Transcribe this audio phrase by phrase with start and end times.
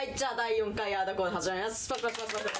[0.00, 1.86] はいじゃあ第4回アーダコード始まります。
[1.86, 2.56] パチパチパチパチパチ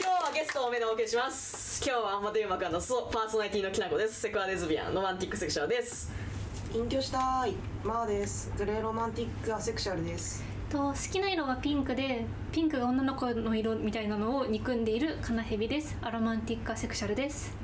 [0.00, 6.10] 今日はゲスト多めでお送りします今日はアンマテウマくんのそうパーソナリティのきなこですセクアレズビアンロマンティックセクシャルです
[6.74, 7.52] 隠居したい
[7.84, 17.54] マーですグレーロマンティックアセクシャルですと好きな色はピンクでピンクが女の子の色みたいなのを憎んでいるカナヘビですアロマンティックアセクシャルです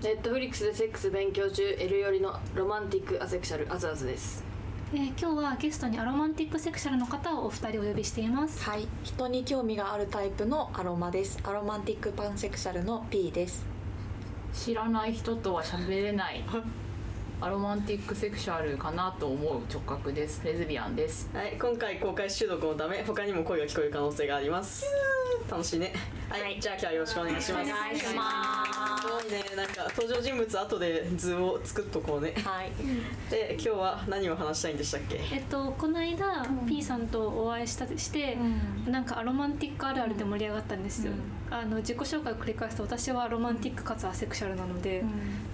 [0.00, 4.51] ネットフリックスでセックス勉強中 L よりのロマンティックアセクシャルアズアズです
[4.94, 11.38] えー今日はゲストにアロマンティックセクシャルの方をお二人お呼びしていますはい、人に興味があるタイプのアロマです。
[11.44, 13.64] アロマンティックパンセクシャルの P です。
[14.52, 16.44] 知らない人とは喋れない
[17.42, 20.44] アロマンティックセクシャルかなと思う直角です。
[20.44, 24.86] レズビアンですはい今回公開収録のため他にも声が聞こえる可能性があります。
[25.50, 25.92] 楽しいね。
[26.28, 27.70] はい、じゃあ今日はよろしくお願いします。
[27.72, 28.64] お願いしま
[29.00, 29.08] す。
[29.08, 32.32] ごいねなんか登場人物後で図を作っとこうね。
[32.44, 32.70] はい。
[33.28, 35.20] で今日は何を話したいんでしたっけ？
[35.32, 38.38] えっとこの間、P さんとお会いしたして、
[38.86, 41.12] なんかアロマンティックあるあるで盛り上がったんですよ、
[41.50, 45.02] あの自己紹介を繰り返すと私はロマンティックかつアセクシャルなので、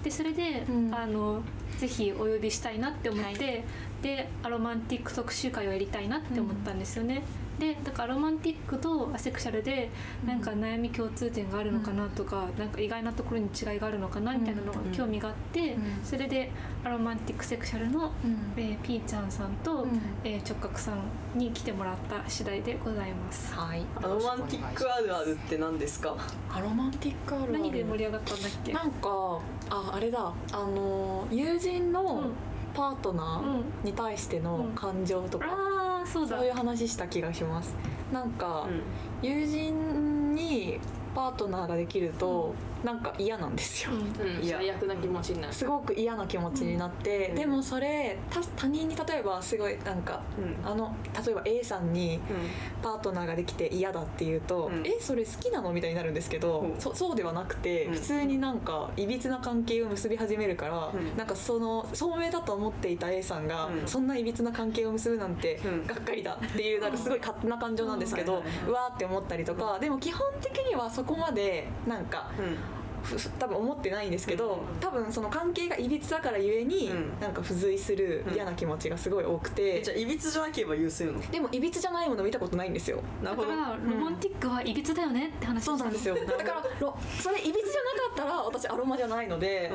[0.03, 0.93] でそれで、ん。
[0.93, 1.43] あの
[1.77, 3.63] ぜひお呼びしたいなって思って、
[4.01, 7.23] でアロマンティック特集会をやりたいなって思ったんですよね、
[7.59, 9.89] でだからアロマンティックとアセクシャルで
[10.25, 16.51] なんか悩み共通点があるのかなとか、なんか意外なところに違いがあるのかなみたいなのが興味があって、それで
[16.83, 18.11] アロマンティックセクシャルの、
[18.55, 19.85] えー、ピーちゃんさんと、
[20.23, 23.53] えー直角さんに来てもらった次第でございます。
[23.53, 23.85] はい。
[23.97, 26.15] アロマンティックあるあるって何ですか？
[26.51, 27.53] アロマンティックあるある。
[27.53, 28.73] 何で盛り上がったんだっけ？
[28.73, 30.33] なんかああれだ。
[30.51, 32.31] あの友人のうん
[32.79, 36.37] パートナーに対しての感情とか、ああそうだ。
[36.37, 37.75] そういう話した気がします。
[38.13, 38.67] なんか、
[39.21, 40.79] 友人に
[41.13, 43.91] パートナーができると、なんか嫌なんですよ。
[43.91, 44.43] うん。
[44.43, 44.57] いや。
[44.57, 45.53] 最悪な気持ちになる。
[45.53, 50.69] すごく嫌な気持ちになって、でもそれ他他人に例えばすごいなんか、うん。
[50.69, 52.19] あの例えば A さんに
[52.81, 54.87] パートナーができて嫌だっていうと、うん。
[54.87, 56.79] えそれ好きなのみたいになるんですけど、うん。
[56.79, 57.93] そそうではなくて、うん。
[57.93, 61.17] 普通になんかいびつな関係を結び始めるから、うん。
[61.17, 63.87] なんかその聡明だと思っていた A さんが、うん。
[63.87, 65.85] そんないびつな関係を結ぶなんて、うん。
[65.85, 68.39] がっかりだっていうなんかすごい勝手な感情なんですけど、うん。
[68.39, 72.31] はいはいはいうわーって思ったりとか、でも基本的にはそこまでなんか。
[72.39, 72.57] うん
[73.39, 74.79] 多分思ってないんですけど、うん。
[74.79, 77.19] 多分その関係がいびつだからゆえに、うん。
[77.19, 78.33] なんか付随するうん。
[78.33, 81.19] 嫌な気持ちがすごい多くて、えじゃあいびつじゃなければ優勢の？
[81.31, 83.01] でもいびつじゃないもの見たことないんですよ。
[83.23, 86.15] だからロマンティックはいびつだよねって話そうなんですよ。
[86.15, 89.71] だからろそれいびつじゃなかったら私アロマじゃないので、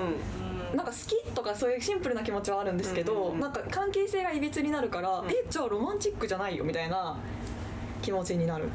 [0.73, 3.41] うなんか好きとかそういうシンプルな気持ちはあるんですけど、うんうんうん。
[3.41, 5.31] なんか関係性がいびつになるから、ん。
[5.31, 7.17] えじゃあロマンチックじゃないよみたいな
[8.03, 8.69] 気持ちになる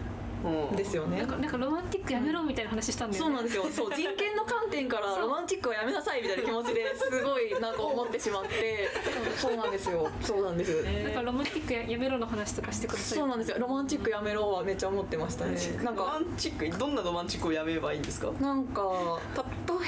[0.75, 1.17] ですよね。
[1.19, 3.27] なんかなんかロマンティックやめろみたいな話したんだよね。
[3.27, 3.63] そうなんですよ。
[3.69, 8.89] そう人権の観点からロマンチックはやめなさいみたいな気持ちですごいなんか思ってしまって。
[9.37, 10.09] そうなんですよ。
[10.21, 13.17] そうなんです、なんかロマンティックややめろの話とかしてください。
[13.19, 13.57] そうなんですよ。
[13.59, 15.57] ロマンチックやめろはめっちゃ思ってましたね。
[15.83, 18.31] なんロマかンチックどんなロマンチックをやめればいいんですか？
[18.39, 18.81] なんか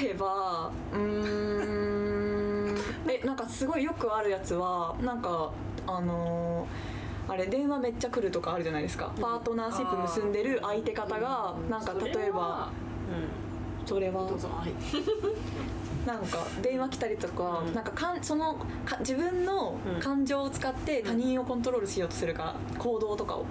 [0.00, 2.76] 例えばうーん。
[3.08, 5.50] えなんかすごいよくあるやつはなんか
[5.86, 9.12] あのーあれ電話めっちゃ来るとかあるじゃないですか。
[9.20, 12.70] パートナーシップ結んでる相手方がなんか例えば
[13.86, 14.28] それは？
[14.28, 14.72] どうぞはい。
[16.06, 23.44] なんか電話来たりとか、なんかかんそのか自分の感情を使って他人をコントロールしようとするか、行動とかを。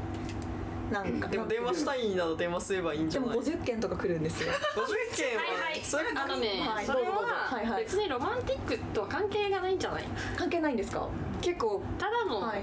[0.92, 1.38] なんかで。
[1.38, 4.52] も電話したいなら電話すればいいんじでもゃない？50件とか来るんですよ。
[4.52, 5.42] 50件は。
[5.44, 5.80] はいはい。
[5.82, 6.86] それあのね、はい。
[6.86, 10.03] それは別にロマンティックとは関係がないんじゃない？
[10.38, 11.08] 関係ないんですか？
[11.42, 11.82] 結構。
[11.98, 12.62] ただのはい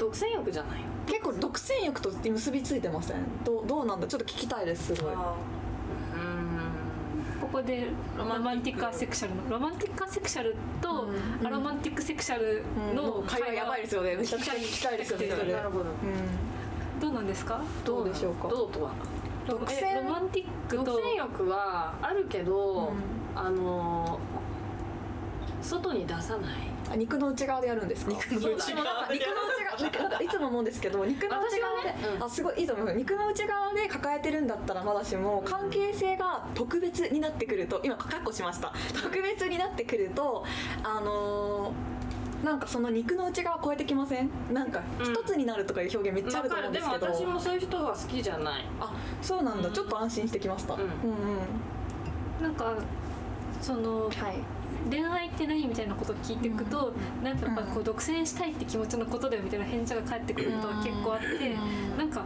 [0.00, 3.16] 独占欲じゃない結構独占欲と結びついてません？
[3.44, 4.06] どうどうなんだ？
[4.06, 5.14] ちょっと聞きたいですすごい。
[7.40, 11.08] ここでロマンティックアセクシャルのロマンティックアセクシャルと
[11.40, 11.46] うん。
[11.46, 14.16] アロマンティックセクシャルの会話やばいですよね。
[14.16, 15.28] めちゃくちゃ聞きたいですよね。
[15.28, 15.84] なるほど。
[15.84, 17.00] うん。
[17.00, 17.60] どうなんですか？
[17.84, 18.48] どうでしょうか？
[18.48, 18.72] どう？
[18.72, 18.92] とは
[19.46, 22.92] 独え占ロマンティック独と占欲はあるけど、う？
[22.92, 22.94] ん
[23.34, 24.18] あの
[25.60, 26.54] 外に出さない
[26.90, 28.10] あ肉の内側でやるんですか？
[28.12, 29.06] 肉の内側。
[29.08, 29.34] で肉の
[29.78, 30.22] 内側。
[30.22, 31.96] いつも思うんですけど肉の内側で、ね？
[32.16, 32.24] うん。
[32.24, 38.72] あすごいいいと思います肉の内側で抱えてるんだったらまだしも関係性が特別になってくると今カッコしました。
[39.00, 40.44] 特別になってくると
[40.82, 44.30] あのーなんかその肉の内側超えてきません？
[44.50, 45.12] なんかうん。
[45.12, 48.64] 一つになるとかいう表現めっちゃあると思うんですけど、でも私もそういう人は好きじゃない。
[48.80, 49.74] あそうなんだ、うん。
[49.74, 50.80] ちょっと安心してきました、うん。
[50.80, 50.88] うんう
[52.40, 52.42] ん。
[52.42, 52.74] なんか
[53.60, 54.36] そのはい
[54.88, 55.66] 恋愛って何？
[55.66, 61.98] みたいなことを聞いていくと、なんかやっぱこう独占したいって気持ちのことだよみたいな返事が返ってくることが結構あって、うん。
[61.98, 62.24] なんか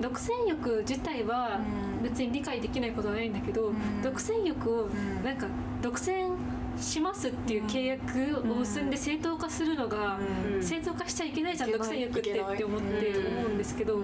[0.00, 4.02] 独占欲自体はうん別に理解できないことはないんだけど、ん。
[4.02, 5.24] 独占欲をん。
[5.24, 5.46] なんか
[5.82, 6.28] 独占
[6.78, 10.18] しますっていう契約を結んで正当化するのが、
[10.54, 10.62] うん。
[10.62, 13.38] 正当化しちゃいけないじゃん独占欲ってって思ってうん。
[13.38, 14.00] 思うんですけど、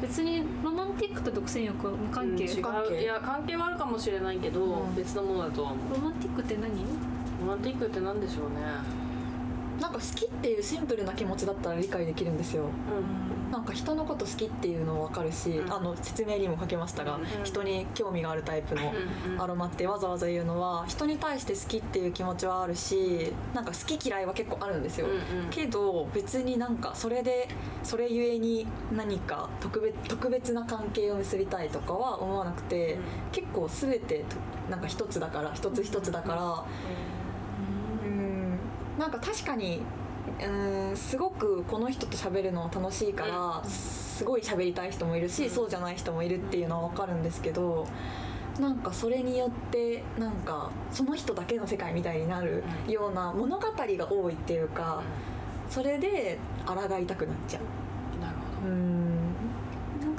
[0.00, 4.94] 別にロマンティックと独占欲は無関係、ういや関係はあるかもしれないけど、うん。
[4.94, 5.94] 別のものだとは思う。
[5.94, 6.70] ロマンティックって何？
[7.40, 9.09] ロマンティックって何でしょうね
[9.80, 12.64] なんか好きっていうシンプルな気持ちだったら理解できるんですよ。
[13.50, 15.72] なんか人のこと好きっていうの分かるし、うん。
[15.72, 17.44] あの説明にも書けましたが、うん。
[17.44, 18.82] 人に興味があるタイプの
[19.26, 19.42] うんうん。
[19.42, 25.16] アロマってわざわざ言うのは人に対して好きっていう気持ちはあるしなんか好き嫌いは結構あるんですよ、うんう
[25.46, 25.50] ん。
[25.50, 27.48] けど別になんかそれで
[27.82, 32.98] それゆえに何か特別特別な関係を結びたいとかは思わなくて、
[33.32, 34.36] 結構全てと
[34.70, 37.09] なんか一つだから一つ一つだからうん
[39.00, 39.80] なんか確かに
[40.42, 45.50] うんすごくこの人と喋るの楽しいからすごい喋りたい人もいるし、うん。
[45.50, 47.88] そうじゃない人もいるっていうのは分かるんですけど
[48.60, 55.02] なんかそれによってなんかその人だけの世界みたいになるような物語が多いっていうか
[55.70, 58.20] それで抗いたくなっちゃう。
[58.22, 59.09] なるほうんなん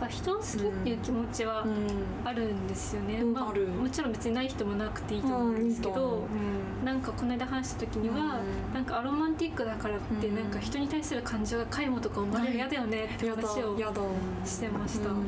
[0.01, 1.65] か人を好きっていう気持ちは
[2.25, 3.50] あるんですよね、まうん。
[3.50, 3.68] ある。
[3.68, 6.27] もちろん別にない人もなくていいと思うんですけど、
[6.83, 8.74] なんかこの間話した時には、うん。
[8.74, 13.77] なんかアロマンティックだからってうんなんか人に対する感情が皆無とか思われるの嫌だよねって話を
[14.45, 15.25] してました、うん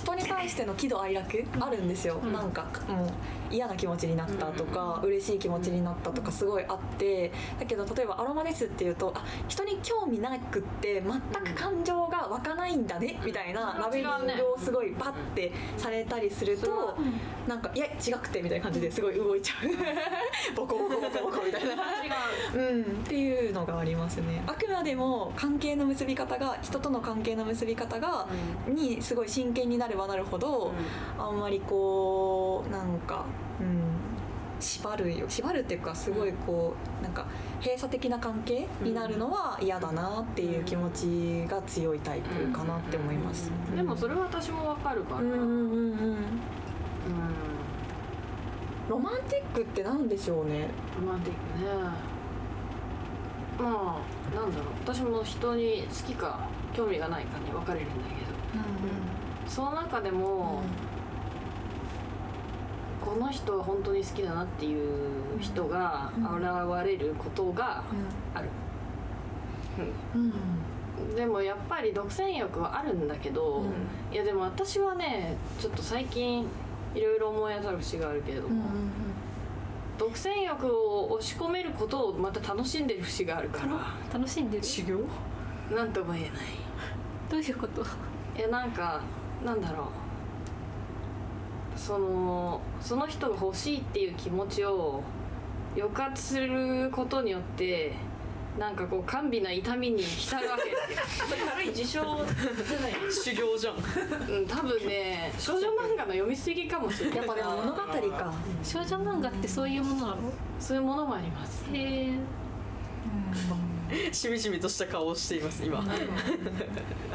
[0.00, 2.32] 人に対しての喜怒哀楽あるんですよ、うん。
[2.32, 3.08] なんかもう
[3.50, 16.96] 嫌な気持ちになったとか、嬉しい気持ちになったとかすごいあってだけど例えばアロマですっていうとあ人に興味なくって全く感情が湧かないんだねみたいなうんラベリングをすごいパッてされたりするそれはと
[17.46, 19.68] なんかいや違くてみたいな感じですごい動いちゃう。
[20.54, 21.74] ボコボコボコボコみたいな。
[22.54, 22.58] う。
[22.58, 24.42] ん、っていうのがありますね。
[24.46, 28.26] あくまでも関係の結び方が人との関係の結び方が、
[28.68, 30.72] にすごい真剣になればなるほど、
[31.18, 33.26] あんまりこうなんか、
[33.60, 33.82] うん、
[34.60, 37.26] 縛るよ縛るっていうかすごいこうなんか
[37.60, 43.50] 閉鎖的な関係になるのは嫌だなっていう気持ちが強いタイプかなって思います。
[43.70, 45.20] うんでもそれは私もわかるから。
[45.20, 45.90] うんうんうんうん。
[45.92, 46.20] うん。
[48.88, 50.68] ロマンティックってなんでしょうね。
[50.98, 51.66] ロマンティックね。
[53.58, 54.00] ま
[54.32, 54.66] あなんだろう。
[54.84, 58.19] 私も人に好きか興味がないかに分かれるんだけど
[59.50, 60.62] その中でも、
[63.04, 67.82] この人は本当に好きだなっていう人が現れることが
[68.32, 68.48] ある、
[70.14, 71.14] うん。
[71.16, 73.64] でもやっぱり独占欲はあるんだけど、
[74.12, 76.46] いやでも私はねちょっと最近
[76.94, 78.66] いろいろ思い当たる節があるけれども、
[79.98, 84.62] 独占欲を押し込めることをまた楽しんでる節があるから楽しんでる？
[84.62, 85.00] 修行？
[85.74, 86.32] なんとも言えない。
[87.28, 87.82] どういうこと？
[88.38, 89.00] いやなんか
[89.44, 89.86] なんだろう。
[91.78, 95.02] そのその人が欲しいっていう気持ちを
[95.76, 97.92] 抑圧することによって
[98.58, 100.64] なんかこう甘美な痛みに浸るわけ。
[100.64, 100.76] で
[101.14, 102.02] すよ軽い自傷じゃ
[102.80, 102.92] ない？
[103.12, 103.74] 修行じゃん。
[103.76, 108.34] うん多分ね少女漫画の読みすぎかもしれないやっぱでも物語か。
[108.62, 110.16] 少女漫画ってそういうものなの？
[110.58, 111.64] そういうものもあります。
[111.72, 112.12] へえ。
[114.12, 115.78] しみじみとした顔をしています今。
[115.82, 115.82] あ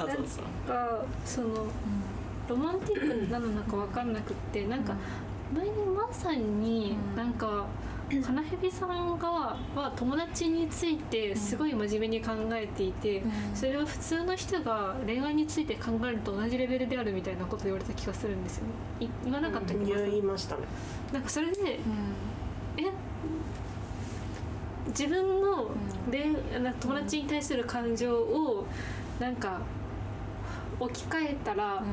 [0.08, 0.16] ざ
[1.26, 1.68] その
[2.48, 4.96] ロマンティックなのなんか分かんなくってなんか
[5.54, 6.62] 前にマーさん。
[6.62, 7.66] になんか
[8.10, 19.06] 金蛇さんがは友達についてすごい真面目に考えていてそれは普通の人が恋愛について考えると同じレベルであるみたいなこと言われた気がするんですよね。
[19.06, 20.62] い言わなかったっけ、マーさん言いましたね。
[21.14, 21.80] なんかそれで
[22.78, 22.92] え
[24.88, 25.72] 自分の
[26.12, 28.68] 恋な友達に対する感情を
[29.20, 29.62] なんか
[30.80, 31.88] 置き換えたら、り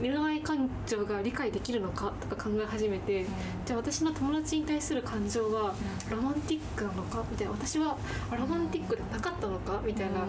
[0.00, 3.24] 恋愛感情が理解できるのかとか考え始めて、
[3.64, 5.74] じゃあ私の友達に対する感情は
[6.10, 7.96] ロマンティックなのかみたいな私は
[8.30, 10.26] ロマンティックでなかったのかみたいな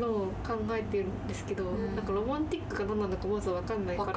[0.00, 4.12] のを考えてるんですけど、なんかロマンティックが何なのかまず分かんないから。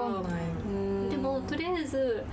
[1.09, 2.23] でもとりあえず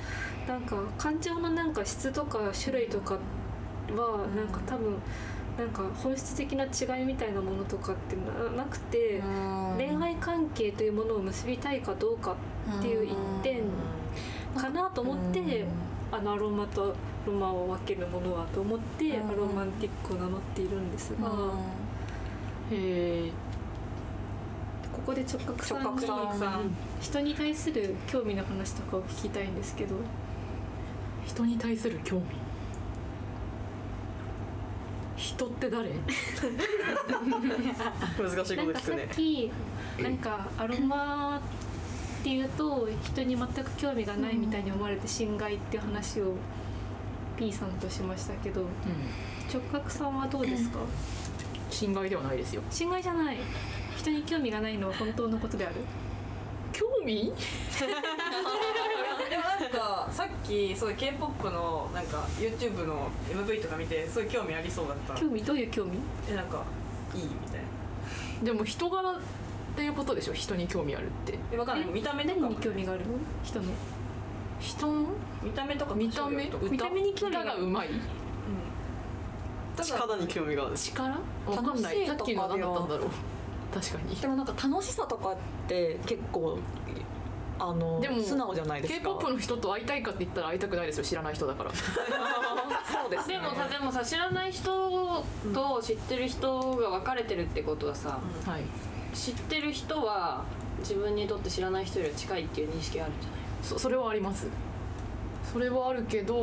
[0.47, 4.97] なんか感情のなんか質とか種類とかはなんか多分
[5.59, 9.23] なんか本質的な違いみたいなものとかってななくて
[9.77, 12.37] 恋愛関係というものを結びたいかどうか
[12.79, 13.63] っていう一点
[14.55, 15.65] かなと思って
[16.13, 16.95] あのアロマと
[17.27, 19.31] ロマを分けるものはと思ってうん。
[19.31, 21.29] アロマンティックを名乗っているんですが。
[22.71, 23.31] へえ。
[24.93, 26.71] ここで直角さんさん。
[27.01, 29.97] 人に対する興味の話とかを聞きたいんですけど。
[31.27, 32.46] 人に対する興味？
[35.17, 35.91] 人って誰？
[38.19, 39.05] 難しいこと聞くね。
[39.05, 39.51] っき
[40.03, 46.35] なんかアロマっていうと人に全く興味がないみたいに思われて侵害っていう話を
[47.37, 48.69] P さんとしましたけどうん
[49.53, 50.81] 直角さんはどうですか？
[51.71, 52.63] 侵害ではないですよ。
[52.71, 53.39] 侵害じゃない。
[53.97, 55.77] 人に興味がないのは本当のことである。
[56.73, 57.33] 興味？
[59.77, 65.15] かさっきそういう K-POP のなんか YouTube の MV とか見てすごい興味ありそうだった。
[65.15, 65.43] 興味？
[65.43, 65.99] どういう興味？
[66.31, 66.65] えなんか
[67.15, 67.61] いいみたい
[68.41, 68.45] な。
[68.45, 69.15] でも人柄っ
[69.77, 70.33] ていうことでしょ？
[70.33, 71.39] 人に興味あるって。
[71.53, 71.91] えわかんない。
[71.91, 72.41] 見た目とか。
[72.41, 73.07] 何に興味があるの？
[73.45, 73.65] 人の？
[74.61, 75.07] 人の？
[75.43, 76.51] 見た目とか見た目？
[76.71, 77.89] 見た目に興味が歌がうまい
[79.83, 80.77] 力に興味がある。
[80.77, 81.09] 力？
[81.09, 81.17] わ
[81.55, 82.07] かんない。
[82.07, 83.11] さっきの何だったんだろう。
[83.75, 84.17] 確かに。
[84.17, 85.37] でもなんか楽しさとかっ
[85.69, 86.59] て結構
[87.59, 88.99] あのでも素直じゃないですか。
[89.01, 91.71] K-POP の人と会いたいかって言ったら会いたくないですよ知らない人だから。
[91.75, 93.35] そうですね。
[93.35, 98.63] でもさでもさ知らない人と知ってる人が分かれてるってことはさ、はい。
[99.17, 100.45] 知ってる人は
[100.81, 103.41] 自分にとって知らない人よりは近いっていう認識があるんじゃない？
[103.63, 104.49] そそれはあります。
[105.53, 106.35] それはあるけど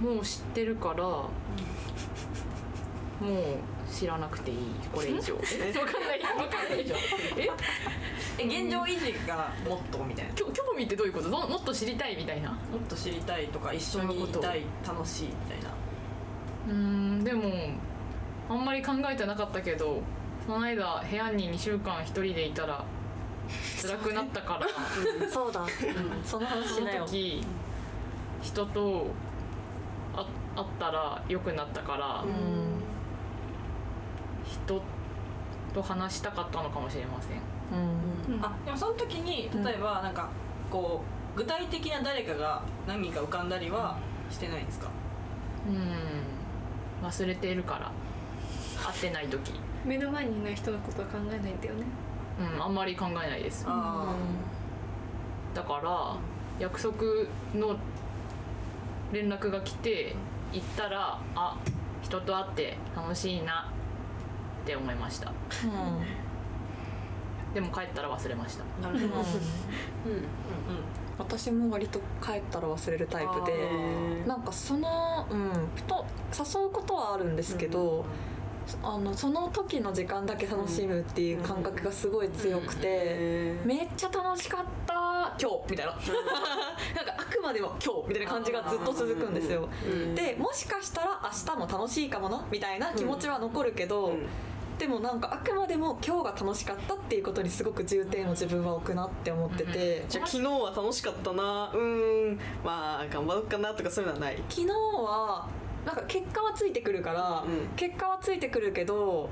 [0.00, 1.28] もう知ってるからも
[3.20, 3.30] う
[3.92, 4.56] 知らなくていい
[4.92, 5.34] これ以上。
[5.80, 6.86] わかんないわかんない
[7.36, 7.50] え？
[8.38, 10.32] え現状維持がもっとみたいな。
[10.34, 11.30] きょ興味ってどういうこと？
[11.30, 12.50] どもっと知りたいみたいな？
[12.50, 15.70] もっと知りたいとか一緒にいたい楽しいみたいな。
[16.68, 17.50] うーんでも
[18.50, 20.02] あんまり考えてなかったけど
[20.46, 22.84] この間部屋に2週間一人でいたら
[23.82, 24.66] 辛くなったから。
[25.30, 25.64] そうだ、
[26.24, 27.06] その話そのしなよ。
[27.06, 27.44] 時
[28.42, 29.06] 人と
[30.14, 30.26] あ
[30.56, 32.75] 会ったら良くなったから、うん
[34.64, 34.82] 人
[35.74, 37.40] と話したかったのかもしれません。
[38.28, 38.36] うん。
[38.36, 38.44] うん。
[38.44, 40.28] あでもその時に例えばなんか
[40.70, 41.02] こ
[41.34, 43.98] う具体的な誰かが何人か浮かんだりは
[44.30, 44.88] してないんですか？
[45.68, 45.70] う
[47.04, 47.06] ん。
[47.06, 47.90] 忘れているから。
[48.84, 49.52] 会ってない時。
[49.84, 51.84] 目の前にいない人のことは考えないんだよね。
[52.38, 53.64] うんあんまり考えないです。
[53.66, 54.14] あ
[55.54, 56.16] だから
[56.58, 56.94] 約束
[57.54, 57.76] の
[59.12, 60.14] 連絡が来て
[60.52, 61.56] 行ったらあ
[62.02, 63.70] 人と会って楽しいな
[64.66, 65.32] って思いました。
[67.54, 68.64] でも帰ったら忘れました。
[68.80, 69.20] あなるほど。
[70.06, 70.12] うん。
[70.12, 70.22] うん。
[71.16, 75.50] 私も割と帰ったら忘れるタイプでなんかそのうん
[75.86, 76.04] と
[76.36, 78.04] 誘うことはあるんですけど、
[78.82, 85.92] あのその時の時間だけ楽しむっていう感覚がすごい強くて、えめっちゃ楽しかった今日みたいな。
[86.96, 89.68] なんかあくまでも今日みたいな感じがずっと続くんですよ。
[89.88, 90.14] うん。
[90.16, 94.26] でもしかしたら明日も楽しいかもなみたいな気持ちは残るけど、うん
[94.78, 101.70] でもなんかあくまでも今日が楽しかったっていうことにすごく重点を自分は置くなって思ってて、じゃあ昨日は楽しかったな。
[101.74, 102.38] うーん。
[102.62, 104.36] まあ頑張ろうかなとかそういうのはない。
[104.50, 105.48] 昨日は
[105.86, 107.68] なんか結果はついてくるから、うん。
[107.76, 109.30] 結果はついてくるけど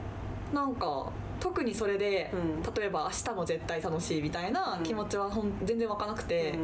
[0.55, 2.75] なんか特にそれで、うん。
[2.75, 6.55] 例えば明日も絶対楽しいみたいな気持ちはほん全然湧かなくて、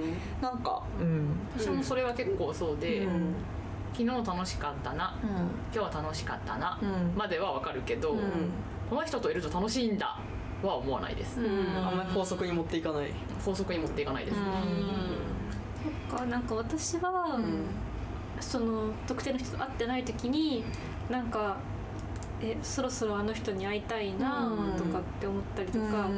[0.41, 3.35] なんかうん、私もそれは結構そうで、うん
[4.07, 5.14] 昨日楽しかったな。
[5.23, 7.12] 今日は楽しかったな、うん。
[7.16, 8.19] まではわかるけど、うん。
[8.88, 10.19] この人といると楽しいんだ
[10.62, 13.12] は思わないです、あんまり法則に持っていかない。
[13.45, 14.38] 法則に持っていかないです、
[16.11, 17.38] かなんか私は、
[18.40, 20.64] その特定の人と会ってない時に
[21.11, 21.57] なんか
[22.42, 26.09] えそろそろあの人に会いたいなうんとかって思ったりとか「あ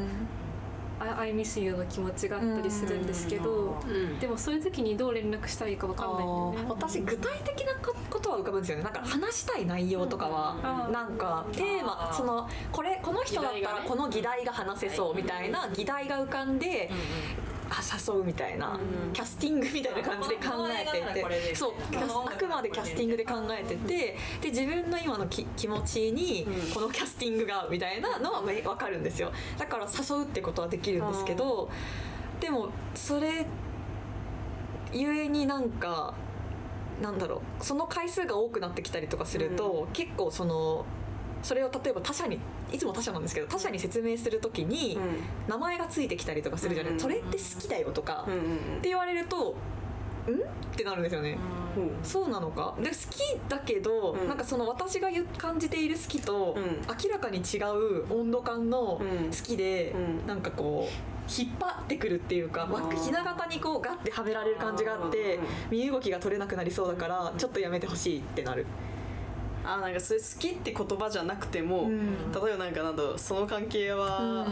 [1.20, 6.64] I miss you」の気持ちがあったりするんですけど、うんでもそういう時にどう連絡したらいいかわかんないんだよね。
[6.68, 8.84] 私具体的なこことは浮かぶんですよね。
[8.84, 10.92] なんか話したい内容とかは、うん。
[10.92, 18.78] なんかテーマそのこれこの人だったらこの議題が話せそうみたいな議題が浮かんで、あ誘うみたいな、
[19.12, 21.72] キャスティングみたいな感じで考えててそう
[22.26, 29.32] あくまでキャスティングで考えててで自分の今のき気持ちにこのキャスティングがみたいなのは分かるんですよ。
[29.58, 31.70] だから誘うってことはできるんですけど
[32.40, 33.46] でもそれ
[34.92, 36.14] ゆえになんか
[37.00, 40.84] なんだろうその回数が多くなってきたりとかすると、結構その
[41.42, 42.38] それを例えば他者に
[42.72, 44.98] いつも他者なんですけど他者に説明するときに
[45.48, 48.26] 名前がついてきたりとかするじゃない、うんそれって好きだよとか、
[48.78, 49.56] って言われると
[50.30, 51.36] 「ん?」ってなるんですよね。
[51.76, 51.90] うん。
[52.04, 52.74] そうなのか？
[52.80, 54.28] で好きだけど、うん。
[54.28, 56.62] なんかその私が感じている好きと、うん。
[57.02, 59.30] 明らかに違う温度感のうん。
[59.30, 60.26] 好きで、うん。
[60.26, 60.92] なんかこう
[61.42, 62.68] 引っ張ってくるっていうか、
[63.04, 65.78] ひな形にこうガッてはめられる感じがあってうん。
[65.78, 68.66] 身動きが取れなくなりそうだからちょっとやめてほしいってなる。
[69.64, 72.32] あなんかそれ好きって言葉じゃなくても、うん。
[72.32, 74.46] 例えばなんかなんだその関係は、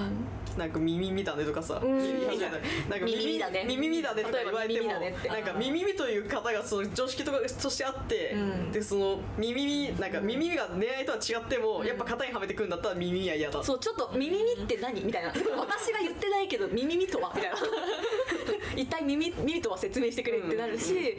[0.56, 1.98] なんか耳見だねとかさ、うん。
[1.98, 8.72] 耳見だねなんか耳見だね耳見だねとか言われてもなんか耳見という方がその常識とかとしてあって、うん。
[8.72, 13.62] でその耳見なんか耳が恋愛とは違っても、やっぱ型にはめてくんだったら耳は嫌だ。
[13.62, 15.28] そうちょっと耳見って何みたいな。
[15.28, 17.56] 私が言ってないけど耳見とはみたいな。
[18.76, 21.16] 一体耳耳とは説明してくれってなるし、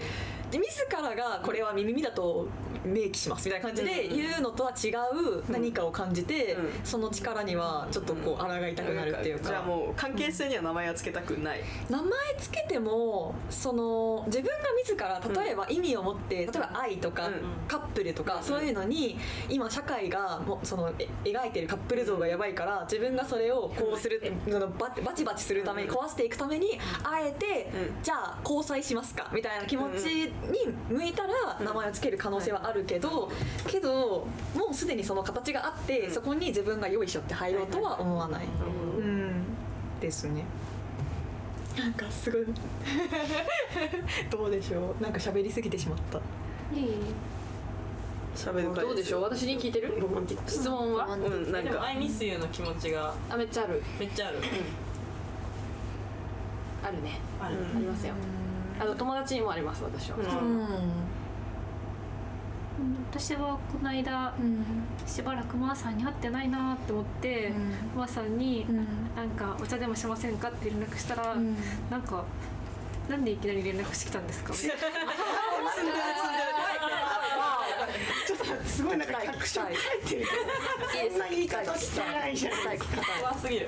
[0.59, 2.47] 自らがこれは耳だと
[2.85, 6.69] 明記しますみたいな感じで言うのとは違う何かを感じて、うん。
[6.83, 9.49] その力にはちょっとこう抗いたくなるっていうか。
[9.49, 11.61] じゃあもう関係性には名前はつけたくない。
[11.89, 17.33] 名前つけてもその自分が自ら例えば意味を持って例えば愛とかうん。
[17.67, 19.17] カップルとかそういうのに
[19.49, 24.21] 今社会がもうそのえ描いてるカップル像がやばいから自分がそれをこうする
[24.79, 28.03] ババチバチするために壊していくためにあえてうん。
[28.03, 33.31] じゃあ交際しますかみたいな気持ちに向いたら名前をつける可能性はあるけど
[33.67, 38.45] けどもうすでにその形があってそこに自分が用意しよって入ろうとは思わない。
[38.97, 39.43] うん。
[39.99, 40.43] ですね。
[41.77, 42.45] なんかすごい。
[44.29, 45.03] どうでしょう。
[45.03, 46.17] なんか喋りすぎてしまった。
[46.75, 46.95] いい
[48.35, 49.21] 喋る会どうでしょう。
[49.23, 49.93] 私に聞いてる？
[50.47, 51.05] 質問は？
[51.05, 51.51] うん。
[51.51, 51.83] なんでも「か。
[51.85, 53.81] I miss you」の気持ちがあめっちゃある。
[53.99, 54.37] めっちゃある。
[56.83, 57.19] あるね。
[57.39, 57.55] ある。
[57.75, 58.13] ありますよ
[58.81, 60.67] あの友達にもあります私は、うん。
[63.11, 64.33] 私はこの間
[65.05, 67.51] しばらくマーさんに会ってないなって思って、
[67.95, 68.65] マーさんに、
[69.15, 71.35] なんかお茶でもしませんかって連絡したら、
[71.91, 72.23] なんか
[73.09, 74.53] なんでいきなり連絡してきたんですか？
[78.65, 79.73] すごいなんか確証書い。
[80.09, 80.21] てる
[80.91, 81.47] けどそんな言い。
[81.47, 82.35] 方してない。
[82.35, 82.77] じゃない。
[82.77, 83.67] ですか怖すぎる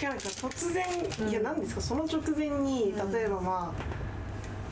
[0.00, 1.32] 違うなんか突然、い。
[1.32, 4.07] や何ですかその直前に例えばまあ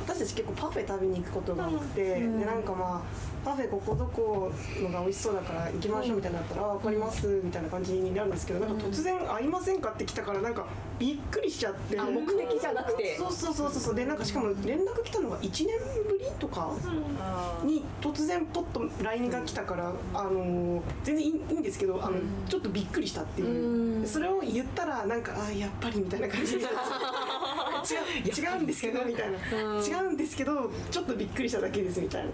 [0.06, 10.66] 私たち結構パフェ食べに行くことが多くて、でなんかまあパフェここどこのが美味しそうだから行きましょうみたいになったら「あ分かります」みたいな感じになるんですけどなんか突然「会いませんか?」って来たからなんか
[10.98, 11.98] びっくりしちゃって。
[11.98, 13.16] あ目的じゃなくて。
[13.18, 15.78] そうそうそうそうでなんかしかも連絡来たのが1年
[16.38, 16.70] とか？
[17.64, 22.16] に突然ポッと LINE が来たから、あのー全然いいんですけどあの、
[22.48, 26.64] ちょっとびっくりしたっていう、でそれを言ったらなんかあーやっぱりみたいな感じで。
[27.86, 29.38] 違う違うんですけどみたいな、
[29.80, 32.30] 違うんですけどちょっとびっくりしただけですみたいな。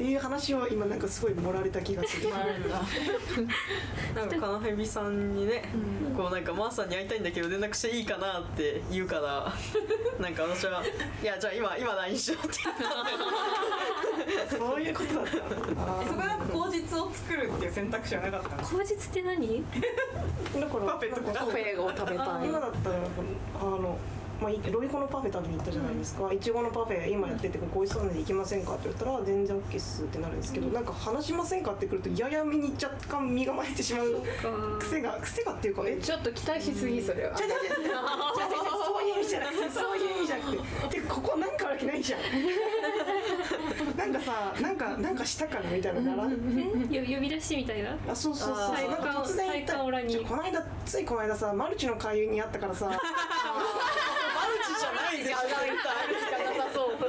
[0.00, 2.30] っていう話を今なんかすごい盛られた気がする。
[4.16, 5.68] なんかカナヘビさんにね、
[6.16, 9.52] こうなんかマーさんに会いたいんだけど連絡していいかなって言うから
[10.18, 10.82] なんか私は
[11.22, 12.56] 「いやじゃあ今今 LINE しよう」って
[14.56, 15.32] そういうことだった
[16.08, 16.36] そこな。
[16.36, 18.62] んか口実を作るっていう選択肢はなかったの？
[18.62, 19.46] 口実って何？
[19.46, 19.62] ー
[20.60, 22.48] だからパフェとかカフェを食べたい。
[22.48, 23.98] 今だったらあの、
[24.40, 26.32] まあ、いロイホのパフェ食べに行ったじゃないですか。
[26.32, 34.22] いちごのパフェ今やっててここ美味しそうなんで行きませんかって言ったら全然 OK っすってなるんですけど、なんか話しませんかってくるとややみに若干身構えてしまう
[34.78, 37.38] 癖が癖がっていうかえちょっと期待しすぎそれは。
[37.38, 37.98] 違う違う違う違う違う違う
[38.86, 42.20] そういう意味じゃなくてそういう意味じゃなくててかここなんかあるわけないじゃん
[44.00, 46.36] なんかさなんかなんかしたからみたいなならんよ
[47.16, 47.96] 呼び出しみたいな？
[48.08, 48.56] あそうそうそう。
[48.90, 49.74] なんか突然言った。
[49.78, 49.96] この
[50.42, 52.86] 間ついこの間さマルチの会員にあったからさ。
[52.86, 55.38] マルチじゃないでしょ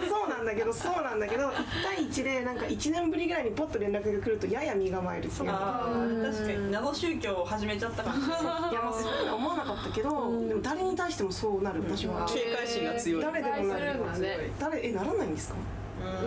[0.10, 5.49] そうなんだけどそうなんだけど1対1でなんか1年ぶりぐらいにポッと連絡が来るとやや身構えるっていう。
[5.51, 6.71] 確かに。
[6.71, 10.10] 謎宗教を始めちゃったかもしれないいやまあそういうのは思わなかったけど
[10.47, 11.82] でも誰に対してもそうなる。
[11.84, 12.25] 私は。
[12.27, 13.21] 警戒心が強い。
[13.21, 14.19] 誰でもなる。
[14.19, 14.38] ね。
[14.60, 15.56] 誰えならないんですか？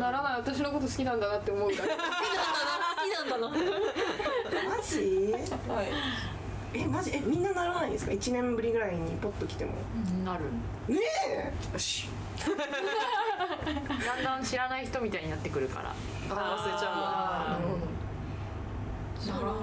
[0.00, 1.88] ならない私のこと好きなんだなって思うから。
[1.88, 1.94] 好
[3.04, 5.32] きなんだなマジ？
[5.68, 5.88] はい。
[6.74, 7.10] えマジ？
[7.14, 9.72] えみんなならないんですか？1年ぶりぐらいにポッと来ても。
[10.24, 10.44] なる。
[10.88, 11.52] ねえ！
[11.72, 12.08] よし。
[12.44, 15.94] だんだん知らない人みたいになってくるから。
[16.30, 16.90] あ忘れちゃ
[19.26, 19.54] ならな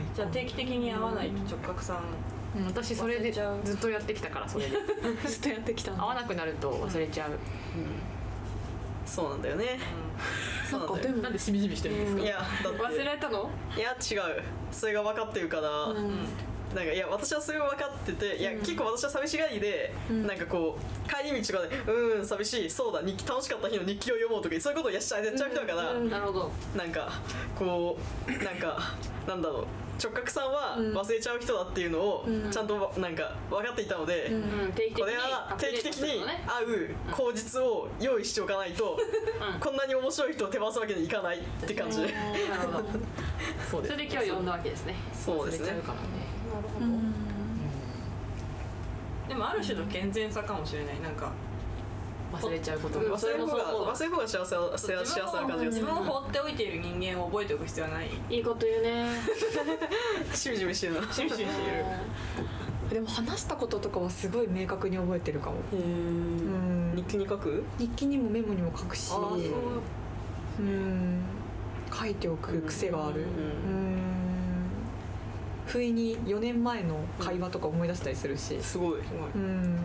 [0.00, 0.04] い。
[0.14, 1.98] じゃあ定期的に会わないと直角さん。
[2.56, 2.66] うん。
[2.66, 3.40] 私それでず
[3.74, 4.76] っとやってきたからそれで。
[5.26, 7.34] ずっとやってきた合わなくなると忘れちゃう、う
[9.10, 9.80] そうなんだよね。
[10.70, 11.16] そうなんだよ。
[11.16, 12.78] なんでしみじみしてるんですか、いやだって。
[12.80, 13.50] 忘れたの？
[13.76, 14.42] いや違う。
[14.70, 15.88] それが分かってるから、
[16.74, 26.52] なんかいや私はそれが分かってていや、結構私は寂しがりで、なんかこう帰り道とかで「うん寂しいそうだ日記楽しかった日の日記を読もう」とかそういうことをやっちゃやっちゃう人だから、なるほど。
[26.76, 27.10] なんか
[27.58, 28.94] こうなんか
[29.26, 29.66] なんだろう
[30.02, 34.32] 直角さんは忘れちゃう人だっていうのをちゃんとなんか分かっていたので、
[34.96, 38.98] これは定期的に会う口実を用意しておかないと、
[39.60, 42.00] こんなに面白い人を手放すわけにいかないって感じ。
[42.00, 42.12] で、
[42.48, 42.88] なるほど。
[43.70, 44.94] そうですそれで今日呼んだわけですね。
[45.12, 45.66] そうですね。
[45.66, 46.08] 忘れちゃうからね。
[49.28, 51.00] でもある種の健全さかもしれない。
[51.00, 51.30] なんか
[52.32, 55.80] 忘れちゃうこと忘れる方が忘れる方が幸せは幸せな感じがする。
[55.80, 58.08] 自分を放っておいている人間を覚えておく必要はない。
[58.28, 59.06] いいこと言うね。
[60.34, 61.00] しみじみしてるな。
[61.12, 61.52] シュシュしている。
[62.90, 65.56] でも話したこととかはすごい明確に覚えてるかも。
[65.72, 66.92] へうん。
[66.96, 67.64] 日記に書く？
[67.78, 69.12] 日記にもメモにも書くし。
[69.12, 70.62] う。
[70.62, 71.22] うん。
[71.92, 73.22] 書いておく癖がある。
[73.22, 74.00] ううん
[75.66, 78.60] 不意に4年前の会話とか思い出したりするし。
[78.60, 79.00] すごい。
[79.36, 79.78] うん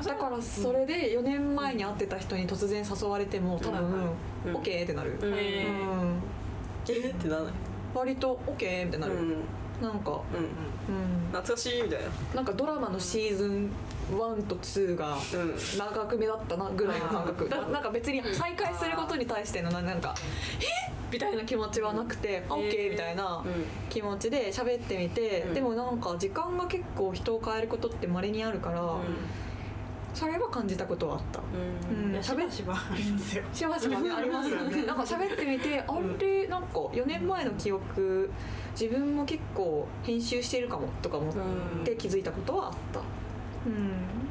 [0.00, 4.10] だからそれで4年前に会ってた人に突然誘われても多分
[4.46, 4.54] うん。
[4.56, 5.34] OK ってなる、うん。
[5.34, 5.70] へう
[6.04, 6.22] ん。
[6.88, 7.52] えーってならない
[7.94, 9.44] 割と OK ってなる、うん。
[9.82, 12.36] なんか、うんうん、懐かしいみたいな。
[12.36, 13.70] なんかドラマのシーズン
[14.10, 15.78] 1と2がうん。
[15.78, 17.48] 長く目だったなぐらいの 感覚。
[17.48, 20.14] だなんか別に再会することに対してのななんか
[20.60, 23.44] 「えみたいな気持ちはなくて「あ OK」みたいな
[23.90, 25.54] 気持ちで喋ってみて、うん。
[25.54, 28.96] でもなんか時間が結構人を変えることって稀にあるから、
[30.14, 31.40] それは感じたことはあった。
[31.40, 32.14] うん。
[32.14, 32.22] うん。
[32.22, 33.44] しばしばありますよ。
[33.52, 34.84] しばしばねありますよね。
[34.84, 38.30] なんか喋ってみてあれなんか4年前の記憶
[38.78, 41.34] 自分も結構編集してるかもとか思っ
[41.84, 43.00] て気づいたことはあった。
[43.00, 43.02] う
[43.70, 44.22] ん。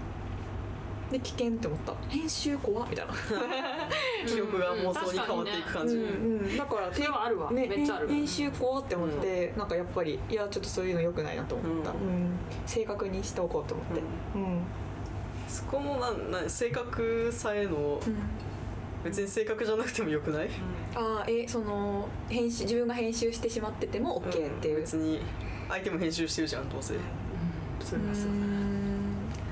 [1.12, 1.94] で危険って思った。
[2.08, 3.14] 編集怖っみたいな。
[4.26, 6.40] 記憶が妄想に変わっていく感じ、うん。
[6.40, 6.58] うん。
[6.58, 7.52] だからそれはあるわ。
[7.52, 8.08] ね、めっちゃある。
[8.08, 12.38] 編集怖って思って、なんかやっぱりいやちょっとそういうの良くないなと思った、ううん。
[12.66, 14.02] 正確にしておこうと思って。
[14.36, 14.62] うん、
[15.52, 18.00] そこもなんなん性格さえの
[19.04, 20.50] 別に性格じゃなくてもよくない？
[20.96, 25.20] ああえその編集自分が編集してしまってても OK っていう、別に
[25.68, 26.94] 相手も編集してるじゃんどうせ。
[27.84, 28.24] それはそう。
[28.26, 29.12] うーん。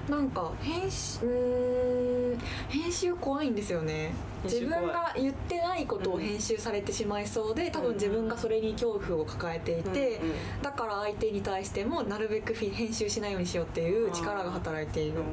[0.10, 4.14] なんか編集うーん編集怖いんですよね。
[4.44, 15.18] 自分が言ってないことを編集されてしまいそうで多分自分がそれに恐怖を抱えていて、うんうんだから相手に対してもなるべく編集しないようにしようっていう力が働いている。
[15.18, 15.24] うん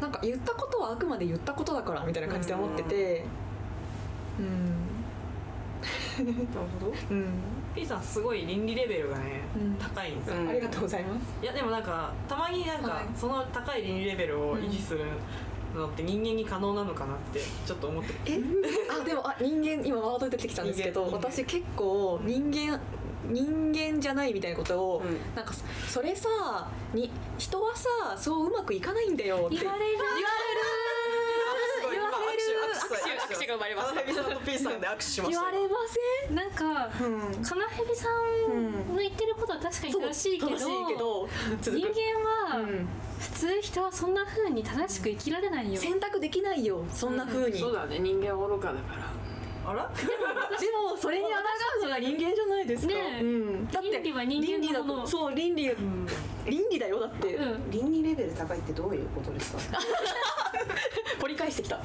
[0.00, 3.24] なんか言ったことはあくまで言ったことだからみたいな感じで思ってて。
[4.38, 4.92] うん。
[6.24, 6.36] なる
[6.80, 7.26] ほどうん、
[7.74, 9.74] P さんすごい倫理レベルがねうん。
[9.74, 10.36] 高いんですよ。
[10.36, 10.48] うん。
[10.48, 11.24] ありがとうございます。
[11.42, 13.04] いやでもなんかたまになんか、はい。
[13.16, 15.00] その高い倫理レベルを維持する
[15.74, 18.12] のって人間に可能なのかなってちょっと思って。
[18.26, 18.40] え？
[18.90, 22.78] あでもあ人間今ワード出てきたんですけど私結構人間
[23.26, 25.16] 人間じゃないみたいなことを、うん。
[25.34, 26.28] なんかそそれさ
[26.92, 29.98] に人はさそううまくいかないんだよって言われる。
[29.98, 31.96] すごい。
[31.96, 32.42] 今言われる
[32.74, 33.88] 握手握手握手が生まれます。
[33.88, 35.82] 花蛇さんと P さんで握手しました言われま
[36.32, 38.08] なんかせん、うん、カナヘビさ
[38.48, 41.28] んの言ってることは確かに正しいけど,、正しいけど
[41.60, 42.88] 続人く間は、うん。
[43.18, 47.98] 普通人はそんな風に正しく生きられないよ、選択できないよそんな風に、そうだね。
[47.98, 49.21] 人間は愚かだから
[49.64, 49.90] あら？
[50.58, 51.30] でもそれに抗
[51.80, 53.22] うのが人間じゃないですか、ねえ。
[53.22, 55.06] うん、だって倫理は人間のもの。
[55.06, 55.64] そう倫理、
[56.46, 57.70] 倫理だよだって、うん。
[57.70, 59.78] 倫理レベル高いってどういうことですか？
[61.20, 61.78] 掘り返してきた。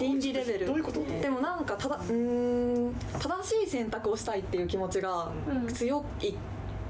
[0.00, 0.66] 倫理レベル。
[0.66, 1.00] どういうこと？
[1.04, 2.12] でもなんかただうー
[2.90, 2.94] ん。
[3.20, 5.66] 正しい選択をしたいっていう気持ちがうん。
[5.72, 6.34] 強いっ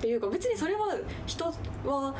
[0.00, 0.94] ていうか別にそれは
[1.26, 1.44] 人
[1.84, 2.14] は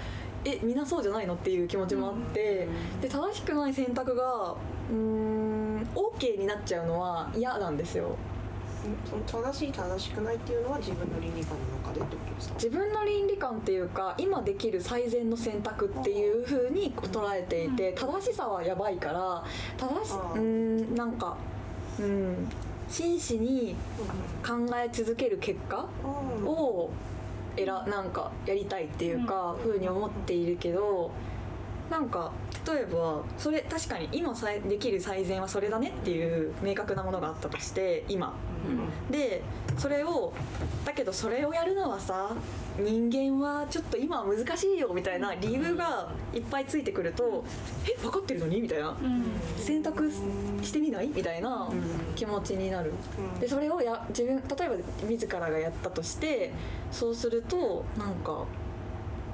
[0.49, 1.35] えみんなそうじゃないの？
[1.35, 2.69] っていう気持ちもあって
[3.03, 4.55] で正しくない選択が
[4.91, 8.17] うーん OK になっちゃうのは嫌なんですよ。
[9.11, 12.55] その正しい正しくないっていうのは自分の倫理観の中でってことですか？
[12.55, 19.43] 自分の倫理観っていうか今できる最善の選択っていう風に捉えていて正しさはやばいから
[19.77, 20.41] 正しうー
[20.93, 21.37] んなんか
[21.99, 22.49] うん
[22.89, 23.75] 真摯に
[24.47, 25.89] 考え続ける結果
[26.45, 26.89] を
[27.57, 31.11] えらなんかやりたいっていうか、ふうに思っているけど
[31.91, 32.33] なんか
[32.67, 38.35] 例えばそれ確かに今さえできる最善はそれだねっていう明確なものがあったとして今。
[39.11, 39.43] で
[39.79, 40.33] それを
[40.85, 42.35] だけどそれをやるのはさ
[42.79, 47.45] 人間はちょっと今は難しいよみたいな理由がいっぱいついてくると
[47.85, 48.61] え分かってるのに？
[48.61, 48.89] みたいな。
[48.91, 49.25] うん。
[49.57, 50.11] 選択
[50.63, 51.09] してみない？
[51.09, 51.69] みたいな
[52.17, 52.93] 気持ちになる。
[53.41, 54.75] でそれをや自分例えば
[55.09, 56.53] 自らがやったとして
[56.91, 58.45] そうするとなんか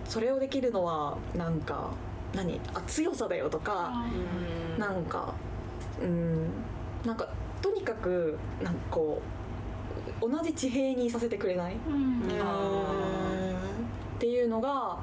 [0.05, 1.91] それをできるのはなんか
[2.35, 2.61] 何？
[2.75, 4.05] あ強さだよとか
[4.79, 5.35] なんか
[6.01, 6.49] うん
[7.05, 7.29] なんか
[7.61, 9.21] とにかくなんかこ
[10.21, 11.75] う同じ地平にさせてくれない？
[11.75, 12.23] うん。
[12.23, 12.25] っ
[14.19, 14.99] ていうのが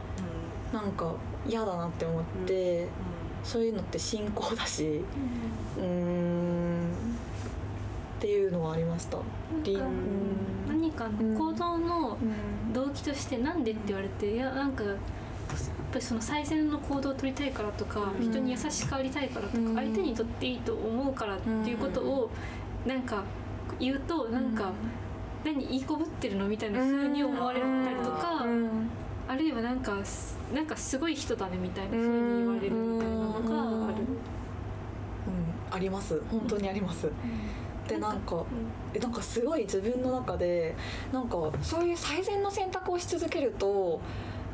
[0.71, 1.13] なんか
[1.45, 2.87] 嫌だなって思って、
[3.43, 5.01] そういうのって信仰だし
[5.77, 6.91] うーん
[8.17, 9.17] っていうのはありました。
[10.67, 12.25] 何かの行動のう
[12.69, 12.73] ん。
[12.73, 14.83] 動機としてなんでって言われていやなんか
[15.53, 18.23] やっぱりその最善の行動を取りたいからとか、うん。
[18.23, 19.75] 人に優しくありたいからとか、うん。
[19.75, 22.29] 相手にとっていいと思うからっていうことを
[22.85, 23.23] なんか
[23.79, 24.71] 言うとなんか、
[25.43, 28.89] 何言いこぶってるのみたいな風に思われたりとか、うん。
[29.27, 33.39] あるいはなんかすなんかすごい人だねみたいな風に言われるみたいなのが
[33.87, 33.95] ある。
[33.95, 35.29] う
[35.73, 35.75] ん。
[35.75, 36.21] あります。
[36.31, 37.09] 本当にあります。
[37.87, 38.43] でなんか
[38.93, 40.75] えなんかすごい自分の中で
[41.11, 43.99] なんかそういう最善の選択をし続けると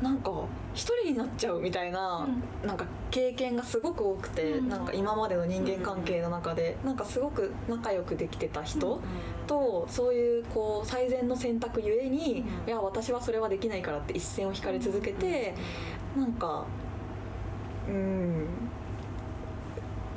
[0.02, 0.30] なんか
[0.74, 2.28] 一人になっちゃうみたいな、
[2.64, 9.00] なんか経験がすごく多くて、なんか今までの人間関係の中でなんかすごく仲良くできてた人
[9.46, 15.54] とそういうこう最善の選択ゆえに、いや私はそれはできないからって一線を引かれ続けて、
[16.16, 16.66] なんか
[17.88, 18.46] うん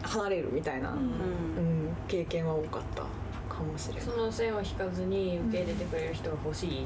[0.02, 3.04] 離れるみたいな、うん経験は多かった
[3.54, 4.04] かもしれない。
[4.04, 6.86] その線を引かずに受け入れてくれる人が欲しい、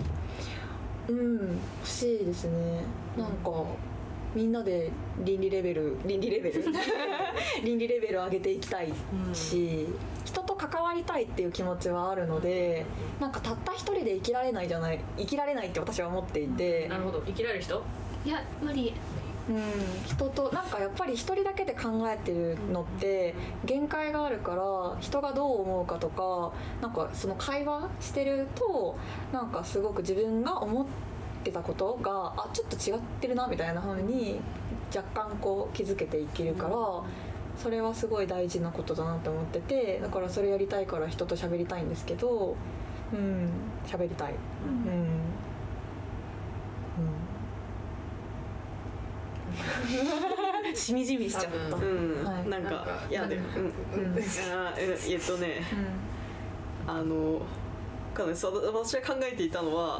[1.09, 2.83] うん欲しいですね。
[3.17, 3.51] なんか
[4.35, 4.89] みんなで
[5.19, 6.63] 倫理レベル倫理レベル。
[7.63, 8.91] 倫理レベル上げていきたい
[9.33, 9.87] し、
[10.25, 12.85] 人と関わりたいっていう気持ちはあるので
[13.19, 17.21] なんかたった一人で生きられないじゃない生きられないって私は思っていて、なるほど。
[17.25, 17.81] 生きられる人？
[18.25, 18.93] いや無理
[19.49, 19.59] うん、
[20.05, 28.97] 人となんかやっぱり一人だけで考えてるのって限界があるから人がどう思うかとかなんかその会話してると
[29.33, 30.85] なんかすごく自分が思っ
[31.43, 34.39] てたことがあちょっと違ってるなみたいな風に
[34.95, 36.77] 若干こう気づけていけるから。
[37.55, 42.55] それはすごい大事なことだなと思っててだからそれやりたいから人と喋りたいんですけど
[43.13, 43.47] うん
[43.85, 44.33] 喋りたい。
[44.67, 45.07] うん、うん
[50.75, 51.75] しみじみしちゃった。
[51.75, 52.49] うん、はい。
[52.49, 53.07] なんかなんか。
[53.09, 53.63] いやでもうん。
[53.63, 54.17] うん。
[54.17, 55.61] あええっとね。
[56.87, 57.41] あの
[58.15, 59.99] 私が考えていたのは、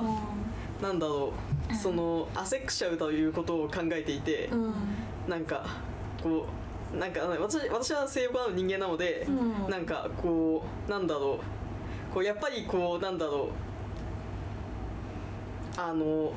[0.81, 1.33] なんだろ
[1.71, 1.75] う。
[1.75, 4.73] そのアセクシャルということを考えていて、うん。
[5.27, 5.65] なんか
[6.21, 6.45] こ
[6.93, 9.69] うなんか私私は性欲のある人間なので、うん。
[9.69, 12.13] なんかこうなんだろう。
[12.13, 13.49] こうやっぱりこうなんだろう。
[15.75, 16.31] あの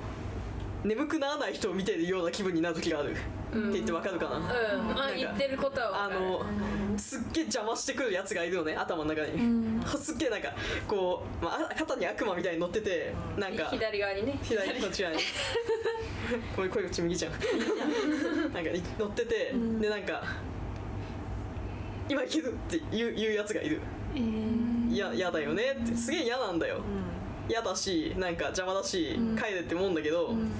[0.86, 3.16] 眠くならない人を見てるような気分になる時がある、
[3.52, 4.42] うん、って言ってわかるかな,、うん、
[4.98, 6.44] あ言ってることはあの
[6.96, 10.52] すっげえ邪魔してくるやつがいるのね頭の中に、うん、すっげえなんか
[10.86, 14.38] こう、まあ、肩に悪魔みたいに乗っててなんか左側にね。
[14.42, 15.18] 左側に。
[16.56, 17.32] こう声こっち右じゃん。
[17.32, 20.22] なんか乗ってて、うん、でなんか
[22.08, 23.80] 「今行る!」って言う言うやつがいる
[24.14, 25.94] 「えー、いやだよね」って。
[25.96, 26.80] すげえ嫌なんだよ、
[27.48, 30.50] 嫌だしなんか邪魔だし、帰れって思うんだけど、うん。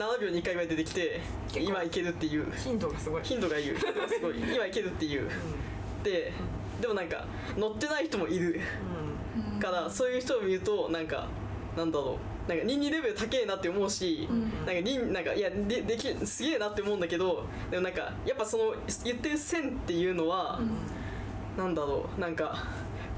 [0.00, 1.20] 72回目出てきて
[1.54, 2.50] 今いけるっていう。
[2.56, 3.22] 頻度がすごい。
[3.22, 3.84] 頻度がいう す
[4.22, 4.40] ごい。
[4.54, 6.32] 今いけるっていう、うん、で、
[6.76, 8.60] うん、でもなんか乗ってない人もいる、
[9.54, 11.28] うん、からそういう人を見るとなんか
[11.76, 12.30] なんだろう。
[12.48, 20.58] なんか倫理レベル高えなって思うし、うん、なんか倫なんかいやでできすげえなって思うんだけどでもなんかやっぱその言ってる線っていうのは、
[21.56, 22.20] うん、なんだろう。
[22.20, 22.64] なんか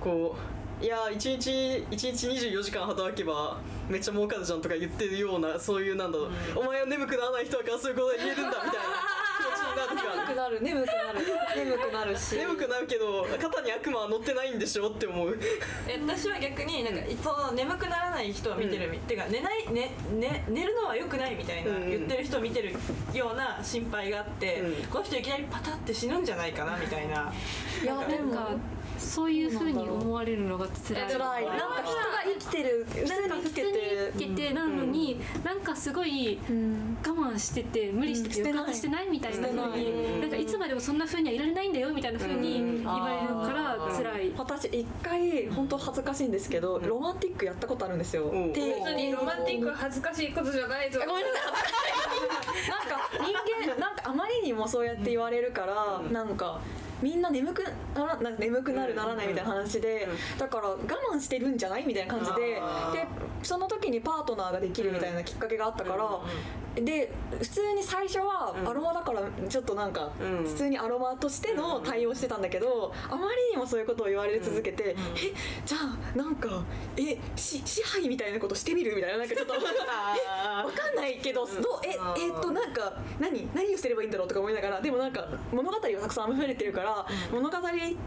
[0.00, 0.51] こう
[0.82, 9.12] いや1日1日24時間働けばめっちゃ儲かるじゃんとか言ってるようなそういうなんだろう、お前は眠くならない人だからそういうことが言えるんだみたいな。
[9.32, 11.64] 気持ちになる時がある眠くなる眠くなる。
[11.64, 12.36] 眠くなるし。
[12.36, 15.38] 眠くなるけど肩に悪魔は乗ってないんでしょって思う。
[15.86, 21.90] え私は逆になんかその眠くならない人を見てる、てか寝ない、ねね、寝るのは良くないみたいなうん。
[21.90, 22.74] 言ってる人を見てる
[23.14, 24.86] ような心配があって、うん。
[24.86, 27.32] この人いきなりパタって死ぬんじゃないかなみたいな。
[27.82, 28.44] いやでもなん。
[28.46, 28.56] か
[29.02, 31.12] そういうふうに思われるのが辛い。
[31.12, 31.44] 辛い。
[31.46, 32.86] なんか人が生きてる。
[32.88, 34.12] 普通にに生きてて。
[34.12, 36.96] 生きてなのに、なんかすごいうん。
[37.04, 38.56] 我慢してて無理しててうん。
[38.56, 39.08] 抑圧してない。
[39.08, 42.76] みたいな風してになんかいつまでもそんな風にはいられないんだよみたいな風にうん。
[42.82, 44.32] 言われるから辛い。
[44.36, 48.24] 私一回本当恥ずかしいんですけどロマンティックやったことあるんですよ。
[48.24, 48.52] うん。
[48.52, 51.00] で別にロマンティックは恥ずかしいことじゃないぞ。
[51.06, 51.52] ごめんなさい
[52.68, 53.24] なんか人
[53.66, 56.60] 間なんかあまりにもそうやって言われるから、なんか
[57.02, 60.76] みんな眠くならなんか眠くなるならないみたいな話で、だから我
[61.12, 62.60] 慢してるんじゃないみたいな感じでで
[63.42, 68.68] その時にパートナーができるみたいなきっかけがあったから、で普通に最初はうん。
[68.68, 70.44] アロマだからちょっとなんかうん。
[70.44, 75.34] 普通にアロマとしての対応してたんだけどあまりにもそういうことを言われ続けて、え
[75.66, 76.62] じゃあなんか
[76.96, 79.54] えし支配みたいなことしてみるみたいななんかちょっと
[79.88, 86.91] あわかんないけど、どうええっとなんか何何をすればいいんだろうとか思いながらでもなんか物語がたくさん溢れてるから、
[87.32, 87.60] 物語っ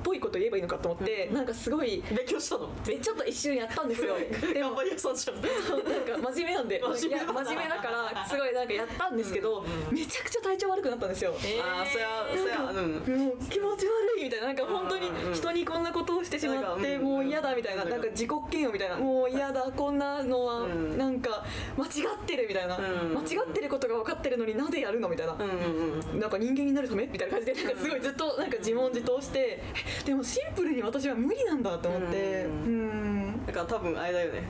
[0.03, 2.69] ぽいこと言えばいいのかと思って、なんかすごい勉強したの？
[2.87, 4.15] えちょっと一瞬やったんですよ。
[4.53, 7.23] でもなんか真面目なんで真面目。
[7.23, 13.17] いや真面目だからすごいなんかやったんですけど、めちゃくちゃ体調悪くなったんですよ、ああそりゃそりゃうん。
[13.25, 20.97] もう気持ち悪いみたいななんか本当に人にこんなことをしてしまってうんもう嫌だみたいなうんなんか自己嫌悪みたいなもう嫌だこんなのはうん。
[20.97, 21.43] なんか
[21.77, 21.91] 間違っ
[22.25, 23.13] てるみたいなうん。
[23.13, 25.33] 間違ってることが分かってるのになぜやるのみたいな。
[25.33, 26.19] うんうんうん。
[26.19, 29.63] なんか人間になるためみたいな感じでなんかすごいずっとなんか自問自答してえ
[30.05, 34.43] でもシンプルに私は無理なんだと思ってううんだから多分あれだよね。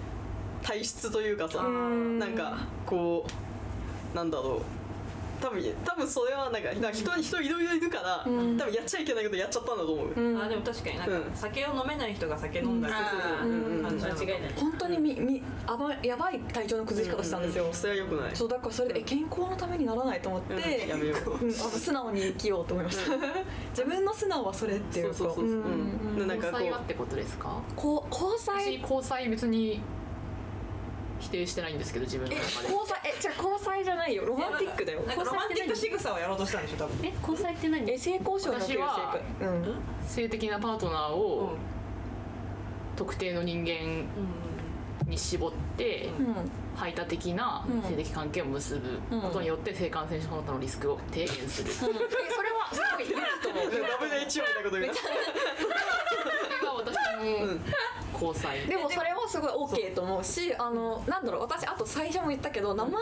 [0.61, 2.17] 体質というかさん。
[2.17, 3.25] なんかこ
[4.13, 4.61] うなんだろう
[5.45, 8.57] 多分多分それはなんかなんか人に人いろいろいるから、うん。
[8.57, 10.41] 多分やっちゃいけないことやっちゃったんだと思う、うん。
[10.41, 11.31] あでも確かになんか、うん。
[11.35, 12.99] 酒を飲めない人が酒飲んだりす
[13.45, 13.49] る。
[13.49, 13.85] うん。
[13.85, 18.35] 間違いない本当にみみあばやばい体調の崩し方したんですよ、それはよくない。
[18.35, 21.45] そうだからそれでえ健康のためにならないと思って、うんやめよう。
[21.45, 23.11] うん、あの素直に生きようと思いました、
[23.71, 25.13] 自分の素直はそれっていうか。
[25.15, 25.57] そうそうそうそう。
[25.57, 25.67] うんう
[26.13, 27.61] んでなんかこう交際はってことですか？
[27.75, 29.81] こう交私際交際別に
[31.19, 32.73] 否定してないんですけど自分のえ中で。
[32.73, 34.25] 交際えじゃあ交際じゃないよ。
[34.25, 35.01] ロマンティックだよ。
[35.01, 37.05] なんかロマンティック仕草をやろうとしたんでしょ多分。
[37.07, 37.89] え交際って何？
[37.91, 39.75] え性交渉における性私は交うん？
[40.07, 41.55] 性的なパートナーを
[42.95, 44.05] 特定の人間
[45.09, 46.35] に絞ってうん。
[46.75, 47.81] 排他的なうん。
[47.81, 54.87] 性的関係を結ぶことによって性感染症の他のリスクを低減する、それえそれはすごいう WHO みたいなこと言う。
[54.87, 57.59] が 私の
[58.21, 58.65] 交際。
[58.67, 62.93] でもそれはすごい OK と思うしあのなんだろう私あと最初も言ったけど名前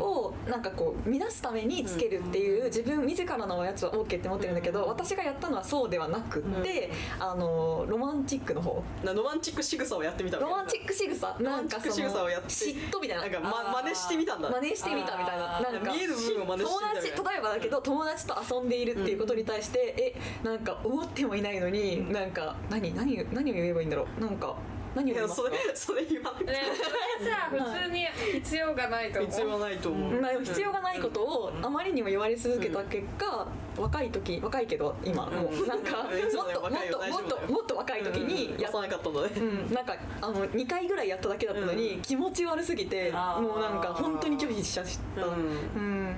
[0.00, 8.82] をなんかこう乱すためにつけるっていう自分自らのやつは OK って思ってるんだけど私がやったのはそうではなくってあのロマンチックの方。
[9.04, 11.36] なロマンチック仕草をやってみたロマンチック仕草。
[11.40, 12.48] なんかその仕草をやって。
[12.48, 13.22] 嫉妬みたいな。
[13.22, 14.50] なんか、ま、真似してみたんだ。
[14.50, 15.60] 真似してみたみたいな。
[15.60, 17.16] なんか見える部分を真似して友みたみたいな。
[17.16, 24.20] 達例えばだけど友達と遊んでいるっていうことに対して、えなんか思ってもいないのに、なんか何何何を言えばいいんだろう。
[24.20, 24.56] なんか
[24.94, 25.48] 何を言いますか？
[25.48, 29.30] それそれ言わなくてねそれさ普通に必要がないと思う。
[29.30, 33.46] 必要はないと思う、まあ、必要がないことをあまりにも言われ続けた結果、
[33.76, 45.26] 若い時若いけど今もうなんか もっともっともっともっと若い時にややさなかったんだねうん、なんかあの2回ぐらいやっただけだったのに、気持ち悪すぎてもうなんか本当に拒否しちゃった。
[45.26, 45.40] うんうん。
[45.40, 46.16] うん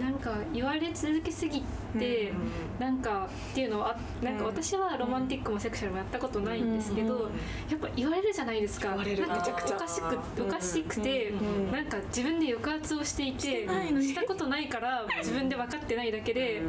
[0.00, 1.62] なんか言われ続けすぎ
[1.98, 2.32] て、
[2.78, 7.30] なんかっていうのはあなんか私はロマンティックもセクシャルもやったことないんですけど、
[7.70, 8.88] やっぱ言われるじゃないですか。
[8.88, 16.62] なんかめちゃくちゃおかしくおかしくて、うんなんか自分で抑圧をしていてしたことないから自分で分かってないだけで、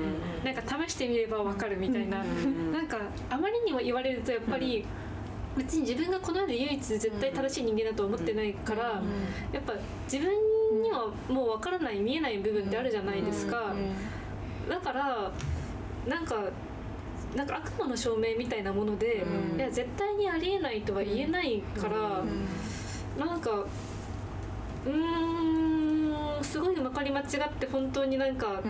[0.44, 2.18] なんか試してみれば分かるみたいな、
[2.74, 2.98] なんか
[3.30, 4.86] あまりにも言われるとやっぱり、
[5.58, 9.02] 別に自分がこの世で唯一絶対正しい人間だと思ってないから、
[9.54, 9.74] やっぱ
[10.12, 10.30] 自分
[11.30, 13.74] もう分からない見えない部分ってあるじゃないですか、
[14.70, 15.32] だから
[16.08, 16.36] なんか
[17.36, 19.24] なんか悪魔の証明みたいなもので、
[19.58, 22.24] いや絶対にありえないとは言えないから、
[23.24, 28.62] なんかうーんすごいまかり間違って本当になんか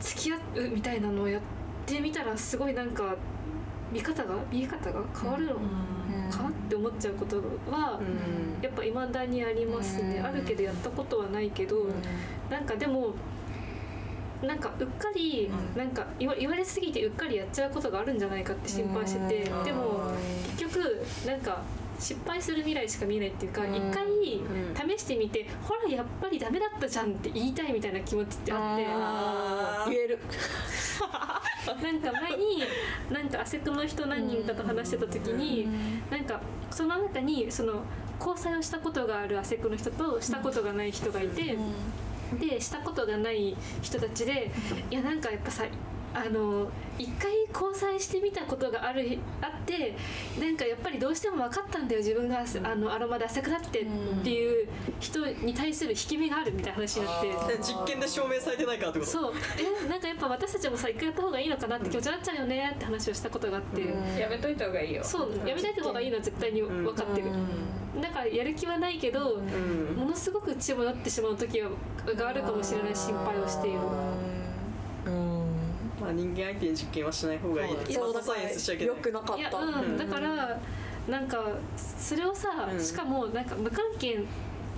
[0.00, 1.42] 付き合うみたいなのをやっ
[1.86, 3.16] てみたらすごいなんか
[3.90, 5.52] 見方が見え方が変わるの
[6.30, 7.36] かって思っちゃうこと
[7.70, 8.00] は、
[8.62, 11.86] やっぱ未だにありますね、あるけどやったことはないけど、
[12.50, 13.14] なんかでも
[14.42, 20.12] なんかうっかり、なんか言わ言われすぎてうっかりやっちゃうことがあるんじゃないかって心配してて、でも
[20.58, 21.62] 結局なんか
[21.98, 24.06] 失敗する未来しか見えないっていうか一、回
[24.96, 29.94] 試してみてほらやっぱりダメだったじゃんって言いたいみたいな気持ちってあって。
[29.94, 30.18] 言える
[31.82, 32.62] なんか前に
[33.10, 35.68] なんかアセクの人何人かと話してた時に
[36.10, 37.82] なんかその中にその
[38.18, 41.56] 交際をしたことがあるアセクの人としたことがない人がいて。
[42.40, 44.50] でしたことがない人たちで
[44.90, 45.64] いやなんかやっぱさ
[46.16, 49.94] あの一回交際してみたことがあるあって
[50.40, 53.86] なんかやっぱりどうしても分かったんだよ自分があのアロマで汗くだってっ
[54.24, 54.66] ていう
[54.98, 57.28] 人に対する引け目があるみたいな話になって。
[57.28, 59.10] で実験で証明されてないからってこと？
[59.10, 59.32] そう。
[59.84, 63.82] えなんかやっぱ私たちもさ一回やった方がいいのかなって気持ちになっちゃうよねって話をしたことがあって、
[64.18, 65.04] やめといた方がいいよ。
[65.04, 65.30] そう。
[65.46, 67.28] やめたい方がいいのは絶対に分かってる、
[68.00, 69.96] だからやる気はないけど、うん。
[69.96, 71.68] ものすごく血もなってしまう時が
[72.14, 73.80] があるかもしれない心配をしている、
[76.06, 80.58] まあ人間相手に実験はしない方がいいいやスマートサイエンスしちゃいけないよくなかっいやたうんだから
[81.08, 81.44] なんか
[81.76, 82.80] それをさ、うん。
[82.80, 84.20] しかもなんか無関係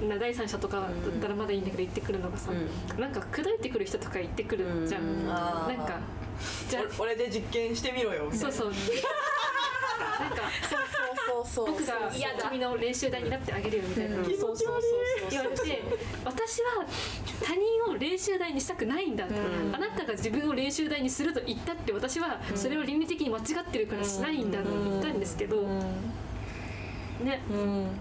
[0.07, 2.53] な第三者とかだったらまだいいんだけど言ってくるのがさ、
[2.99, 5.27] なんか口説いてくる人とか言ってくるじゃん、うん。
[5.27, 5.35] な
[5.67, 6.01] んか
[6.69, 6.85] じゃあ。
[6.99, 8.29] 俺で実験してみろよ。
[8.31, 8.73] みたいなそうそう。
[10.21, 12.11] なんかそうそうそう僕が
[12.49, 14.67] 君の練習台になってあげるよみたいな、そうそうそうそ
[15.27, 15.31] う。
[15.31, 15.83] 言われて
[16.25, 16.85] 私は
[17.43, 19.27] 他人を練習台にしたくないんだ、
[19.73, 25.65] あなたが自分を練習台にすると言ったって私はそれを倫理的に間違ってるからしないんだって言ったんですけど、
[27.25, 27.41] ね、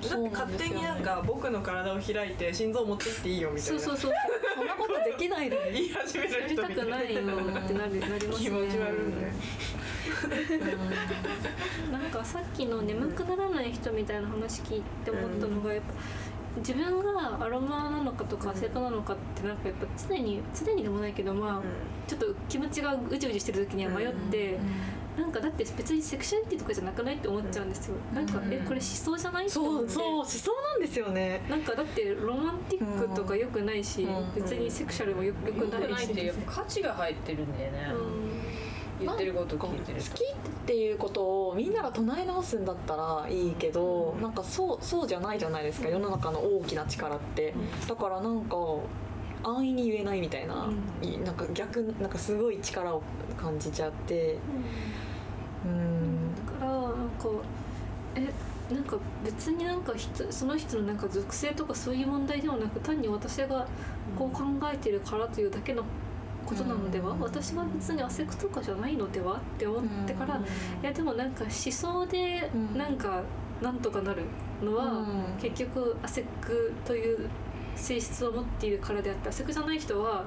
[0.09, 3.79] だって勝手になんか僕の体を開いて心臓持ってっていいよみたいな。
[3.79, 4.13] そうそうそう
[4.55, 5.71] そんなことできないのに。
[5.71, 8.45] 言い始めるやりた人みたいなくないのってなるなりますね。
[8.45, 8.97] 気持ち悪い。
[9.21, 9.33] ね
[11.91, 15.93] なんかさっきの眠くならない人みたいな話聞いて思ったのがやっぱ
[16.57, 21.61] 自分がアロマなのかとかセカなのかってなんかやっぱ常に常にでもないけどまあ
[22.07, 24.57] ちょっと気持ちがうじうじしてる時には迷って
[25.17, 28.53] なんかだって別にセクシャリティとかじゃなくないって思っちゃうんですよ、なんか、うん。
[28.53, 29.47] えこれ思想じゃない？
[29.47, 31.41] って思ってそうそう思想なんですよね。
[31.49, 34.33] なんかだってロマンティックとか良くないし、うん。
[34.35, 35.91] 別にセクシャルもよよく良くなし。
[35.91, 37.87] ないいってやっぱ価値が入ってるんだよね、
[39.01, 45.89] 言ってること聞いてる好きっていうことをみんなが唱え直すんだったらいいけど、なんかそうそうじゃないじゃないですか。
[45.89, 47.53] 世の中の大きな力って、
[47.87, 48.55] だからなんか
[49.43, 50.69] 安易に言えないみたいな、
[51.01, 53.01] いなんか逆なんかすごい力を
[53.35, 54.33] 感じちゃって。
[54.33, 54.39] うん
[56.59, 57.29] だからなんか
[58.15, 63.65] えなんか別になんか人その人のなんか属性とかそういう問題ではなく単に私が
[64.17, 65.83] こう考えてるからというだけの
[66.45, 67.19] ことなのでは、うん。
[67.19, 69.35] 私は別にアセクとかじゃないのでは？
[69.35, 70.39] って思ってから、い
[70.81, 73.21] やでもなんか思想でうんなんか
[73.61, 74.23] なんとかなる
[74.63, 75.23] のは、うん。
[75.39, 77.29] 結局アセクという
[77.75, 80.25] 性質を持っているからであってアセクじゃない人は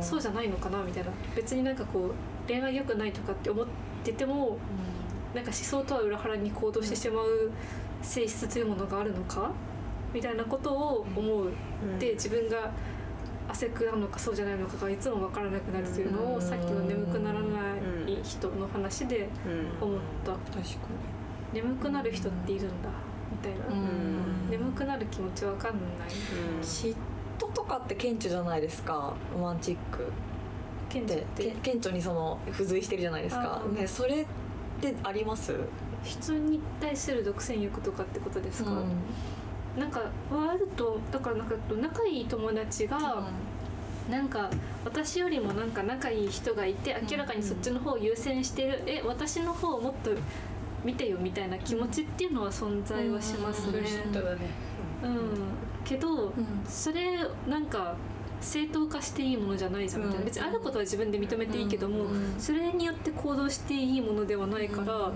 [0.00, 1.10] そうじゃないのかなみたいな。
[1.34, 2.12] 別になんかこう
[2.46, 3.72] 恋愛良くないとかって思って
[4.14, 4.58] ても
[5.34, 7.50] なんか思想とは裏腹に行動してしまう
[8.02, 9.50] 性質というものがあるのか
[10.14, 11.50] みたいなことを思う。
[11.98, 12.72] で自分が
[13.48, 16.34] 汗くなのかそうじゃないのかがいつも分からなくなるというのうん。
[16.34, 17.46] をさっきの眠くならな
[17.76, 19.28] い人の話で
[19.80, 19.88] うん。
[19.88, 20.32] 思った。
[20.32, 20.60] 確か
[21.52, 22.88] 眠くなる人っているんだ
[23.30, 23.74] みたいな。
[23.74, 23.84] に、う
[24.48, 24.50] ん。
[24.50, 26.08] 眠くなる気持ち分かんない。
[26.62, 26.94] 嫉
[27.38, 30.10] 妬とかって顕著じゃないですかロマンチック
[30.88, 33.62] で賢者ってけ顕著にその付随してるじゃないですか。
[33.74, 34.26] ねそれっ
[34.80, 35.54] てあります？
[36.04, 38.70] 人に対する独占欲とかってことですか、
[39.76, 43.26] なんかはあるとだからなんか仲いい友達が、
[44.08, 44.48] なんか
[44.84, 50.10] 私よりもなんか仲いい人がいて明らかにそっちの方を優先してる、え私の方をもっと
[50.84, 53.82] 見てよみたいな気持ちっていうのは存在はしますね。
[53.82, 54.38] 人だね。
[55.02, 55.18] うん、
[55.84, 56.34] けど、うん。
[56.68, 57.18] それ
[57.48, 57.96] なんか
[58.40, 60.24] 正当化していいものじゃないじゃんみたいな、うん。
[60.26, 62.34] 別にあることは自分で認めていいけども、うん。
[62.38, 65.14] それによって行動していいものではないから、うん。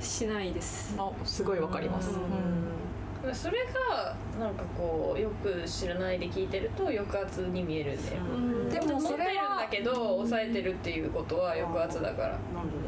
[0.00, 0.94] しないです。
[0.98, 3.34] あすごいわかります、うん。
[3.34, 3.58] それ
[3.90, 8.38] がなんかこうよく知らないで聞いてると抑圧に見えるんだよ、う。
[8.38, 8.68] ん。
[8.68, 12.38] でも持ってるんだけど抑えてるっていうことは抑圧だから。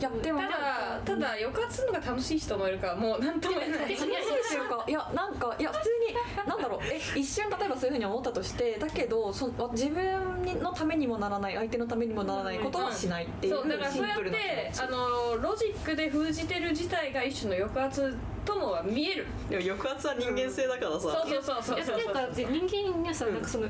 [0.01, 3.87] いやでもただただ抑圧するのが楽しい人もいるからもう何とも言えない。
[3.87, 23.69] いやそうっていうかいやなんかいや普通になんだろうえ一瞬例えばそういうふうに思ったとしてだけどそ自分のためにもならない相手のためにもならないことはしないっていうそうだからそうやっシンプルな気てあのロジックで封じてる自体が一種の抑圧ともは見えるでも抑圧は人間性だからさ、そうそうそうそうそうっていうかで人間にはさなんかその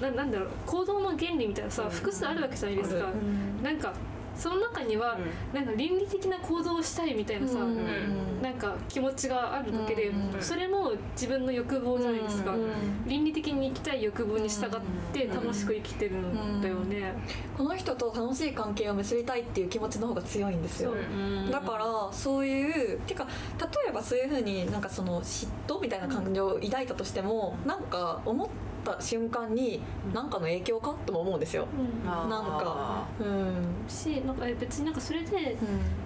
[0.00, 3.62] ななんだろう行動の原理みたいなさ複数あるわけじゃないですか、うん。
[3.62, 3.92] なんか
[4.36, 5.18] その中には、
[5.52, 8.42] なんか倫理的な行動をしたいみたいなさ、うん。
[8.42, 10.42] なんか気持ちがあるだけで、うん。
[10.42, 12.70] それも自分の欲望じゃないですか、うん。
[13.06, 14.70] 倫理的に生きたい欲望に従っ
[15.12, 17.14] て楽しく生きてるんだよね、
[17.56, 20.92] この人と楽しい関係を結びたいっていう気持ちの方が強いんですよ。
[21.50, 23.26] だからそういうてか
[23.58, 28.48] 例えばそういうふうになんかその嫉妬みたいな感情を抱いたとしてもなんか思っ
[28.86, 29.80] た瞬間に
[30.14, 31.66] 何かの影響かとも思うんですよ。
[31.78, 32.06] うん。
[32.06, 33.06] なんか。
[33.20, 33.66] うん。
[33.88, 35.56] しなんかえ別になんかそれで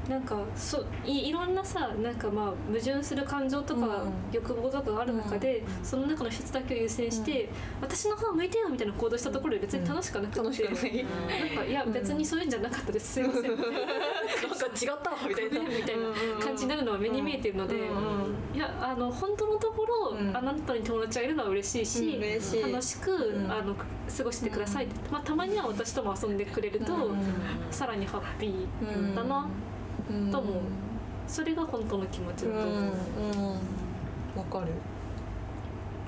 [0.08, 4.12] なんかそういいろんなさなんかまあ矛盾する感情とかうん。
[4.32, 7.48] 欲望とかがある中で、その中の一つだけを優先して、
[7.80, 11.06] 私の方向いてよみたいな行動したところで別に楽しくなくて、楽しくない。
[11.06, 13.14] なんかいや別にそういうんじゃなかったです。
[13.14, 13.42] すいません。
[13.42, 15.60] な なんか違ったわみたいな。
[15.60, 17.76] みたいな感じになるのは目に見えてるので、
[18.54, 20.36] いやあの本当のところ、うん。
[20.36, 22.22] あなたに友達がいるのは嬉しいし、うん。
[22.22, 23.50] 嬉しい楽しく、うん。
[23.50, 27.10] あの過ごしてくださいって、まあ、たまには私とも遊んでくれると、
[27.70, 29.48] さらにハッピーだな、
[30.30, 30.54] と思う。
[31.26, 33.52] それが本当の気持ちだと思う、うんうん。
[34.36, 34.66] わかる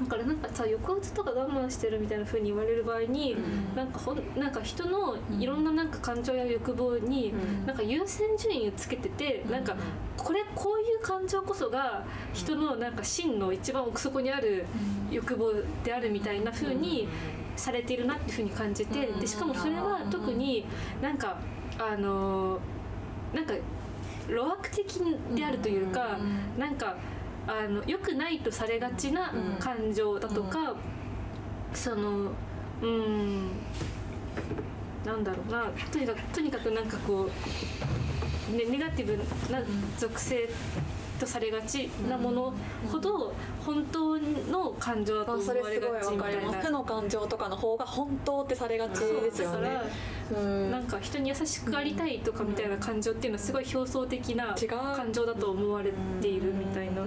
[0.01, 3.37] だからなんかさ抑圧とか我慢してるみたいな風に言われる場合に、
[3.77, 7.33] なんかほんなんか人のいろんななんか感情や欲望に、
[7.67, 9.77] なんか優先順位をつけてて、なんか
[10.17, 14.65] これこういう感情こそが人のなんか真の一番奥底にある
[15.11, 15.53] 欲望
[15.85, 17.09] であるみたいな風に
[17.57, 20.67] されているなっていう風に感じて、でしかもそれは特に
[21.01, 21.39] なんか
[21.79, 22.61] あのー
[23.35, 23.55] なんか
[24.29, 25.01] 路悪的
[25.35, 26.19] であるというか、
[26.59, 26.97] なんか
[27.47, 30.75] あの良くないとされがちな感情だとか、
[31.75, 32.31] その
[32.81, 33.51] うん
[35.05, 35.65] なんだろうな。
[35.91, 37.29] とにかくとにかくなんかこ
[38.53, 39.17] う、ね、ネガティブ
[39.53, 39.61] な
[39.99, 40.49] 属性
[41.23, 42.53] とされがちなもの
[42.91, 43.33] ほど
[43.65, 46.53] 本当の感情だとあ思わそれすごいれがちみたいな。
[46.53, 49.79] 負の感情とかの方が本当ってされがちですよね。
[50.71, 54.69] なんか人に優しくありたいとかみたいな感情っていうのはすごい表層的な違う。
[54.69, 57.03] 感情だと思われているみたいな。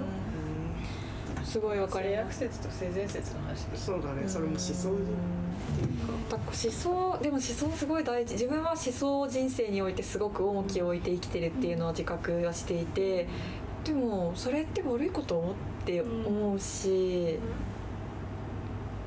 [1.44, 4.24] すごいわかり性悪ます説と性善説の話そうだね。
[4.28, 5.98] それも思想っていう
[6.30, 6.38] か。
[6.46, 8.34] 思想でも思想すごい大事。
[8.34, 13.28] 自分は思想を人生においてすごく重きを置いて生きてるっていうのは自覚はしていて
[13.86, 17.40] でもそれって悪いことって思うし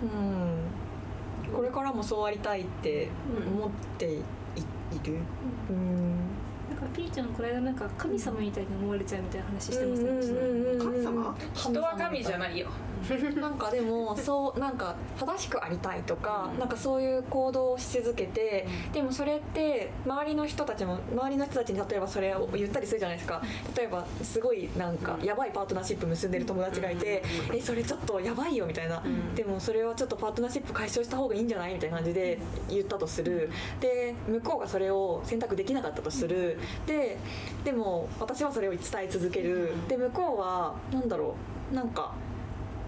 [0.00, 1.52] うん。
[1.52, 3.08] これからもそうありたいって
[3.52, 4.22] 思っていい
[5.04, 5.18] る。
[5.68, 6.27] うん
[6.94, 11.36] ピーちゃんこの間なんか神様みたいに思われちゃうみたいな話してませんでした神様？
[11.54, 12.68] 人は神じゃないよ
[13.40, 23.40] なんかでもそうなんか正しくありたいとか、なんかそういう行動をし続けて、でもそれって周りの人たちも周りの人たちに例えばそれを言ったりするじゃないですか。
[23.76, 27.22] 例えばすごいなんかやばいパートナーシップ結んでる友達がいて、
[27.54, 29.00] えそれちょっとやばいよみたいな、
[29.36, 33.50] でもそれはちょっとパートナーシップ解消した方がいいんじゃないみたいな感じで言ったとする。
[33.80, 37.18] で向こうがそれを選択できなかったとするで
[37.64, 39.72] でも私はそれを伝え続ける。
[39.88, 41.34] で向こうはなんだろ
[41.72, 42.14] うなんか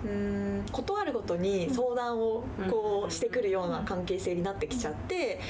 [0.04, 5.40] うーん断るごとに相談をこうしてくるような関係性になってきちゃって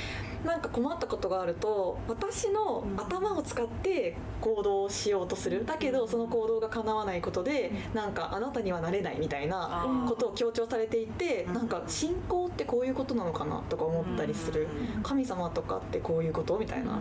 [0.45, 5.66] なんか困ったことがあると私の頭を使って行動をしようとする。
[5.66, 14.66] だけどその行動が叶わないことでなんかあなたにはなれないみたいなことを強調されていてなんか信仰ってこういうことなのかなとか思ったりする。
[15.03, 16.99] 神様とかってこういうことみたいな。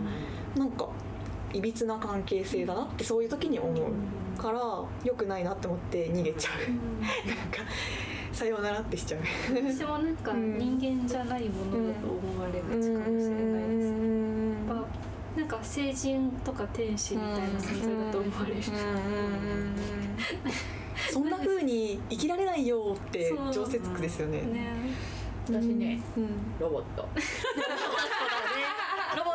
[0.55, 0.89] なんか
[1.53, 4.59] いびつな関係性だなってそういう時に思うから
[5.03, 6.59] 良くないなって思って逃げちゃう。
[7.27, 7.61] なんか
[8.31, 9.21] さようならってしちゃう。
[9.55, 13.91] 私もなんか人間じゃないものだと思われがちかもしれないです、
[15.37, 18.61] なんか聖人とか天使みたいな存在だと思われる、
[21.11, 24.41] そんな風に生きられないよって常設句ですよね。
[24.41, 24.69] ね。
[25.47, 26.29] 私ねうん。
[26.59, 27.07] ロボット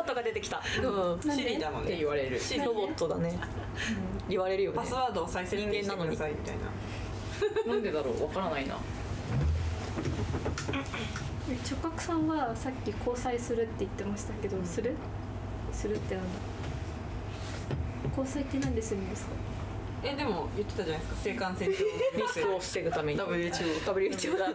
[0.05, 1.21] ットが出てきた、うん。
[1.21, 2.39] シリだもんってね言われる。
[2.39, 3.37] シリロボットだね、
[4.29, 4.77] 言われるよね。
[4.77, 6.55] パスワードを再設定してくださいみたい
[7.65, 8.23] な なんでだろう？
[8.23, 8.77] わからないな。
[11.47, 14.95] 直角さんはさっき交際するって言ってましたけど、する？
[15.71, 16.29] するってなんだ？
[18.17, 19.31] 交際って何でするんですか？
[20.03, 21.21] えでも言ってたじゃないですか。
[21.21, 23.19] 性感染症リスクを防ぐために。
[23.19, 24.53] WHO WHO だうん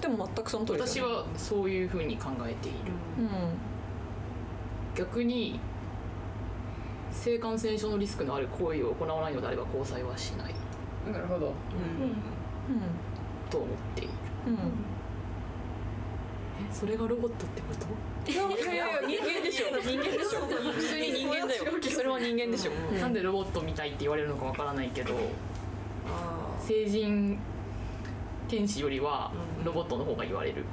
[0.00, 2.78] でも全くその通りです私はそういうふうに考えている。
[3.18, 3.26] うん。
[4.94, 5.60] 逆に
[7.12, 10.54] 性感染症のリスクのある行為を行わないのであれば交際はしない。
[11.12, 11.46] なるほど。
[11.46, 11.52] うん。
[13.50, 14.10] と思っている。
[14.46, 14.52] うん。
[14.54, 14.58] うん
[16.60, 18.30] えそれがロボットってこと？
[18.30, 19.66] いやいやいや人間でしょ。
[19.80, 20.40] 人間でしょ。
[20.40, 21.64] 普通に人間だよ。
[21.90, 23.00] それは人間でしょ、うん。
[23.00, 25.14] なんでロボットみたいって言われるのかわからないけど
[26.06, 27.38] あ成人
[28.50, 29.64] 天使よりはうん。
[29.64, 30.64] ロボットの方が言われる。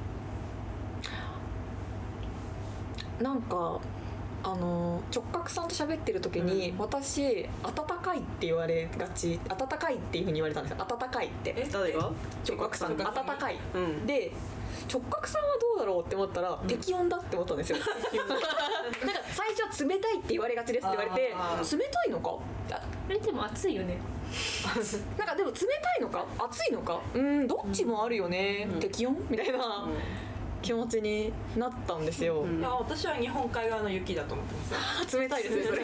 [3.21, 3.79] なんか
[4.49, 10.85] あの直角さんと喋ってる時に、私温かいって言われがち温かいっていうふうに言われたんですよ。
[10.89, 11.67] 温かいって。
[11.69, 12.11] 誰が？
[12.47, 13.37] 直角さん温直角さん。
[13.37, 13.57] かい。
[13.73, 14.07] うん。
[14.07, 14.31] で
[14.89, 17.77] 直角さんはどうだろうって思ったら、適温だって思ったんですよ。
[17.83, 22.29] なんか最初は冷たいって言われがちですって言われてあ冷たいのか？
[22.71, 23.97] ああれでも暑いよね。
[25.17, 26.25] なんかでも冷たいのか？
[26.39, 27.01] 暑いのか？
[27.13, 29.17] うんどっちもあるよね、適温？
[29.29, 29.89] みたいな
[30.67, 35.15] 気持ちになったんですよ、ーいや私は日本海側の雪だと思ってます。
[35.15, 35.81] よ冷たいですねそれ。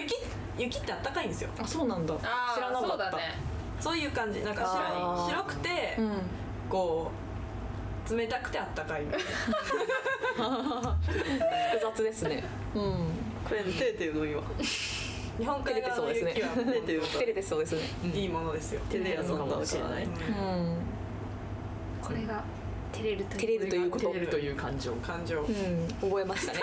[0.00, 0.16] 雪
[0.58, 1.50] 雪ってあったかいんですよ。
[1.60, 2.12] あそうなんだ。
[2.16, 3.16] 知らなかった。
[3.78, 4.42] そういう感じ。
[4.42, 6.10] なんか白い白くて、うん。
[6.68, 7.12] こ
[8.10, 9.22] う冷たくてあったかい複
[11.80, 12.42] 雑ですね。
[12.74, 12.82] うん。
[13.48, 14.42] これテーテいうの今。
[15.38, 16.48] 日本海側の雪は。
[16.48, 17.82] テーテいうの照れてそうですね。
[18.12, 18.80] いいものですよ。
[18.90, 20.04] テレやつかもしれない。
[20.04, 20.10] うん。
[22.02, 22.42] これが照
[23.04, 24.06] れるという照れるということ。
[24.06, 24.92] 照れるという感情。
[24.96, 25.40] 感情。
[25.40, 25.88] うん。
[26.00, 26.60] 覚えましたね。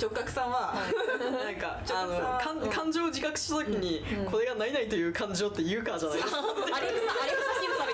[0.00, 0.74] 直角さんは
[1.44, 6.38] なんかあの感感情を自覚した時に、これがないないという感情って言うからじゃないですか。
[6.38, 7.93] アレクサアレクサ仕草みたい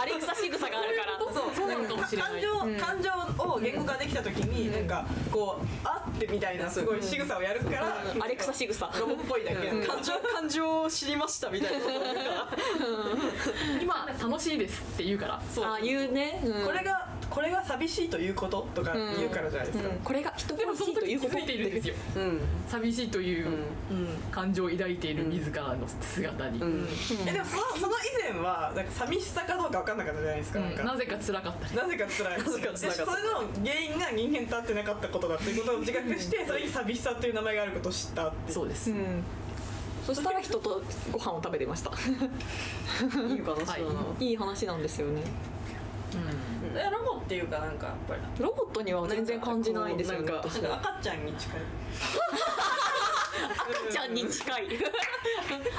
[0.00, 1.18] アレクサ仕草があるから。
[1.18, 2.32] そうそうなのかもしれない。
[2.32, 3.10] 感情、感情
[3.44, 4.84] を言語化できた時に、なん。
[4.86, 7.34] かこうあってみたいなすごい仕草。
[7.38, 9.70] をやるから、アレクサ仕草ロボっぽいだけ。
[9.86, 12.48] 感情感情を知りましたみたいなことを言うから。
[13.80, 15.42] 今楽しいですって言うから。
[15.52, 16.66] そうあ言うね、うん。
[16.66, 19.96] これがこれが寂しいということとか言うからじゃないですか、うん。
[20.04, 21.94] これが人でもその時気ということづいているんですよ。
[22.14, 22.40] うん。
[22.68, 23.46] 寂しいという
[24.30, 26.88] 感情を抱いている自らの姿に、うん。
[27.26, 27.92] えでもそのその
[28.28, 30.84] 以前はなんか寂しさかどうか分かんなかったじゃないですか,、なんか。
[30.84, 32.38] なぜか辛かったりなぜか辛い。
[32.38, 32.86] なぜか辛かった。
[32.86, 33.30] でそれの
[33.64, 39.22] 原因が人間と合ってなかったことだっていうことを自覚してそれに寂しさっていう名前があることを知ったってそうです、うん。
[40.06, 40.80] そしたら人と
[41.10, 41.90] ご飯を食べてました。
[41.90, 44.24] いい話だな、はい。
[44.24, 45.22] いい話なんですよね。
[46.14, 48.20] うんえロボっていうかなんかやっぱり。
[48.38, 51.60] ロボットには全然感じないんですよねなんか私なんか赤ちゃんに近い。
[53.34, 54.66] 赤ちゃんに近い。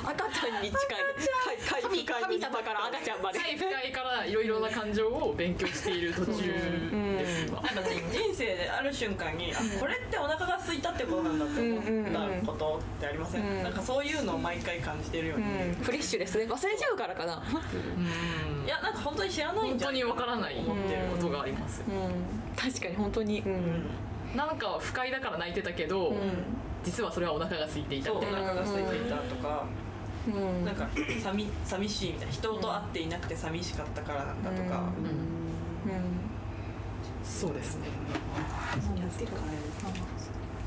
[0.06, 1.06] 赤ちゃんに近い。
[1.82, 3.40] 神神様から赤ちゃんまで。
[3.40, 7.82] 深い深いからいろいろな感情を勉強している途中です今なんか
[8.12, 13.64] 人生である瞬間に、あこれってお腹が空いたってことなんだって思ったことってありません、うん。
[13.64, 15.76] なんかそういうのを毎回感じてるように、うん。
[15.84, 16.46] フレッシュですね。
[16.46, 17.44] 忘れちゃうからかな。
[18.66, 20.56] いやなんか本当に知らないんじゃない本当にわからない
[21.12, 22.56] ことがありますうん。
[22.56, 23.42] 確かに本当に。
[23.42, 23.90] うん。
[24.36, 26.14] なんか不快だから泣いてたけど、
[26.84, 29.66] 実はそれはお腹が空いていたみたいな腹が空いていたとか、
[30.28, 30.30] う
[30.62, 30.66] ん。
[30.66, 30.88] なんか
[31.22, 32.34] 寂寂しいみたいな。
[32.34, 34.90] 人と会っていなくて寂しかったからなんだとか、
[37.24, 37.88] そうですね。
[39.00, 39.58] やってるからね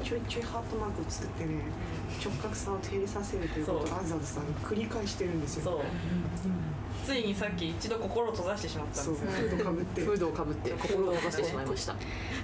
[0.04, 1.62] ちょいちょいハートマークを作ってね
[2.24, 3.98] 直角さを照れさせるということをそう。
[3.98, 5.82] アザさん繰り返してるんですよ。
[7.04, 9.24] ついにさっき一度心を閉ざしてしまったんです。
[9.24, 10.00] よフードかぶって。
[10.02, 10.70] フードをかぶって。
[10.70, 11.96] 心を動かしてしまいました。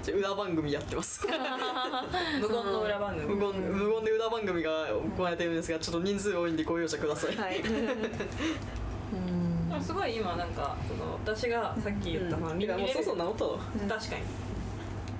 [0.02, 1.26] じゃあ裏番組やってます
[2.40, 3.34] 無言の裏番組。
[3.34, 4.70] 無言無言で裏番組が
[5.16, 7.62] 行われてるんですがちょっと人数多いんでご容赦ください、はい。
[9.74, 13.58] でもすごい今なんかその私がさっき言った、まあ、みんなもうそうそう治ったわ。
[13.88, 14.22] 確かに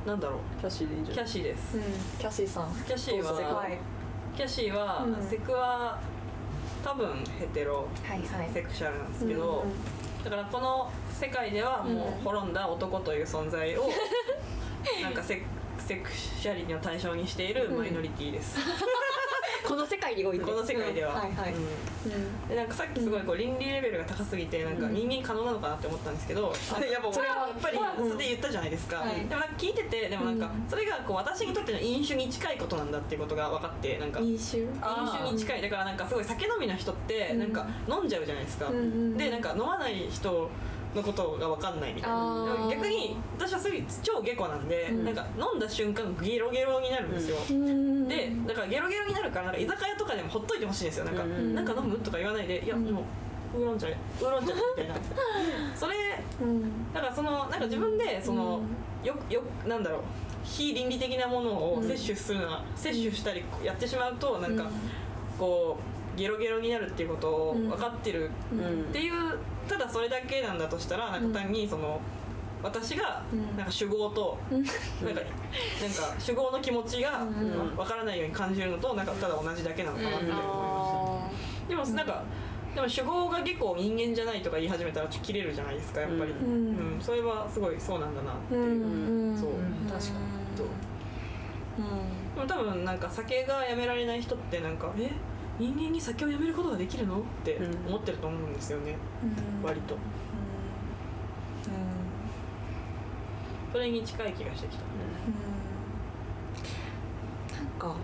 [0.07, 0.61] なんだろう。
[0.61, 1.25] キャッシーでいいんじゃない？
[1.25, 1.79] キャシーです、
[2.19, 2.69] キャシーさん。
[2.87, 3.79] キャシーははい。
[4.37, 5.29] キャシーは、うん。
[5.29, 5.99] セクは
[6.85, 8.51] 多分ヘテロはいはい。
[8.53, 9.65] セクシャルなんですけど、
[10.25, 13.89] だからこの世界ではもう滅んだ男という存在を
[15.03, 15.43] なんかセ
[15.79, 18.59] セクシャリティの対象にしているマイノリティです、
[19.67, 20.45] この世界において。
[20.45, 21.21] この世界では、うん。
[21.21, 21.55] はいはい。
[21.55, 22.49] うん。
[22.49, 29.15] でなんかさっきすごいこう倫理レベルが高すぎてなんか人間可能なのかなって思ったんですけど、やっぱそれはやっぱりそれで言ったじゃないですか、はい。
[29.27, 35.63] でもなんか聞いててでもなんかそれがこう私にとっての飲酒に近いことなんだっていうことが分かってなんか飲飲酒酒に近い。
[35.63, 39.17] だからなんかすごい酒飲みの人ってなんか飲んじゃうじゃないですか、んうん。
[39.17, 40.51] でなんか飲まない人
[40.95, 42.69] のことが分かんないみたいな。
[42.71, 48.09] 逆に私はすごい超下戸なんで、なんか飲んだ瞬間ゲロゲロになるんですよ、うん。
[48.09, 51.05] でだからゲロゲロになるからなんか居酒屋とかでもほっといてほしいんですよ。
[51.05, 51.55] なんか、うん。
[51.55, 53.03] なんか飲むとか言わないでいやも
[53.55, 54.95] うウーロン茶ウーロン茶みたいな。
[55.75, 55.95] それ
[56.41, 56.93] うん。
[56.93, 58.61] だからそのなんか自分でその、
[59.03, 60.01] よよなんだろう
[60.45, 64.71] 非倫理的なものを摂取するのは、摂取したりやってしまうとなんか、
[65.39, 65.79] こ
[66.15, 69.13] うゲロゲロになるっていうことを分かってるっていう、
[69.69, 72.01] ただそれだけなんだとしたらなんか単にその。
[72.63, 73.23] 私が
[73.59, 74.71] なんか酒豪となんか
[75.03, 75.21] なんか
[76.19, 77.27] 酒豪の気持ちが
[77.77, 80.31] わからないように感じるのとなんかただ同じだけなのかなって。
[80.31, 81.93] 思いました。
[81.93, 82.25] でもなんか
[82.75, 86.33] でも酒豪が下戸人間じゃないとか言い始めたらちょっと切れるじゃないですかやっぱり。
[86.33, 86.37] ん。
[86.37, 87.01] うん。
[87.03, 88.63] それはすごいそうなんだなっていう。
[88.63, 89.39] うん。
[89.39, 89.51] そう。
[89.87, 90.01] 確かに。
[90.57, 90.67] そう。
[92.35, 95.11] でも多分なんか酒がやめられない人ってなんかえ？
[95.59, 97.19] 人間に酒をやめることができるの？
[97.19, 98.97] って思ってると思うんですよね、
[99.63, 99.97] 割と。
[103.73, 104.83] それに近い気がしてきた、
[107.57, 107.97] なんか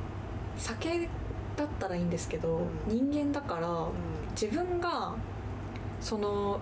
[0.57, 1.09] 酒
[1.57, 3.87] だったらいいんですけど、人間だから
[4.33, 5.15] 自分が
[6.01, 6.59] その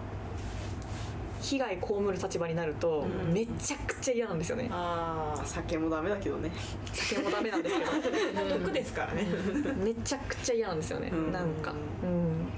[1.40, 3.32] 被害被る立場になると、うん。
[3.32, 4.68] めちゃくちゃ嫌なんですよね。
[4.70, 6.50] あ酒もダメだけどね。
[6.92, 7.90] 酒もダメなんですけど。
[8.40, 9.26] あ毒ですからね。
[9.82, 11.32] めちゃくちゃ嫌なんですよね、うん。
[11.32, 11.72] なんか。
[12.02, 12.48] うん。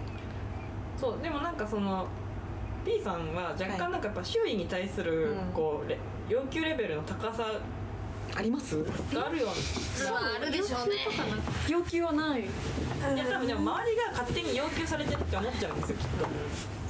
[0.99, 2.07] そうでもなんかその
[2.85, 5.37] P さんは若干なんかやっぱ周囲に対するうん。
[5.53, 7.47] こうレ要求レベルの高さ
[8.37, 8.83] あります？
[9.13, 10.05] があるよう。
[10.05, 10.97] なあるでしょうね。
[11.69, 12.43] 要求はない。
[12.43, 12.45] い
[13.19, 16.27] や多分でも周りが勝手に要求されてるって思っちゃうんですよきっと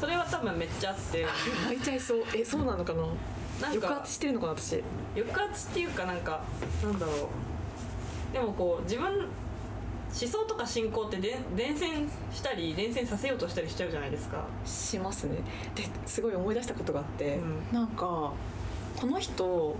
[0.00, 1.26] それは多分めっちゃあって。
[1.66, 2.24] 泣いちゃいそう。
[2.34, 3.02] えそうなのかな？
[3.02, 3.12] なん
[3.78, 3.88] か。
[3.88, 4.82] 抑圧してるのかな私。
[5.14, 6.42] 抑圧っていうかなんか
[6.82, 8.32] なんだろう。
[8.32, 9.28] でもこう自分思
[10.12, 14.44] 想とか信仰ってで伝染したり伝染させようとしたりしちゃうじゃないですか。
[14.64, 15.36] しますね。
[15.74, 17.76] ですごい思い出したことがあって、うん。
[17.76, 18.32] なんか
[18.96, 19.76] この人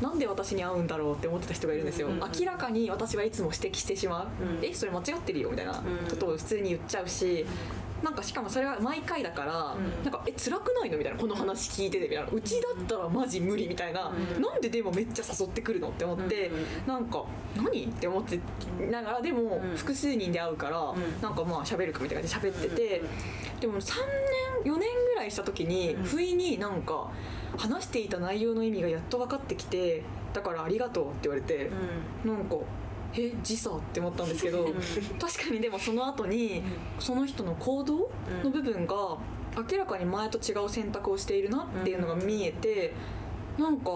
[0.00, 4.64] なんで私に会うんだろうって思ってた人がいるんですよ、うん明らかに私はいつも指摘してしまう、うん。
[4.64, 5.74] えそれ間違ってるよみたいな
[6.08, 7.44] ことを普通に言っちゃうし、
[8.02, 10.04] なんかしかもそれは毎回だから、うん。
[10.04, 10.98] なんかえ辛くないの？
[10.98, 12.30] みたいなこの話聞いててみたいな。
[12.30, 17.24] うちだったらマジ無理みたいな、なんででもめっちゃ誘ってくるのって思って、うんなんか
[17.56, 17.84] 何？
[17.84, 18.38] って思って
[18.90, 19.76] ながらでもうん。
[19.76, 20.96] 複数人で会うから、ん。
[21.20, 23.02] なんかまあ喋るかみたいな感じで喋ってて、
[23.60, 23.94] でも3
[24.64, 26.04] 年4年ぐらいした時にうん。
[26.04, 27.10] 不意になんか
[27.56, 31.70] 話していた内容の意味がやっと分かってきてだからありがとうって言われて、
[32.24, 32.56] なんか
[33.14, 34.66] え時差って思ったんですけど
[35.18, 36.62] 確かにでもその後に
[36.98, 38.10] その人の行動
[38.44, 38.94] の部分が
[39.56, 42.94] 明らかに前と違う選択をしているなっていうのが見えて
[43.58, 43.90] なんか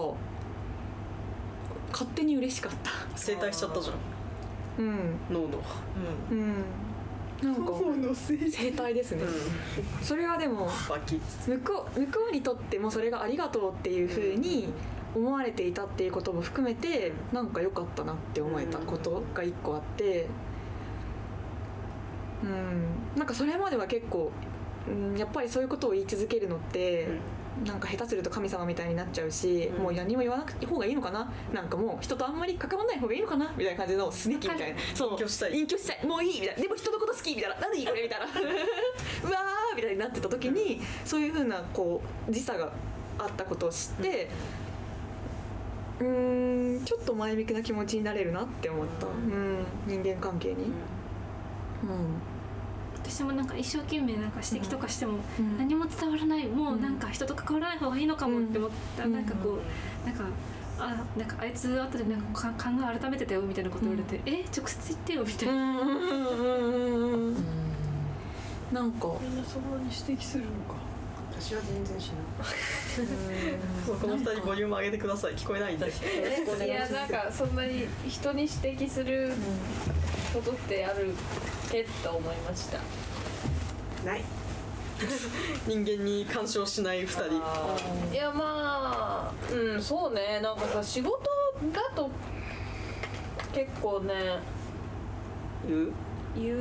[1.91, 3.17] 勝手に嬉しかった。
[3.17, 4.85] 整体しちゃったじゃん。
[4.85, 5.15] うん。
[5.29, 5.47] 脳の。
[6.29, 6.65] うん。
[7.41, 7.71] なんか
[8.13, 9.23] 生態ですね、
[10.01, 10.69] それはでも
[11.45, 14.69] 向こう向こうにとってもそれがありがとうっていうふうに
[15.15, 20.27] 思われていたっていうことも含めてなんか良かったなって思えたことが一個あって
[22.43, 24.31] うん、なんかそれまでは結構、
[24.87, 27.07] うん、やっぱりそういうことを言い続けるのって、
[27.65, 29.83] なんか下手すると神様みたいになっちゃうし、うん。
[29.83, 31.31] もう何も言わなくて方がいいのかな？
[31.53, 33.51] なんかもう人とあんまり関わらない方がいいのかな？
[33.57, 34.79] みたいな感じのすねきみたいな。
[34.93, 35.11] そう。
[35.13, 35.57] 隠居したい。
[35.57, 36.05] 隠居したい。
[36.05, 36.61] もういいみたいな。
[36.61, 37.59] でも人のこと好きみたいな。
[37.61, 38.03] なんでいいこれ？
[38.03, 38.25] みたいな。
[38.27, 38.29] う
[39.31, 42.71] わーみたいになってた時にそういうふうなこう時差が
[43.17, 50.55] あったことを知ってうーんちょっと前向きな気持ちになれるなって思った、うん、人間関係に。
[50.55, 50.71] うん。
[52.95, 55.57] 私もなんか一生懸命なんか指摘とかしてもうん。
[55.57, 56.47] 何も伝わらない。
[56.47, 59.03] もうなんか人と関わらない方がいいのかもって思った。
[59.03, 59.13] らうん。
[59.13, 59.59] なんかこ
[60.03, 60.23] うなんか
[60.77, 65.79] あなんかあいつ後でなんかか考え改めてたよみたいなこと言われて、え直接言ってよみたいな、うん。
[65.79, 65.87] うん。
[65.87, 66.25] うん。
[66.25, 67.27] うん。
[67.27, 67.35] うん。
[68.73, 68.91] なん。
[68.91, 69.37] かみん。
[69.37, 69.71] なそん。
[69.71, 70.84] なに指摘するのか
[71.39, 72.17] 私は全然しない。
[73.85, 75.33] そう この二人ボリューム上げてください。
[75.35, 75.87] 聞こえないんで。
[75.87, 78.53] いやなんかそんなに人に指
[78.85, 79.31] 摘する
[80.33, 81.13] ことってある
[81.71, 82.79] けと思いました。
[84.05, 84.23] ない。
[85.67, 87.25] 人間に干渉しない二人。
[88.13, 90.39] いやまあうんそうね。
[90.41, 91.19] なんかさ仕事
[91.73, 92.09] だと
[93.53, 94.13] 結構ね
[95.67, 95.91] 言う？
[96.37, 96.53] 言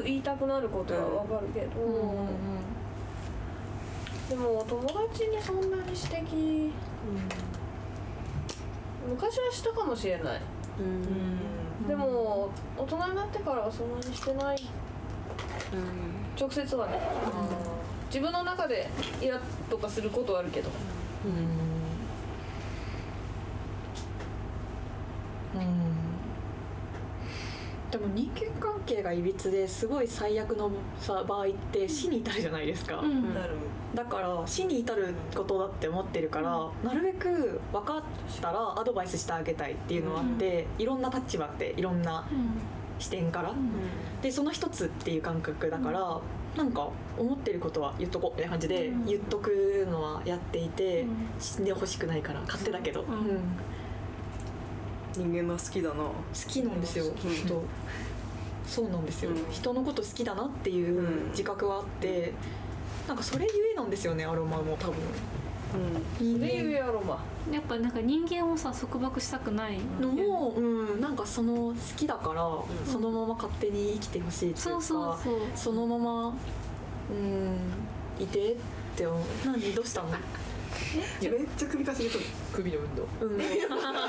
[0.00, 1.70] う言いたくなることはわかるけど、
[4.28, 6.70] でも友達にそんなに指摘、
[9.08, 10.40] 昔はしたかもしれない、
[11.86, 14.68] でも大人になってからはそんなにしてない、
[16.40, 16.98] 直接はね、
[18.06, 18.88] 自分の中で
[19.20, 20.70] イラッとかすることはあるけど
[27.94, 30.68] でも人間関係がいびつですごい最悪の
[30.98, 33.32] さ場合って死に至るじゃないですか、うん。
[33.94, 38.02] だから死に至ることだって思ってるから、なるべく分かっ
[38.42, 42.26] たらアドバイスしてあげたいっていうのはあって、いろんな立場でいろんな
[42.98, 43.54] 視点から、
[44.20, 46.20] でその一つっていう感覚だから、
[46.56, 49.06] なんか思ってることは言っとこうみたいな感じでうん。
[49.06, 51.10] 言っとくのはやっていて、うん。
[51.38, 53.04] 死んでほしくないから勝手だけど、ん。
[53.04, 53.38] うん
[55.16, 55.94] 人間が好きだな。
[55.96, 56.12] 好
[56.48, 57.10] きなんですよ、うん。
[57.12, 57.62] 本当。
[58.66, 59.36] そうなんですよ、うん。
[59.50, 61.30] 人のこと好きだなっていううん。
[61.30, 62.32] 自覚はあって、
[63.06, 64.94] なんかそれゆえなんですよねアロマも多分。
[66.18, 66.86] 人それゆえ間。
[66.86, 70.60] やろまやっぱなんか人間をさ束縛したくないのも、う
[70.96, 72.64] ん、なんかその好きだから、ん。
[72.86, 75.38] そのまま勝手に生きてほしいっていうかそうそうそう。
[75.54, 76.34] そのまま
[77.10, 78.56] うんいてっ
[78.96, 79.06] て
[79.44, 79.74] 何？
[79.74, 80.08] どうしたの？
[81.20, 82.24] めっちゃ首かしげとる。
[82.52, 83.08] 首の運動。
[83.20, 84.04] うん、なんか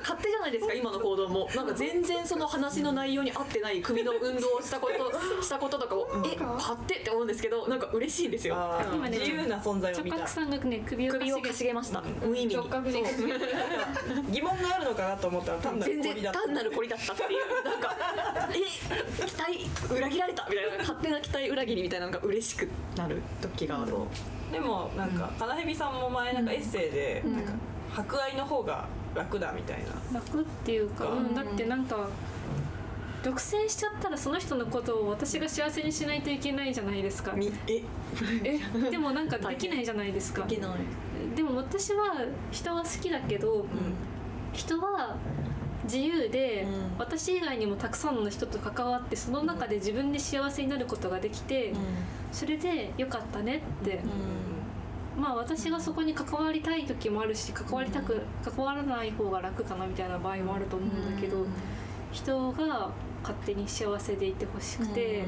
[0.00, 1.48] 勝手じゃないですか今の行動も。
[1.54, 8.56] なんか全然その話の内容に合ってない首の運動をしたこと したこととかをえ勝手って思うんですけどなんか嬉しいんですよ。
[8.92, 10.16] 今ね自由な存在を見た。
[10.16, 12.02] 直角さんがね首を首をかしげました。
[12.22, 12.62] 無意味に。
[14.30, 16.40] 疑問があるのかなと思ったら単なる全然氷だった。
[16.40, 17.64] 単なるこりだったっていう。
[17.64, 17.96] なんか
[18.50, 18.92] え
[19.26, 23.94] 期待裏切られたみたいな勝手な期待裏切りみたいなのが嬉しくなる時がある
[24.52, 27.52] でもなんか金蛇さんも前なんかエッセイでなんか
[27.92, 29.78] 博愛の方が楽だみたい
[30.12, 30.18] な。
[30.18, 31.26] 楽っていうか、うん。
[31.26, 32.08] うん、だってなんか
[33.22, 37.32] 独占しちゃったらその人のことを私が幸せにしないといけないじゃないですか。
[37.32, 37.82] み え？
[38.90, 40.44] でもなんかできないじゃないですか。
[40.44, 40.70] いけない。
[41.36, 42.16] でも私は
[42.50, 43.66] 人は好きだけど、
[44.52, 45.16] 人は
[45.84, 46.98] 自由で、うん。
[46.98, 51.72] 私以外にもたくさんの人と関わってその中で自分で幸せになることができて、
[52.30, 54.00] それでよかったねって、
[55.18, 61.44] まあ私がそこに関わりたい時もあるし関わりたく関わらない方が楽かなみたいな場合もあると思うんだけど、
[62.12, 62.90] 人が
[63.22, 65.24] 勝手に幸せでいてほしくて、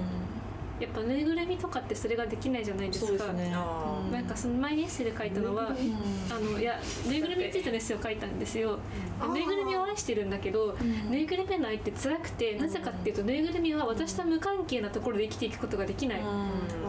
[0.81, 3.07] やっぱぬいぐるみとかってそれができないじゃないですか。
[3.07, 3.51] そうですね。
[3.51, 8.79] なんかその前にエッセイで書いたのは、あのいやぬいぐるみについてのエッセイを書いたんですよ。
[9.20, 10.77] でぬいぐるみを愛してるんだけど、
[11.09, 15.51] ぬいぐるみの愛って辛くてなぜかっていうとぬいぐるみは私と無関係なところで生きてい。
[15.55, 16.20] くことができない。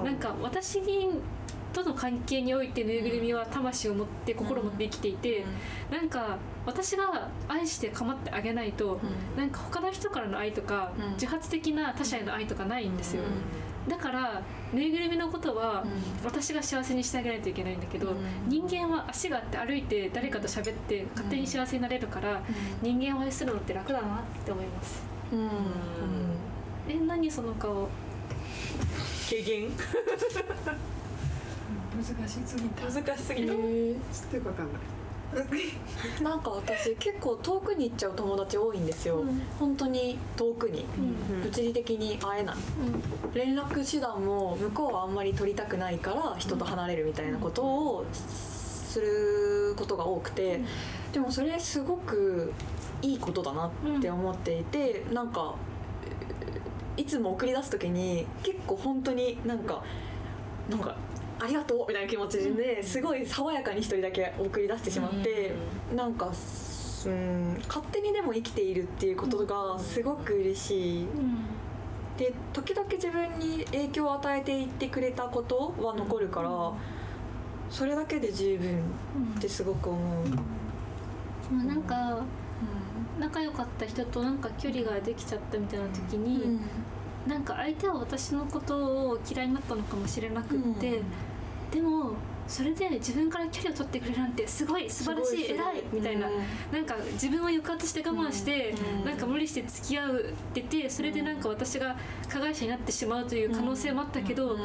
[0.04, 0.82] なんか私
[1.72, 5.46] との関係においてぬいぐるみは魂を持って心を持って生きていて、
[5.92, 9.00] なんか私が愛して構ってあげないと、
[9.38, 11.14] なんか他の人からの愛とか、うん。
[11.14, 13.24] 自発的な他者への愛とかないんですよ。
[13.88, 14.42] だから
[14.74, 15.84] ぬいぐるみのことは、
[16.24, 18.18] 私が幸せにしてあげないといけないんだけど、うん。
[18.48, 22.42] 人間は足があって歩いて誰かと喋って勝手に幸せになれるから、
[22.82, 25.04] 人間を愛するのって楽だなって思います。
[25.32, 25.40] うん。
[25.40, 25.50] うん。
[26.90, 27.88] え何その顔？
[29.30, 29.70] 軽減
[31.96, 32.84] 難しすぎた。
[32.84, 33.54] 難しすぎた。
[33.54, 33.62] ちょっ
[34.30, 34.82] とよくわかんない
[36.22, 39.24] なんか私結構遠くに行っちゃう友達多いんですよ、
[39.60, 40.86] 本当に遠くに、
[41.44, 42.56] 物理的に会えない。
[43.34, 50.62] 連絡手段も向こうはあんまり取りたくないから人と離れるみたいなことをすることが多くて、
[51.12, 52.54] でもそれすごく
[53.02, 53.72] いいことだなっ
[54.02, 55.56] て思っていて、なんか
[56.98, 59.84] いつも送り出す時に結構本当になんか
[60.70, 60.96] なんか
[61.40, 65.54] ありがとうみたいな気持ちですごい爽やかに一人だけ送り出してしまって、
[65.96, 66.32] なんか
[67.06, 71.08] うん勝手にでも生きているっていうことがすごく嬉しい。
[72.18, 76.72] で時々自分に影響を与えていってくれたことは残るから、
[77.70, 78.80] それだけで十分
[79.38, 80.28] ってすごく思う。
[81.54, 82.24] まあなんか
[83.20, 86.60] 仲良かった人となんか距離ができちゃったみたいな時に、
[87.28, 88.78] なんか相手は私のこと
[89.09, 91.01] を嫌いになったのかもしれなくって、
[91.71, 92.11] でも
[92.47, 96.30] それで自分から距離を取ってくれるなんてすごい素晴らしい偉いみたいな、
[96.71, 99.05] なんか自分を抑圧して我慢して、うん。
[99.05, 100.11] なんか無理して付き合っ
[100.53, 101.95] ててそれでなんか私が
[102.30, 104.57] 加害者になってしまうという可能性もあったけど、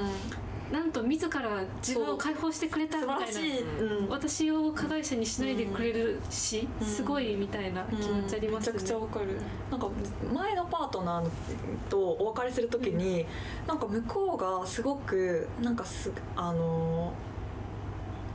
[0.72, 3.40] なんと自ら自分を解放してくれた素みたいな
[3.80, 4.08] うん。
[4.08, 6.86] 私を加害者にしないでくれるし、うん。
[6.86, 8.72] すごいみたいな気持ちありますね。
[8.74, 9.26] めちゃくちゃわかる。
[9.70, 9.88] なんか
[10.32, 11.28] 前のパートナー
[11.88, 13.26] とお別れする時に、
[13.66, 17.12] なんか向こうがすごくなんかすあの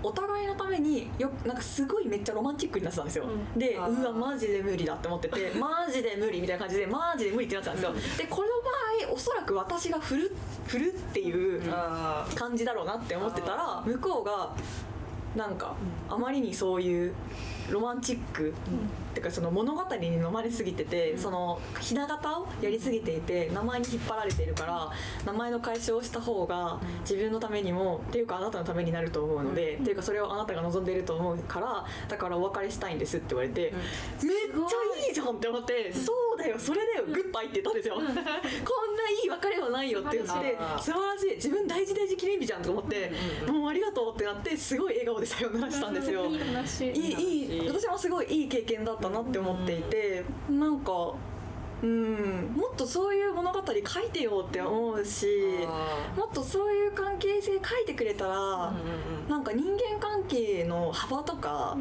[0.05, 4.01] お互いのためによなんかすごいめっちゃロマンチックになってたんですよ、うであー。
[4.01, 10.35] うわマジで無理だって思ってて マジで無理みたいな感じでマジで無理ってなってたんですよ、でこの場合おそらく私が振る
[10.67, 14.53] 振るっていうあ感じだろうなって思ってたら向こうが
[15.35, 15.75] なんか
[16.09, 17.13] あまりにそういう
[17.69, 18.53] ロマンチック、っ
[19.15, 24.91] てかその物語に飲まれすぎてて、そのひな形をやりすぎていて名前に引っ張られているから
[25.25, 33.73] 名前の解消をした方が自分のためにもっていうかあなたのためになると思うので、っていうかそれをあなたが望んでいると思うからだからお別れしたいんですって言われて、
[34.21, 41.35] めっちゃいいじゃんって思って、そうだよそれだよグッバイって言ったんですよ、こんないい別れはないよって言って素晴らしい。
[41.35, 43.11] 自分大事大事記念日じゃんと思って、
[43.47, 46.25] もうありがとうってなってすごい笑顔でさよならしたんですよ。
[46.29, 46.91] いい話。
[46.91, 51.13] いい私もすごいいい経験だったなって思っていて、なんか
[51.83, 55.27] うんもっとそういう物語書いてよって思うし
[55.67, 58.73] あもっとそういう関係性書いてくれたら、
[59.27, 61.77] うなんか人間関係の幅とか,、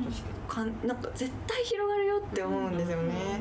[0.48, 3.40] かんなんか絶対広がるよって思うんですよね。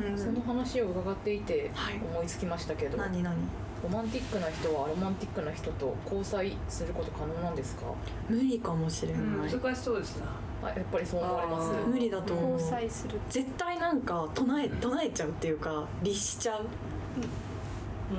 [0.00, 0.18] うん。
[0.18, 1.94] その話を伺っていてはい。
[2.12, 3.36] 思いつきましたけど、何何？
[3.82, 7.82] ロマンティックな人はアロマンティックな人と交際すること可能なんですか？
[8.28, 10.26] 無理かもしれない、難しそうですな
[10.62, 11.86] あやっぱりそう思われます？
[11.86, 12.52] 無理だと思う。
[12.52, 13.20] 交際する。
[13.28, 16.66] 絶対なんか唱え唱えちゃうっていうか律しちゃう。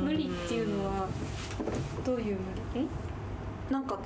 [0.01, 1.07] 無理っていうのは
[2.05, 2.41] どういう無
[2.75, 2.81] 理？
[2.81, 2.87] ん？
[3.71, 3.97] なんか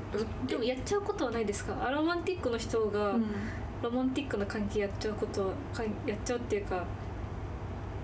[0.48, 1.76] でもやっちゃうことはないですか？
[1.86, 3.26] アロマンティックの人がうん。
[3.82, 5.54] ロマンティックな関係やっちゃうことは
[6.06, 6.86] やっちゃうっていうか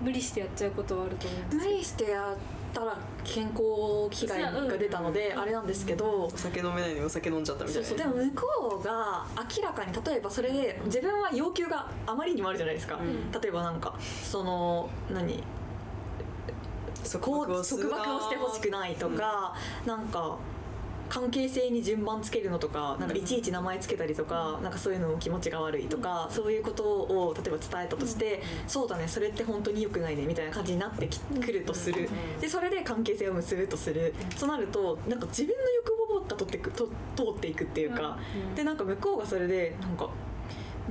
[0.02, 2.36] 無理してやっちゃうことはあると思うんです無理してやっ
[2.72, 3.62] たら健康
[4.10, 7.88] 被害が出たのであれなんですけどお酒飲めないのにお酒飲んじゃったみたいうな。
[7.88, 7.98] そそう。
[7.98, 9.26] でも向こうが
[9.56, 12.98] 明らかに例えばそれで自分は要求があまりにもあるじゃないですか、
[13.42, 15.42] 例えばなんかその何？
[17.20, 19.54] こう束す縛をしてほしくないとか、
[19.86, 20.36] なんか
[21.08, 32.08] 関係性に順番つけるのとかなんかいちいち名前つけたりとか、なんかそういうのも気持ちが悪いとか、そういうことを例えば伝えたとして、そうだねそれって本当に良くないねみたいな感じになってきくるとする、
[32.40, 36.86] でそれで関係性を結ぶとする、そうなるとなんか自分の欲望が取ってくと
[37.16, 38.18] 通っていくっていうか、
[38.54, 40.10] でなんか向こうがそれでなんか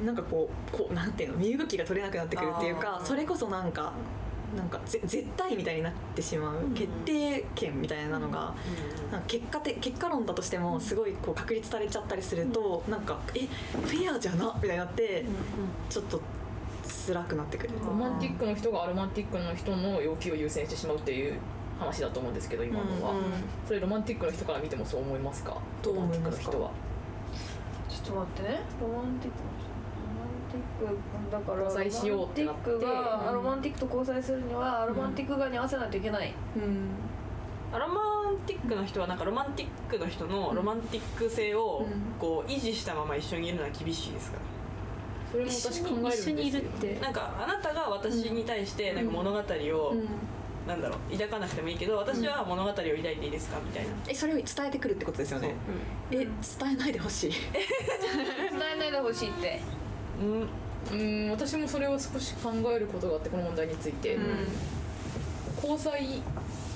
[0.04, 3.94] なんかこうこうなんていうの身動きが取れなくなってくるっていうかそれこそなんか
[4.56, 8.54] なんかぜ絶対みたいになってしまう、決定権みたいなのが、
[9.12, 13.42] なんか結果て結果論だとしてもすごいこう確立されちゃったりすると、なんかえ
[13.72, 15.26] フェアじゃなみたいになって、
[15.90, 16.22] ちょっと
[17.08, 17.74] 辛くなってくる。
[17.86, 21.38] ロマンティックの人がアロマンティックの人の要求を優先してしまうっていう
[21.80, 23.24] 話だと思うんですけど今のは、うんうん
[23.68, 25.58] それロマンティックの人から見てもそう思いますか？
[25.84, 26.52] どう思いロマンますか？
[26.52, 26.72] ティックの人は
[27.90, 28.50] ちょっと待って。
[28.50, 29.38] ねロマンティック
[30.80, 32.70] クだから交際しようってなって。
[32.72, 36.90] ロマンティックがロマンティックと交際するにはロマンティック側に合わせないといけない、うん。
[37.76, 44.38] アロマンティックの人はなんかロマンティックの人のロマンティック性をうんこう維持したまま一緒にいるのは厳しいですか？
[45.38, 46.36] らそれも私考えるんですよ。
[46.36, 47.00] 一緒にいるって。
[47.02, 49.42] なんかあなたが私に対してなんか物語を、
[49.90, 50.08] うん。
[50.66, 53.60] なんだろう抱かなくてもいいけど私は物語を抱いていいですか？
[53.64, 55.54] みたいな、えそれを伝えてくるってことですよね。
[56.10, 56.28] え伝
[56.72, 57.32] えないでほしい。
[58.50, 59.62] 伝えないでほしいって。
[60.20, 60.48] うん
[60.92, 64.18] うん私もそれを少し考えることがあってこの問題について、
[65.62, 66.22] 交際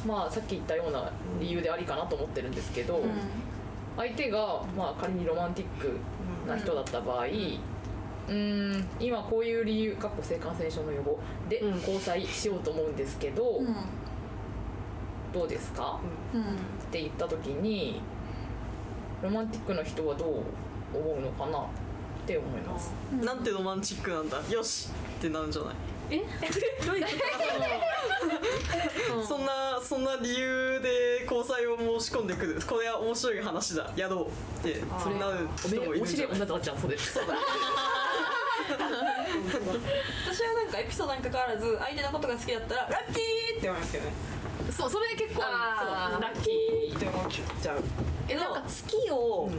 [0.05, 3.03] まあさっき言ったような理由でありかなと思ってるんですけど、
[3.97, 5.97] 相手がまあ仮にロマンティック
[6.47, 11.77] な人だった場合、うーん今こういう理由かっこ性感染症の予防でうん。
[11.79, 13.61] 交際しようと思うんですけど、
[15.33, 15.99] どうですか？
[16.33, 18.01] って言った時に
[19.21, 20.29] ロマンティックな人はどう
[20.97, 21.67] 思うのかな？
[22.29, 22.91] って思います？
[23.25, 24.39] なんてロマンチックなんだ。
[24.51, 25.75] よしってなるんじゃない？
[26.11, 26.17] え？
[26.85, 27.05] どういう
[29.27, 32.61] そんなそんな理由で交際を申し込んでくる。
[32.67, 33.91] これは面白い話だ。
[33.95, 34.29] やろ
[34.63, 35.25] うってそれな
[35.57, 36.37] 人もいる面白いんじゃない？
[36.37, 37.13] 女となっちゃうそうです。
[37.13, 37.33] そうだ
[40.25, 44.11] 私はなんかエピソードに関わらず相手のことが好きだったらラッキーって思いますけどね
[44.71, 47.83] そうそれ結構ラッキーって思っちゃう。
[48.27, 49.49] えなんか好きを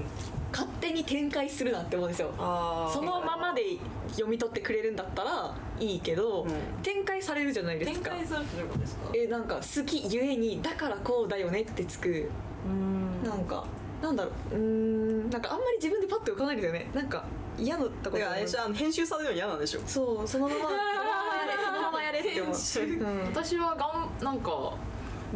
[0.53, 2.33] 勝手に展開するなって思うんですよ。
[2.39, 3.63] あーそのままで
[4.11, 6.49] 読み取ってくれるんだったらいいけど、ん。
[6.83, 9.11] 展開されるじゃないです展か開するってことですか。
[9.15, 12.31] えなんか好きゆえにだからこうだよねってつく。
[12.67, 13.23] うん。
[13.23, 13.65] なんか
[14.03, 14.55] なんだろう。
[14.55, 16.91] うーんなんかあんまり自分でパッと浮かないですよね。
[16.95, 17.25] なんか
[17.59, 18.75] 嫌だったこと。
[18.75, 19.81] 編集されるの嫌なんでしょ。
[19.87, 20.83] そうそのままそのま
[21.29, 23.25] まやれそのままやれって思う、うん。
[23.27, 24.75] 私はがんなんか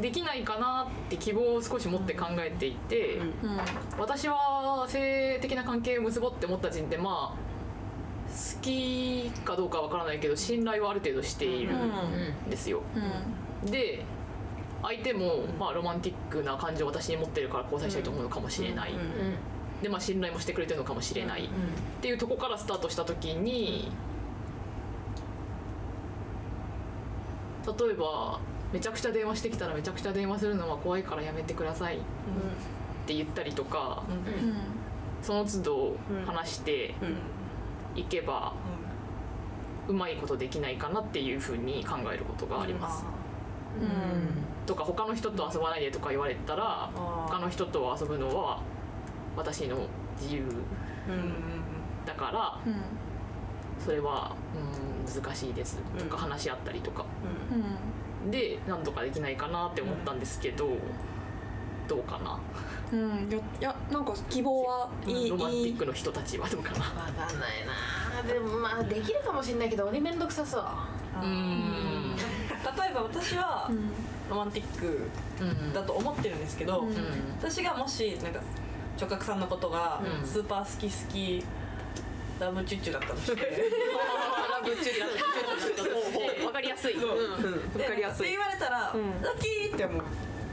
[0.01, 3.33] できないかなって希望を少し持って考えていて、うん。
[3.99, 7.45] 私は性的な関係を結ぼうって思った時点でまあ
[8.29, 12.51] 好きかどうかわからないけど信頼はある程度しているん。
[12.51, 12.83] ですよ、
[13.65, 14.05] で
[14.83, 18.93] 相手も、まあ、ロマンティックな感情を私に持ってるから交際したいと思うのかもしれない、
[19.81, 21.49] でまあ信頼もしてくれてるのかもしれない、っ
[22.03, 23.93] ていうとこからスタートした時に
[27.67, 28.41] 例えば
[28.75, 32.01] めちゃくちゃ電話してきたらめちゃくちゃ電話するのは怖いからやめてくださいっ
[33.07, 34.03] て言ったりとか、
[35.23, 35.97] その都度
[36.27, 36.93] 話して
[37.95, 38.53] いけば、
[39.87, 43.05] うまいことできないかなっていうふうに考えることがあります。
[44.67, 46.91] とか他の人と遊ばないでとか言われたら
[47.29, 48.61] 他の人と遊ぶのは
[49.37, 49.77] 私の
[50.21, 50.43] 自由
[52.05, 52.31] だか
[52.65, 52.73] ら
[53.79, 57.05] それはうん難しいですとか話し合ったりとか
[58.31, 60.69] でなんとかできないかなって思ったんですけど
[61.87, 62.39] どうかな？
[62.93, 66.79] うん、うん、いやなんか希望はいいロマンティックの人たちはどうかな？
[66.81, 67.29] わかんない
[68.27, 68.33] な。
[68.33, 70.65] でもまあできるかもしれないけど鬼めんどくさそう。
[71.23, 72.17] うん。
[72.17, 72.21] 例
[72.91, 73.71] えば私は
[74.31, 75.11] ロマンティック
[75.41, 75.73] うん。
[75.73, 76.95] だと思ってるんですけど、うん。
[77.39, 78.41] 私がもしなんか
[78.99, 80.27] 直角さんのことがうん。
[80.27, 81.45] スーパー好き好き
[82.41, 83.33] ラブチュッチュだったとして
[84.65, 85.07] ラブチュッラ
[85.55, 86.95] ブチュッとわかりやすい。
[86.97, 87.03] わ
[87.87, 88.27] かりやすい。
[88.29, 89.23] って言われたら、うん。
[89.23, 90.03] ラッキーって思っ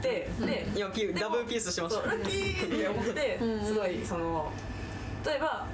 [0.02, 2.08] てで今ピでもダブルピースしました。
[2.08, 3.64] ラッキーって思ってうん。
[3.64, 4.52] すごいその
[5.24, 5.66] 例えば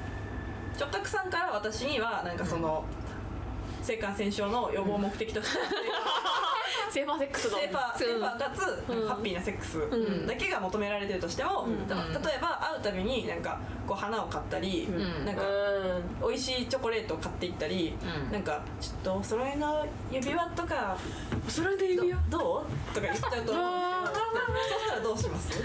[0.78, 2.84] 直角さんから私にはなんかその、
[3.88, 5.58] 性感染症の予防目的として、
[6.90, 8.60] セーファーセックスだセーファーセーファーかつ、
[9.08, 10.26] ハッピーなセックスん。
[10.26, 11.88] だけが求められてるとしても、ん。
[11.88, 12.02] だ例
[12.36, 15.24] えば会うたびになんかこう花を買ったり、ん。
[15.24, 15.42] なんか
[16.20, 17.94] 美味しいチョコレートを買っていったり、
[18.26, 18.32] うん。
[18.32, 20.98] なんかちょっとお揃いの指輪とか
[21.48, 22.94] それで指輪どどう？
[22.94, 23.64] とか言っちゃうと思う
[24.02, 24.34] んですけど
[24.68, 25.62] そしたらどうします？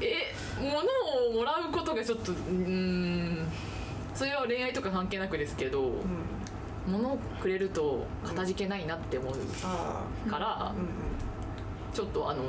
[0.00, 3.52] え物をもらうことがちょっとうーん。
[4.14, 5.90] それは恋愛とか関係なくですけど、
[6.86, 10.74] 物をくれるとかたじけないなって思うあから、
[11.92, 12.42] ちょっとあの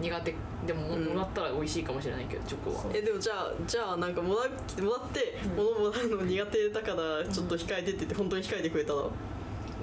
[0.00, 0.34] 苦手
[0.66, 2.94] でもんもらったら美味しいかもしれないけどチョコは。
[2.94, 4.50] えでもじゃあじゃあなんかもらう
[4.82, 9.04] もらって物もらうの苦手だからちょっと控えてって言って本当に控えてくれたら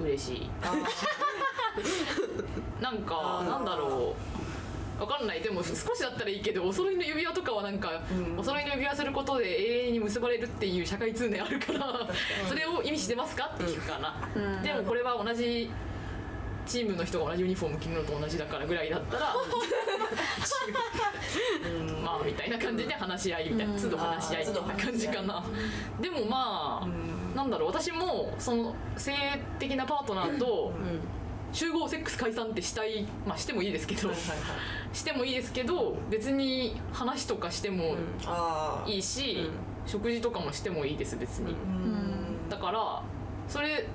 [0.02, 0.50] 嬉しい。
[2.80, 4.55] なんかなんだろう
[4.98, 5.40] わかんない。
[5.40, 8.02] でも少しだったらいいけどお揃いの指輪とかはなんか、
[8.36, 12.08] お揃いの指輪することで永遠に結ばれるっていう社会通念あるから
[12.48, 13.50] それを意味してますか？
[13.54, 14.16] って聞くかな、
[14.62, 15.70] でもこれは同じ
[16.64, 19.34] チームの人が同じユニフォーム着るのと同じだからぐらいだったら
[21.64, 22.02] うん。
[22.02, 25.44] まあみたいな感じで話し合いみたいな都度話し合いみたいな感じかな。
[26.00, 27.68] でもまあなんだろう。
[27.68, 29.12] 私もその性
[29.58, 30.72] 的なパートナーと
[31.52, 34.10] 集合セックス解散ってしたいまあしてもいいですけど
[34.92, 39.50] してもいいですけど別に話とかしてもあいいし
[39.86, 41.54] 食事とかもしてもいいです別に。
[42.50, 43.02] だから
[43.48, 43.86] それ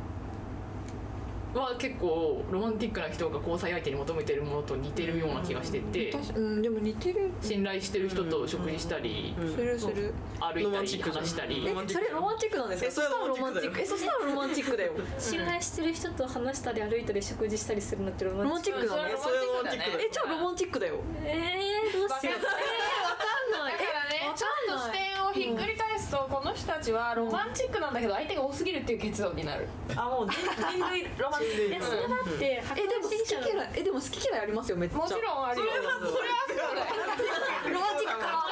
[1.60, 7.32] は結構ロマンティックな人が交際相手に求めてるものと似てるような気がしてて確かうんでも似てる。
[7.42, 10.14] 信頼してる人と食事したりするする。
[10.40, 11.68] 歩いたり話したり。
[11.68, 12.88] えそれロマンチックなんですか？
[12.88, 13.76] えそれはロマンチック。
[13.76, 15.20] だよそしたらロマンチックえそしたらロマンチックだよ。
[15.20, 20.00] 信頼してる人と話したり歩いたり食事したりするのってロマロマンンチックえそれはロマンティックだよ。
[20.02, 20.96] えじゃあロマンチックだよ。
[21.24, 22.42] えー、どうしよう。
[22.42, 22.56] だか
[23.68, 26.28] らねちょっと視点をひっくり返すと
[26.62, 29.68] この人たちはロマンチックなんだけど相手が多すぎるっていう結論になる。
[29.96, 31.70] あもう人人類 ロマンティック。
[31.70, 34.98] いやそれだってえでも好き嫌いえでも好き嫌いありますよめっちゃ。
[34.98, 35.66] もちろんあるよ。
[35.66, 36.14] それはそれは
[37.66, 38.48] そうロマンチックか。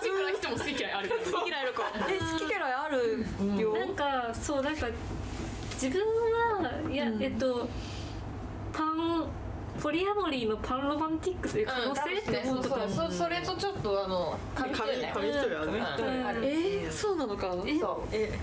[0.00, 3.26] 好きな人も好き嫌いある好き嫌いあるかえ好き嫌いある
[3.60, 3.72] よ。
[3.74, 4.86] なんかそうなんか
[5.72, 6.00] 自分
[6.62, 7.68] はいや、えっと
[8.72, 9.26] パン
[9.82, 15.12] ポリアモリーのパンロマンティックという可能性って思うことはそうそれとちょっとあの紙一重紙ね。
[15.14, 17.54] 紙一重あるねうんあるえー、そうなのか？
[17.66, 18.14] えそう。
[18.14, 18.38] え。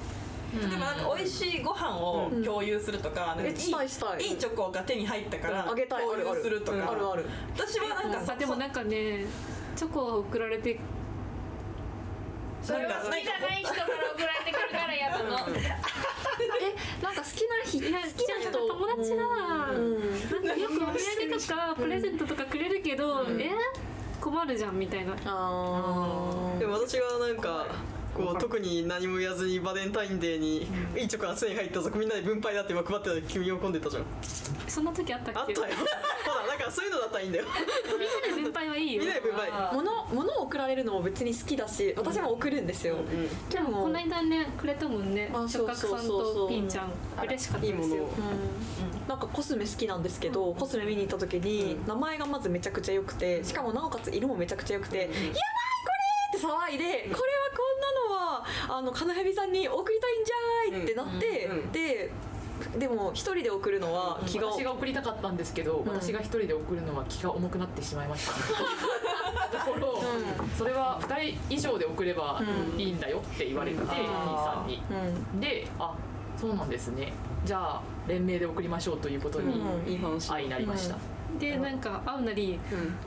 [0.53, 4.33] 例えばなんか美味しいご飯を共有するとか,、なんかいいしたいい。
[4.33, 7.25] いチョコが手に入ったから共有るするとか、あるある。
[7.55, 9.25] 私はなんかさ、あでもなんかね
[9.77, 10.77] チョコを送られて
[12.63, 15.39] それは好きじゃない人から送られてくるから嫌なの。
[16.61, 19.25] えなんか好きな人いや好きな人友達が、
[19.71, 23.49] うんなんかよくお土産とかプレゼントとかくれるけど、え
[24.19, 25.13] 困るじゃんみたいな。
[25.25, 27.65] あでも私がなんか
[28.15, 34.03] こう特に何も言わずにバレンタインデーにいいチョコが常に入ったぞみんなで分配だって今配ってた時君喜んでたじゃん。
[34.67, 35.39] そんな時あったっけ？
[35.39, 35.57] あったよ。
[35.59, 35.67] ほら
[36.47, 37.45] だからそういうのだったらいいんだよ。
[38.25, 39.01] みんなで分配はいいよ。
[39.01, 39.51] みんなで分配。
[39.73, 42.97] 物物を送られるのも別に好きだし私も送るんですよ、
[43.49, 45.99] でもこの間ねくれたもんねあ直角さんそうそう。
[45.99, 46.91] そうそうとピンちゃん
[47.25, 47.67] 嬉しかったですよ。
[47.67, 47.97] いいものを。
[47.97, 49.07] うん。
[49.07, 55.17] なんかコスメ好きなんですけど、コスメ見に行った時に、名前がまずめちゃくちゃ良くてしかもなおかつ色もめちゃくちゃ良くて、やばい
[56.31, 57.17] って騒いで、これは
[57.51, 62.11] こんなのはあの金蛇さんに送りたいんじゃーいってなって、うんうんで
[62.77, 68.33] でも一人で送るのは気が、私が送りたかったんですけど、私が一人で送るのは気が重くなってしまいました。
[69.65, 70.03] ところ、
[70.55, 72.39] それは2人以上で送れば
[72.77, 74.83] いいんだよって言われて、兄さんに。
[75.33, 75.39] うん。
[75.39, 75.95] であ
[76.37, 77.13] そうなんですね。
[77.43, 80.97] じゃあ連名で送りましょうということにいい話愛になりました、
[81.39, 82.59] でなんか会うなり、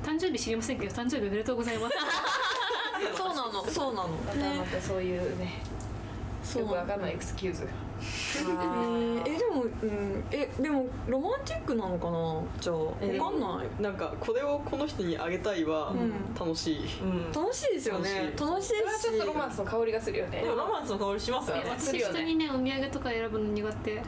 [0.02, 1.96] 誕生日知りませんけど誕生日おめでとうございます。
[3.16, 4.08] そうなのそうなの。
[4.08, 5.60] またまたそういうね
[6.56, 7.64] よくわかんないエクスキューズ。
[7.64, 9.22] えー。
[9.26, 12.42] えでも、うん、えでもロマンチックなのかな？
[12.60, 13.82] じゃあわかんない。
[13.82, 16.12] なんかこれをこの人にあげたいはん。
[16.38, 17.32] 楽しい、うん。
[17.32, 18.32] 楽しいですよね。
[18.38, 18.68] 楽しい。
[18.68, 20.42] しそれはちょっとロマンスの香りがするよね。
[20.42, 21.62] でもロマンスの香りしますよね。
[21.78, 24.02] するよね人にねお土産とか選ぶの苦手。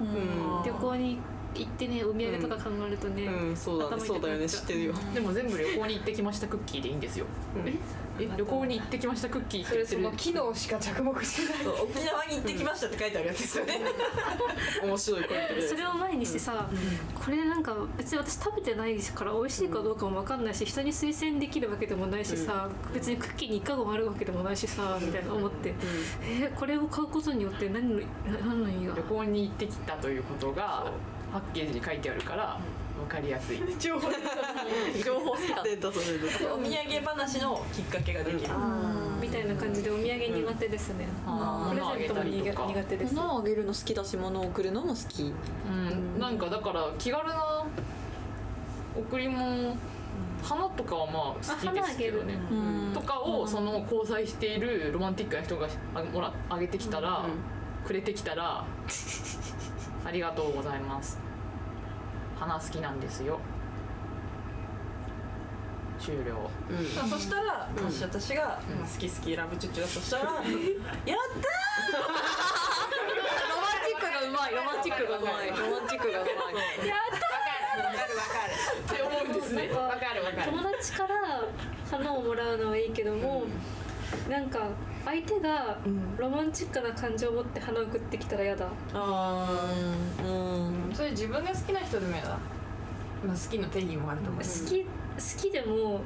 [0.00, 0.62] うん。
[0.64, 1.22] 旅行に行
[1.64, 4.02] ってねお土産とか考えるとね、うん、そうだね。
[4.02, 4.48] そうだよね。
[4.48, 7.26] 知ってるよ、でも全部旅行に行ってきましたクッキーでいいんですよ。
[7.66, 7.70] え？
[8.20, 8.28] え？
[8.36, 10.12] 旅行に行ってきましたクッキーってそれそ言ってる。
[10.12, 11.64] の機能しか着目してない。
[11.64, 11.74] そう。
[11.84, 13.80] 沖縄に行ってきましたって書いてあるやつですよね。
[14.84, 16.68] 面白いこれそれを前にしてさ、
[17.14, 25.74] これなんか別に私食べてないから美味しいかどうかも分かんないし人に推薦できるわけでもないしさ、別にクッキーに一かごもあるわけでもないしさみたいな思って、
[26.22, 26.50] え？
[26.52, 28.02] ーこれを買うことによって何の
[28.46, 28.94] 何の意味が？
[28.96, 30.92] 旅行に行ってきたということが
[31.32, 32.58] パッケージに書いてあるから
[32.98, 33.62] 分かりやすい。
[33.78, 34.08] 情報
[35.02, 38.50] 情報好きだデータそれでお土産話のきっかけができる、
[39.20, 41.94] みたいな感じでお土産苦手ですね、あー。
[41.94, 43.14] プレゼントも苦手です。
[43.14, 45.22] 物をあげるの好きだし物を送るのも好き。
[45.22, 46.18] うん。
[46.18, 47.64] なんかだから気軽な
[48.96, 49.76] 贈り物
[50.42, 52.38] 花とかはまあ好きですけどね。
[52.92, 57.24] とかをその交際しているロマンティックな人があもらあげてきたら、
[57.86, 58.64] くれてきたら
[60.10, 61.20] ありがとうございます。
[62.36, 63.38] 花好きなんですよ。
[66.00, 66.50] 終了。
[66.92, 69.88] さあそしたら、もし私が、まあ好き好きラブチュッチュだ。
[69.88, 71.14] としたら やったロ
[73.62, 74.54] マンチックがうまい。
[74.56, 75.50] ロマンチックがうまい。
[75.50, 76.34] ロマンチックがうまい。
[78.80, 80.24] って思うんですねわかる。
[80.24, 80.50] わかる。
[80.50, 81.44] 友達から
[81.88, 83.44] 花をもらうのはいいけども、
[84.28, 84.68] なんか
[85.04, 85.78] 相手が
[86.18, 89.72] ロマンチックな感情を持って花を送ってきたら嫌だ、あ
[90.22, 90.94] うん。
[90.94, 92.38] それ自分が好きな人でもやだ。
[93.26, 94.42] まあ好きの定義もあると思う。
[94.42, 94.88] 好き好
[95.42, 96.00] きでも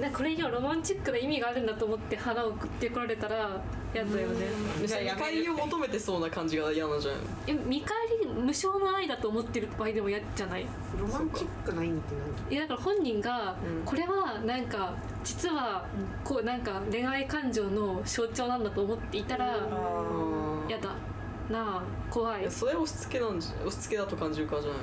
[0.00, 3.58] なこれにはロマンチックな意味があるんだと思って花を送ってこられたら
[3.94, 4.46] 嫌だよね。
[4.82, 7.20] 見返りを求めてそうな感じが嫌なんじゃない？
[7.46, 10.66] え見返り無償の愛だと思ってる場合でも嫌じゃない？
[11.00, 12.14] ロマンチックな意味って
[12.50, 12.54] 何？
[12.54, 13.84] いやだから本人がうん。
[13.86, 14.94] これはなんか
[15.24, 15.86] 実は
[16.22, 19.60] こうなんか恋愛感情の象徴なんだと思っていたらう
[20.64, 20.68] ん。
[20.68, 20.90] 嫌だ
[21.50, 22.42] なあ怖い。
[22.42, 24.80] いやそれ押し付けなんじ押し付けだと感じるからじゃない？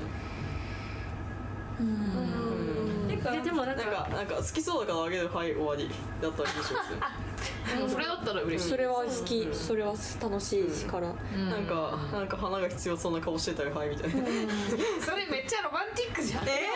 [1.78, 1.86] てかい
[2.78, 2.83] や
[3.32, 5.90] でもなんかかなんか好きそうだからあげるはい終わり。
[6.22, 6.70] だったらいいでしょ。
[6.90, 7.02] で も
[7.90, 8.70] それだったら嬉しい。
[8.70, 9.48] それは好き。
[9.54, 11.08] それは楽しいしから。
[11.10, 11.50] うん。
[11.50, 14.16] なんかなんか花が必要そうな顔してたらはいみたいな。
[15.02, 16.44] それめっちゃロマンティックじゃん。
[16.48, 16.70] え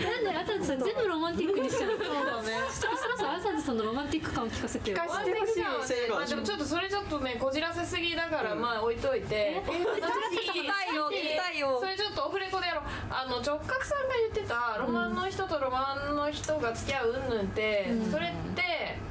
[0.00, 2.04] なんであたさん全部ロマンティックにしちゃうの？
[2.04, 2.48] そうだね。
[2.70, 4.96] そろそろあたさんのロマンティック感を聞かせてよ。
[4.96, 5.62] 聞かせてほしい。
[6.10, 9.62] まあでもちょっとそれちょっとねこじらせすぎだからまあ置いといて。
[9.66, 12.84] 聞きたいよ聞きたいよそれちょっとオフレコでやろう。
[13.10, 18.62] あの直角さんが言ってたロマンの人とロマンの人が付き合ううんぬんって、それって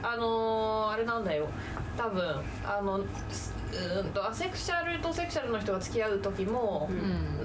[0.01, 1.47] あのーあれなんだよ。
[1.97, 2.23] 多分
[2.65, 6.89] あのすうーんとアセクシャルとセクシャルの人が付き合う時も、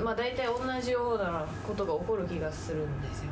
[0.02, 3.30] まあ大体同じようなことが起こる気がするんですよ。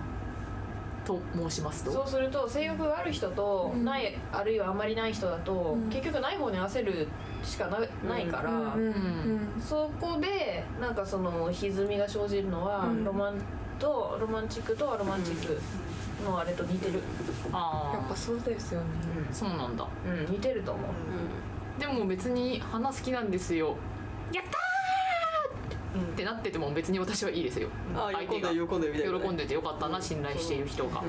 [1.05, 1.91] と申しますと？
[1.91, 7.09] そうすると性欲がある人とない、あるいはあんまりない人だと、結局ない方に合わせる
[7.43, 9.61] しかなないから、うん。
[9.61, 13.35] そこでなんかその歪みが生じるのは、ロマン
[13.81, 15.61] とロマンチックとアロマンチック
[16.23, 17.01] のあれと似てる、
[17.53, 18.87] あやっぱそうですよね。
[19.31, 19.87] あそうなんだ。
[20.07, 23.77] うん、似てると思う、でも別に花好きなんですよ。
[24.33, 26.25] やったーって。
[26.25, 27.69] なってても別に私はいいですよ。
[27.95, 29.25] あ相手が喜んでる喜んでるみたいなね。
[29.25, 31.03] 喜んでてよかったな信頼している人が。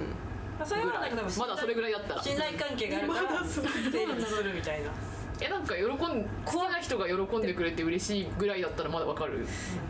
[0.65, 1.10] それはなん。
[1.10, 4.91] か多分まだそれぐらいだったら信頼関係があるから成立するみたいな
[5.41, 9.45] えなんか喜ん好きな人が喜んでくれて嬉しいぐらいだったらまだわかる。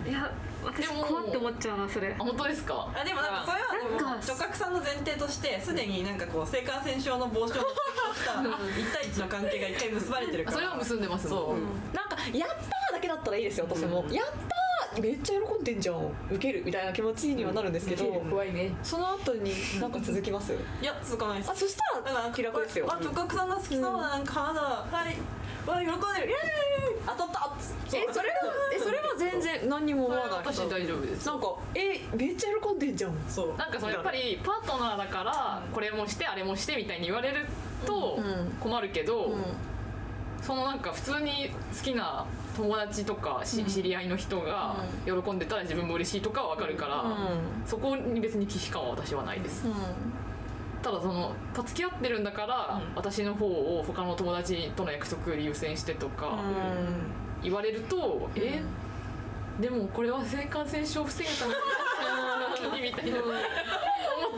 [0.07, 0.31] いや
[0.63, 1.03] 私でも。
[1.03, 2.15] 怖って思っちゃうなそれ。
[2.17, 2.89] あ本当ですか？
[2.95, 4.25] あでもなんかそれはでもなんか。
[4.25, 7.59] 女角さんの前提としてすでになんかこう性感染症の防止をした
[8.41, 10.55] 一対一の関係が一回結ばれてるから。
[10.57, 11.59] それは結んでますそうもん。
[11.93, 14.35] なんか「やったー!」だけだったらいいですよ私も「やったー!」
[15.01, 18.71] めっちゃ喜んでんじゃんウケるみたいな気持ちにはなるんですけど、怖いね。
[18.83, 21.51] その後になんか続きますいや続かないです。
[21.51, 22.87] あそしただからら気楽ですよ。
[22.89, 25.15] あ女角さんが好きそうななんか花だはい
[25.65, 26.29] わ喜んでる。
[26.29, 26.37] イエーイ
[27.05, 27.53] 当たった。
[27.95, 28.35] えそれは
[28.75, 30.37] えそれは全然何にも思わない。
[30.39, 31.25] 私大丈夫です。
[31.27, 33.13] なんかえめっちゃ喜んでんじゃん。
[33.29, 33.57] そう。
[33.57, 37.45] なんかそのやっぱりパートナーだからこれもしてあれもしてみたいに言われる
[37.85, 38.51] とうん。
[38.59, 39.43] 困るけど、うん。
[40.41, 42.25] そのなんか普通に好きな
[42.55, 44.75] 友達とかし知り合いの人が
[45.05, 47.17] 喜んでたら自分も嬉しいとかは分かるから、うん。
[47.65, 49.65] そこに別に忌避感は私はないです、
[50.81, 52.95] ただそのと付き合ってるんだから、うん。
[52.95, 56.39] 私の方を他の友達との約束より優先してとか
[57.41, 58.61] 言われると、え？
[59.59, 61.45] でもこれは性感染症を防げた
[62.67, 63.17] のにみたいな。
[63.17, 63.27] 思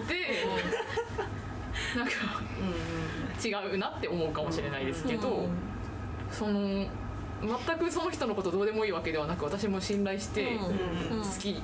[0.04, 0.16] って
[1.98, 2.12] なんか
[3.44, 5.48] 違うなって思うかもしれないですけど、
[6.32, 6.86] その
[7.46, 11.22] 全くその人のことどうでもいいわけではなく私も信頼してうん。
[11.22, 11.62] 好き好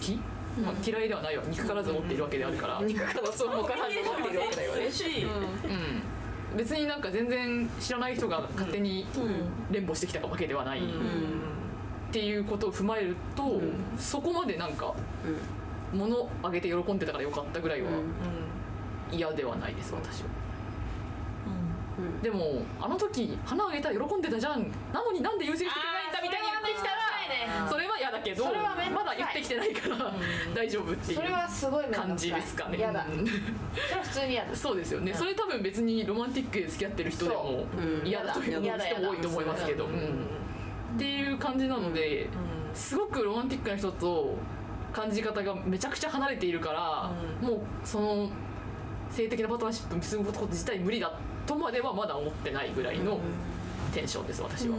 [0.00, 0.18] き、
[0.62, 1.42] まあ、嫌いではないわ。
[1.48, 2.86] 憎からず思っているわけであるから、うん。
[2.86, 4.90] 肉からそうもからず持ってるわけだよね。
[4.90, 5.26] し
[6.56, 9.04] 別になんか全然知らない人が勝手に
[9.72, 10.82] 連呼してきたわけではない、っ
[12.12, 13.60] ていうことを踏まえると、
[13.98, 14.94] そこまでなんか
[15.92, 17.90] 物あげて喜んでたからよかったぐらいは
[19.10, 20.28] 嫌ではないです私は。
[22.22, 24.70] でもあの時花あげたら喜んでたじゃん。
[24.92, 30.12] なのになんで優先してくれないんだみたいに言ってきたらそれは嫌だけどまだ言ってきてないから
[30.54, 33.04] 大丈夫っていうそれはすごい面倒感じですかねそれは
[34.02, 34.54] 普通に嫌だ。
[34.56, 35.14] そうですよね。
[35.14, 38.06] それ多分別にロマンティックで付き合ってる人でもうん。
[38.06, 39.86] 嫌だという人も多いと思いますけど。
[39.86, 39.92] うん。
[40.94, 42.28] っていう感じなので
[42.72, 44.36] すごくロマンティックな人と
[44.92, 47.10] 感じ方がめちゃくちゃ離れているから
[47.40, 48.30] もうその
[49.10, 53.18] 性的なパートナーシップ結ぶこと自体無理だとまではまだ思ってないぐらいの
[53.92, 54.76] テンションです私は。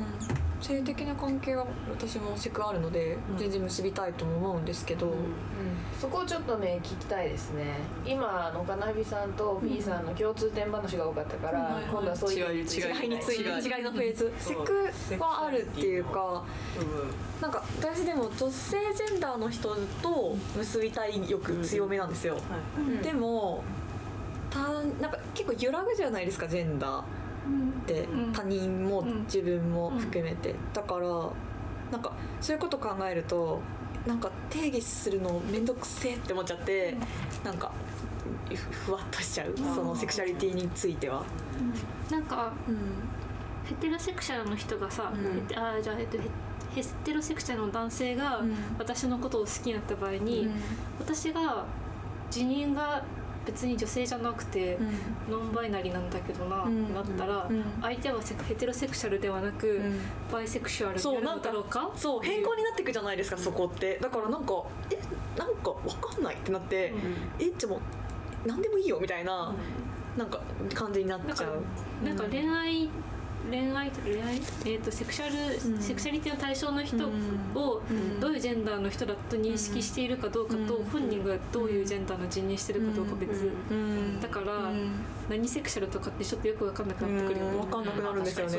[0.62, 5.14] 性的な関係は私もセクあるので全然結びたいとも思うんですけど、
[6.00, 7.76] そこをちょっとね聞きたいですね。
[8.04, 12.64] 今あの金指さんと P さんの共通点話が多かったから、今度はそういう違い
[13.10, 13.50] について。
[13.50, 14.34] 違い違いのフェーズ。
[14.40, 16.44] セクはあるっていうか
[17.42, 22.40] なんか私でも女性ジェンダーの人と結びたい欲強めなんですよ、
[23.04, 23.85] でもた
[24.60, 27.02] なんか結構揺らぐじゃないですかジェンダー。
[27.02, 27.04] っ
[27.86, 28.32] て、ん。
[28.34, 29.24] 他人もん。
[29.26, 31.08] 自分も含めて、だから
[31.92, 33.62] なんかそういうこと考えると
[34.08, 36.96] なんか定義するの面倒くせえって思っちゃって、
[37.44, 37.72] なんか
[38.50, 41.24] ふふわっとしちゃうそのセクシャリティについては。
[42.10, 42.78] なんかうん。
[43.66, 46.24] ヘテロセクシャルの人がさ、あーじゃあ、えっと、ヘ
[46.76, 48.56] ヘテロセクシャルの男性がうん。
[48.78, 50.48] 私のことを好きになった場合に、
[51.00, 51.66] 私が
[52.28, 53.04] 自認が
[53.46, 54.78] 別に女性じゃなくて、
[55.30, 56.94] ノンバイナリーなんだけどな、うん。
[56.94, 57.64] なったら、うん。
[57.82, 60.00] 相手はヘテロセクシャルではなく、ん。
[60.32, 63.98] バイセクシュアルになるのそうなんかだろうかそう変更になっていくじゃないですかそこって。
[64.00, 65.00] だからなんかえ
[65.38, 66.94] なんかわかんないってなって、
[67.40, 67.80] えじゃあもう
[68.48, 69.54] 何でもいいよみたいな、
[70.18, 70.42] なんか
[70.74, 72.06] 感じになっちゃう。
[72.06, 72.90] なんか恋愛
[73.50, 74.36] 恋愛恋愛
[74.66, 75.82] えー、とセクシャル、うん。
[75.82, 77.08] セクシャリティの対象の人
[77.54, 78.20] をうん。
[78.20, 80.86] どういうジェンダーの人だと認識しているかどうかと、うん。
[80.86, 84.20] 本人がどういうジェンダーの人認してるかどうか別、うん。
[84.20, 84.92] だから、うん。
[85.30, 88.52] 何セクシャルとかってちょっとよく分かんなくなってくるよね、分かんなくなるんですよね、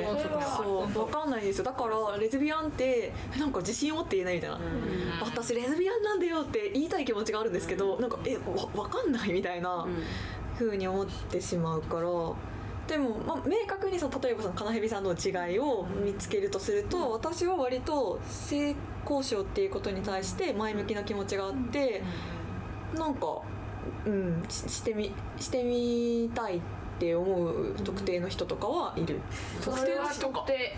[0.56, 1.64] そう分かんないんですよ。
[1.64, 4.58] だからレズビアンってえなんか自信を持って言えないみたいな、
[5.22, 9.86] 私レズビアンなんだよって言いたい気持ちがあるんですけど、なんかえわ分かんないみたいな
[10.58, 12.08] 風に思ってしまうから
[12.86, 18.74] でも、まあ、明確にその例えばその金蛇さんの違いを見つけるとすると、私は割と性
[19.08, 22.02] 交渉っていうことに対して前向きな気持ちがあって、
[22.94, 23.42] なんか、
[24.04, 26.60] うん、ししてみしてみたいっ
[26.98, 29.20] て思う特定の人とかはいる。
[29.60, 30.76] それは特定。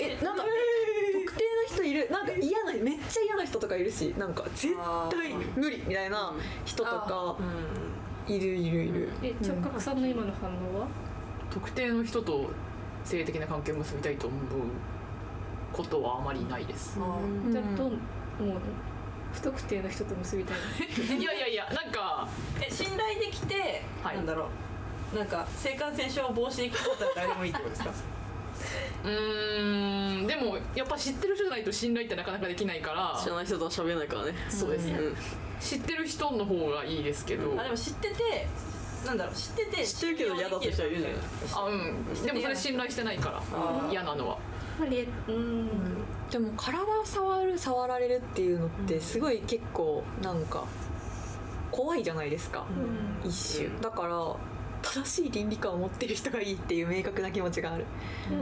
[0.00, 2.08] えなんか特定の人いる。
[2.10, 4.74] なんか嫌なめっちゃ嫌な人とかいるしなんか絶
[5.10, 6.32] 対無理みたいな
[6.64, 7.36] 人とか
[8.28, 9.08] いるいるいる。
[9.22, 10.86] え直角さんの今の反応は、
[11.50, 12.50] 特定の人と
[13.04, 14.40] 性的な関係を結びたいと思う
[15.72, 16.98] ことはあまりないです。
[17.50, 17.92] じゃあどう
[18.40, 18.60] 思うの
[19.32, 20.56] 不特定の人と結びたい
[21.08, 21.14] の？
[21.20, 22.28] いやいやいやなんか
[22.60, 24.16] え信頼できて、はい。
[24.16, 24.48] なんだろ
[25.14, 25.16] う。
[25.16, 27.90] なんか性感染症を防止できることは誰でもいいってことですか？
[29.04, 30.26] うーん。
[30.26, 33.20] でもやっぱ知ってる人じゃないと信頼ってなかなかできないから。
[33.22, 34.34] 知らない人とは喋れないからね。
[34.48, 35.16] そうですね、うん。
[35.60, 38.48] 知ってる人の方がいいですけど、あでも知ってて
[39.06, 41.18] なんだろう知ってて知ってるけど嫌だって人はいるじゃない。
[41.54, 42.26] あうん。
[42.26, 44.38] でもそれ信頼してないから嫌なのは。
[44.80, 45.68] やっぱりうん。
[46.30, 50.64] でも体を触る触られるっていうのってすごい結構なんか
[51.70, 52.66] 怖いじゃないですか、
[53.24, 53.80] 一種。
[53.80, 54.36] だから
[54.82, 57.84] 正しい倫理観を持ってる人がいいっていう明確な気持ちがある。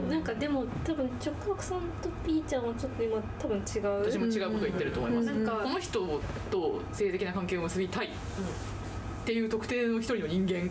[0.08, 4.10] なんかでも多分直角さんとピーちゃんはちょっと今多分違う。
[4.10, 8.10] 私も違うこと言ってると思います、なんかこの人と性的な関係を結びたいっ
[9.24, 10.70] ていう特定の一人の人間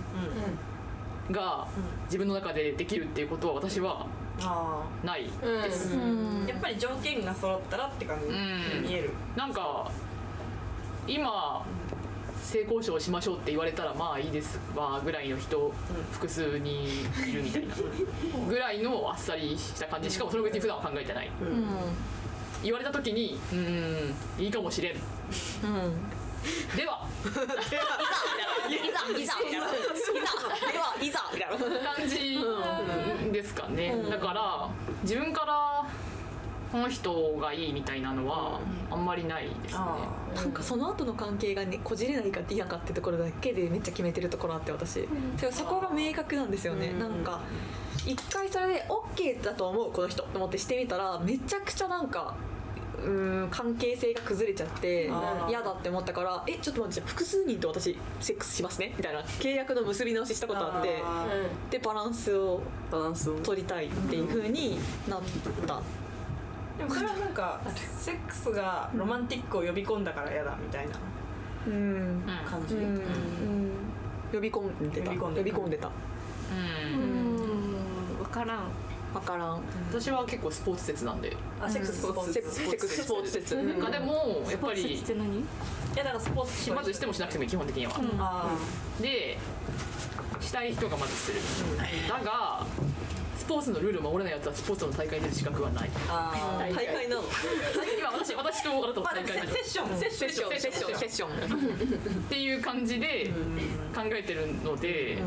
[1.32, 1.68] が
[2.06, 4.08] 自分の中でできるっていうことは私は
[4.42, 9.12] あないです、あやっぱり条件が揃ったらって感じに見える。
[9.36, 9.92] なんか
[11.08, 11.66] 今
[12.50, 15.72] 性交渉しましょうって言われたらまあいいですわぐらいの人
[16.12, 17.76] 複数にいるみたいな。
[18.48, 20.10] ぐらいのあっさりした感じ。
[20.10, 21.30] しかもそれを別に普段は考えてない。
[22.64, 24.94] 言われた時にうーんいいかもしれん。
[24.94, 25.00] で
[26.86, 27.08] は。
[28.68, 29.18] いざ。
[29.20, 29.34] いざ。
[29.36, 29.48] いざ。
[29.48, 29.66] いでは
[31.00, 31.20] いざ。
[31.34, 31.50] みたい
[31.84, 32.40] な感じ
[33.32, 34.70] ですかね、だから
[35.04, 35.86] 自分から
[36.72, 38.60] この人がいいみたいなのは
[38.92, 39.82] あんまりないですね、
[40.36, 47.42] なんかその後の関係がねこじれないか嫌かってところだけでめっちゃ決めてるところあって私、でもそこが明確なんですよね、なんか
[48.06, 52.36] 一回それで OK だと思うこの人と思ってしてみたらめちゃくちゃなんか
[52.98, 55.10] うーん関係性が崩れちゃって
[55.48, 58.94] 嫌だって思ったからえちょっと待ってじゃあ複数人と私セックスしますね？
[58.98, 59.22] みたいな。
[59.22, 61.26] 契約の結び直ししたことあってあ
[61.72, 63.40] でバランスをバランスを。
[63.40, 64.78] 取りたいっていう風に
[65.08, 65.22] なっ
[65.66, 65.82] た
[66.80, 67.62] でもそれはなんか
[68.00, 70.96] セックスがロマンティックを呼び込んだから嫌だみたいな
[71.68, 71.74] うん。
[71.74, 72.24] うん。
[72.50, 73.02] 感じ、うん。
[74.32, 75.10] 呼び込んでた。
[75.10, 75.44] 呼び込んでた。
[75.44, 75.88] 呼び込んでた。
[75.88, 77.02] うん。
[77.02, 77.04] う
[78.16, 78.18] ん。
[78.18, 78.60] 分からん。
[79.14, 79.62] 分からん。
[79.92, 81.36] 私は結構スポーツ説なんで。
[81.62, 82.34] あセックススポーツ。
[82.34, 83.56] セックスセックススポーツ説。
[83.56, 85.40] なんかでもやっぱスポーツりって何？
[85.40, 85.44] い
[85.96, 86.72] やだからスポーツ。
[86.72, 88.56] まずしてもしなくてもいい基本的には、あ
[89.02, 89.38] で
[90.40, 91.40] したい人がまずする、
[92.08, 92.89] だがス
[93.50, 95.90] ポーツのルールを守れないやつはスポーツの大会に出る資格はない。
[95.90, 97.10] ーあー大会。
[97.10, 97.24] なの？
[97.98, 99.98] 今私私とあなたのまあで大会もセセッション。
[99.98, 100.30] セッション。
[100.30, 100.60] セッション。
[100.60, 101.00] セッション。
[101.00, 101.30] セッション。
[101.30, 103.32] っていう感じで
[103.96, 105.18] 考えてるので、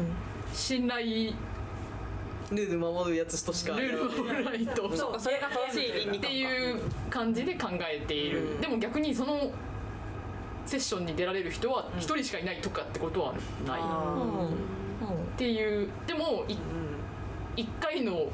[0.55, 1.33] 信頼
[2.53, 4.89] ルール守るやつとしかルールを守らないと。
[4.97, 5.13] そう。
[5.15, 6.81] かそれが正しい倫理って観いう
[7.11, 8.61] 感じで考えている、うん。
[8.61, 9.51] でも逆にその
[10.65, 13.33] セッションに出られる人は一人しかいないとかってことは
[13.67, 14.49] ない、あ
[15.35, 16.57] っていうでもい
[17.57, 18.27] 一回の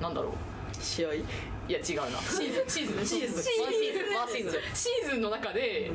[0.00, 0.32] なんだろう。
[0.80, 1.14] 試合？
[1.14, 1.24] い
[1.68, 2.18] や違うな。
[2.18, 3.06] シーズンシーズン。
[3.06, 3.42] シーズン。
[3.44, 3.76] シーズン
[4.28, 4.60] シーズン。
[4.74, 5.90] シーズンの中で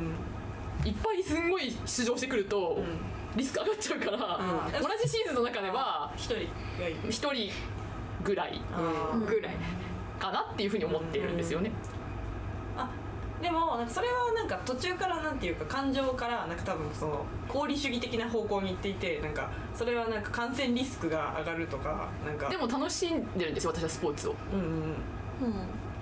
[0.85, 2.79] いっぱいすんごい出場してくると
[3.35, 4.39] リスク上がっちゃうから、
[4.79, 6.39] 同じシーズンの中では一人が
[6.87, 6.95] いい。
[7.09, 7.51] 一人
[8.23, 8.61] ぐらい
[9.27, 9.55] ぐらい
[10.19, 11.71] かなっていうふうに思っているんですよね。
[13.39, 22.49] あでもなんかそれはなんか途中からなんていうか感情からなんか多分その功利主義的な方向に行っていてなんかそれはなんか感染リスクが上がるとかなんか。
[22.49, 24.35] でも楽しんでるんですよ私はスポーツを。
[24.53, 24.93] うんうんうん。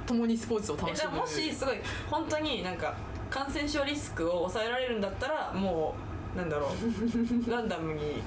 [0.06, 0.94] 共にスポーツを楽しむ。
[0.94, 1.78] えじゃあもしすごい
[2.10, 2.94] 本当になんか
[3.30, 5.96] 感染症リスクを抑えられるんだったらも
[6.36, 6.72] うなんだろう。
[7.52, 8.22] ランダムに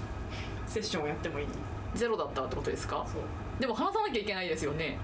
[0.66, 1.47] セッションをやってもいい。
[1.94, 3.05] ゼロだったってことですか？
[3.10, 3.22] そう。
[3.60, 4.98] でも話さなきゃいけないですよね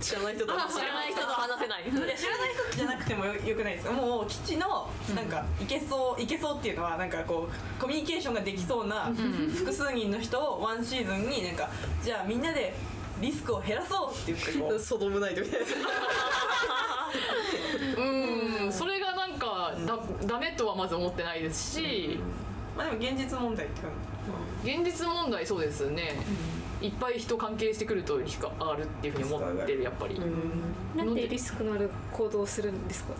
[0.00, 1.82] 知らない人と知らない人と話せない。
[1.82, 3.86] いや 知らない人じゃなくてもよよくないです。
[3.86, 9.12] かもう基地のなんかいけそういけそうっていうのはなんかこうコミュニケーションができそうな
[9.54, 11.68] 複数人の人をワンシーズンになんか
[12.02, 12.74] じゃあみんなで
[13.20, 14.80] リスクを減らそうって言ってこう。
[14.80, 15.66] ソドムナイトみたいな
[18.02, 18.72] うん。
[18.72, 22.18] それがなんかだダメとはまず思ってないですし。
[22.76, 23.82] まあでも現実問題って
[24.64, 26.16] 現実問題そうですね
[26.82, 30.20] いっぱい人関係してくるとリスク上がるっていうふうに思ってるやっぱり。
[30.96, 33.12] なんでリスクのある行動をするんですか？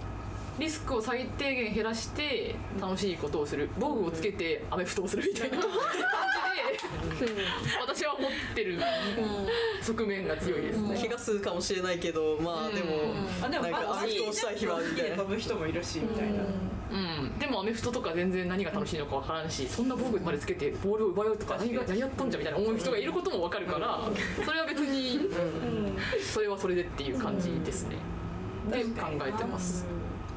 [0.58, 3.70] リスクを最低限減らして楽しいことをする。
[3.78, 7.32] 防具をつけてアメフトをするみたいな感じで
[7.80, 8.78] 私は思ってる
[9.82, 10.98] 側面が強いですね。
[11.00, 16.42] 気がするかもしれないけどまあでもあでもなんかアメフトをしたい日はみたいなで飛ぶ人もいるしみたいな。
[16.92, 24.00] うん、でもアメフトとか全然何が楽しいのか分からんしそんな防具までつけてボールを奪うとか何が何やっとんじゃみたいな思う人がいることも分かるから
[24.44, 25.20] それは別に
[26.20, 27.96] それはそれでっていう感じですね。
[28.70, 29.86] で考えてます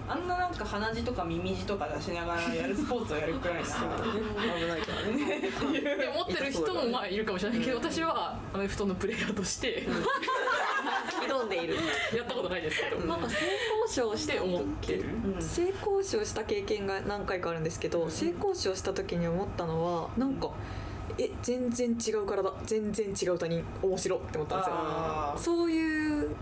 [0.07, 3.69] あんななんか鼻血とか耳血とか出しながらやるスポーツをやるくらいな。
[3.69, 3.75] ら
[4.59, 5.97] 危ないからね。
[5.97, 9.87] で思ってる人もまあいるかもしれないけど私はアメフトのプレイヤーとして。
[11.27, 11.75] 挑んでいる。
[12.15, 13.05] やったことないですけど。
[13.07, 13.45] なんか性
[13.87, 15.05] 交渉して思ってる
[15.39, 20.49] 性交渉した経験が何回かあるんですけど性交渉した時に思ったのはなんか
[21.17, 23.63] え全然違う体全然違う他人。
[23.81, 25.55] 面白って思ったんですよ。
[25.55, 26.35] そういう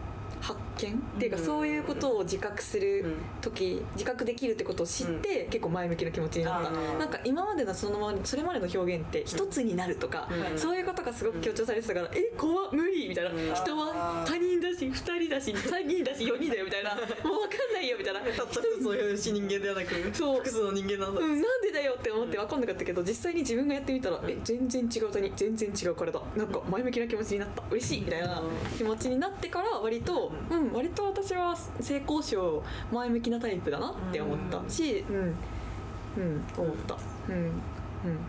[0.43, 0.93] 発見？
[0.93, 10.59] っていうか、うんそういうことを自覚する時、自覚できるってことを知って、結構前向きな気持ちになった、なんか今までのそのままそれまでの表現って一つになるとか、うん。
[10.59, 13.33] そういうことがすごく強調されてたから、え怖っ無理みたいな、ん。
[13.55, 16.95] 人は他人だし二人だし三人だし四人だよみたいな。
[17.23, 18.19] もう分かんないよみたいな。
[18.19, 20.37] たった一つの人間ではなくそう。
[20.37, 26.21] 複数の人間なんだ、うん、なんでだよって思って分かんなかったけど実際に自分がやってみたら、え全然違う他人全然違う体。
[26.35, 27.63] なんか前向きな気持ちになった。
[27.69, 28.41] 嬉しいみたいな
[28.77, 36.97] 気持ちになってから割と、うん、割と私は性交渉前向きなタイプだなって思ったし、うん、うん、思った。
[37.29, 37.72] うんうん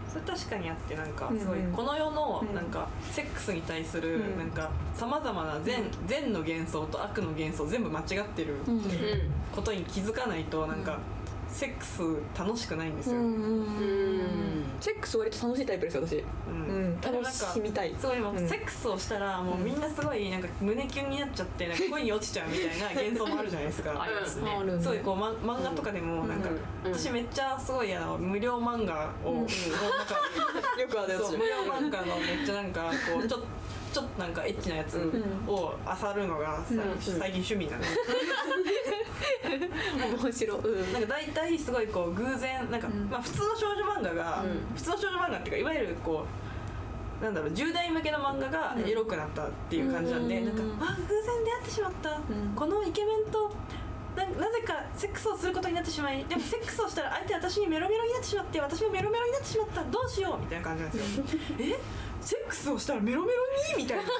[0.08, 2.54] それ確かにあってなんかうんすごいこの世のうん。
[2.54, 4.38] なんかセックスに対するうん。
[4.38, 8.80] なんかさまざまな善善の幻想と悪の幻想全部間違ってるうん。
[9.54, 10.98] ことに気づかないとなんか
[11.54, 12.02] セックス
[12.36, 13.16] 楽しくないんですよ。
[13.16, 13.28] うんう
[13.62, 16.94] んセックス割と楽しいタイプですよ私、ううん。
[16.94, 17.94] ん、楽しみたい。
[17.96, 18.48] すごいもううん。
[18.48, 23.90] セックスをしたらもうみんなすごいなんか胸キュンになっちゃってなんか 恋に落ちちゃうみたいな幻想もあるじゃないですか。
[24.02, 24.50] ありますね。
[24.50, 26.58] あるねすごいこう、ま、漫画とかでもなんか、うん
[26.92, 29.56] 私めっちゃすごいあの無料漫画を、もうなんか
[30.78, 31.22] よくあるやつ。
[31.28, 33.38] そう無料漫画のめっちゃなんかこうちょ
[33.94, 34.96] ちょっとなんかエッチなやつ
[35.46, 37.84] を漁るのがさ、最近趣味なの、
[40.24, 40.92] 面白い、うん。
[40.92, 43.08] なんか大体すごいこう偶然なんか、ん。
[43.08, 44.66] まあ普通の少女漫画が、うん。
[44.74, 46.26] 普通の少女漫画っていうかいわゆるこ
[47.20, 50.46] うなんだろう10代向けの漫画がエロくなったっていう感じなんで、うん。
[50.46, 52.22] なんかあ偶然出会ってしまった、ん。
[52.56, 53.54] このイケメンと
[54.16, 59.84] ななぜかセックスをすることになってしまいでもセックスをしたら相手は私にメロメロになってしまって私もメロメロになってしまった。
[59.84, 61.24] どうしようみたいな感じなんですよ。
[61.60, 61.78] え？
[62.24, 63.42] セックスをしたらメロメロ
[63.76, 63.84] に？
[63.84, 64.02] みたいな。
[64.04, 64.14] なる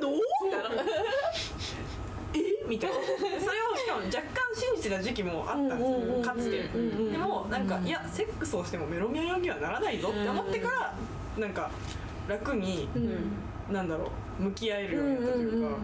[0.00, 0.10] の？
[0.12, 0.82] みたいな。
[2.34, 2.38] え？
[2.66, 2.96] みたいな。
[2.96, 3.06] それ
[3.36, 4.24] をしかも若干
[4.54, 6.22] 信じてた時期もあったんですよ。
[6.22, 6.68] かつて。
[7.12, 10.94] でもなんかいやセックスをしてもメロメロにはならないぞって思ってから
[11.36, 11.70] なんか
[12.28, 12.88] 楽に
[13.72, 14.10] なんだろ
[14.40, 15.76] う向き合えるようになったというか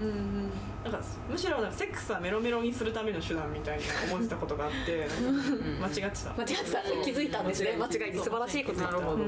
[0.85, 1.01] なんか
[1.31, 5.07] むしろなんかセックスはメロメロにするための手段みたいな思ってたことがあって
[5.81, 6.33] 間違ってた。
[6.33, 6.83] 間違ってた。
[7.05, 7.77] 気づいたんですね。
[7.77, 8.95] 間違いに素晴らしいことだった。
[8.95, 9.25] なるほど。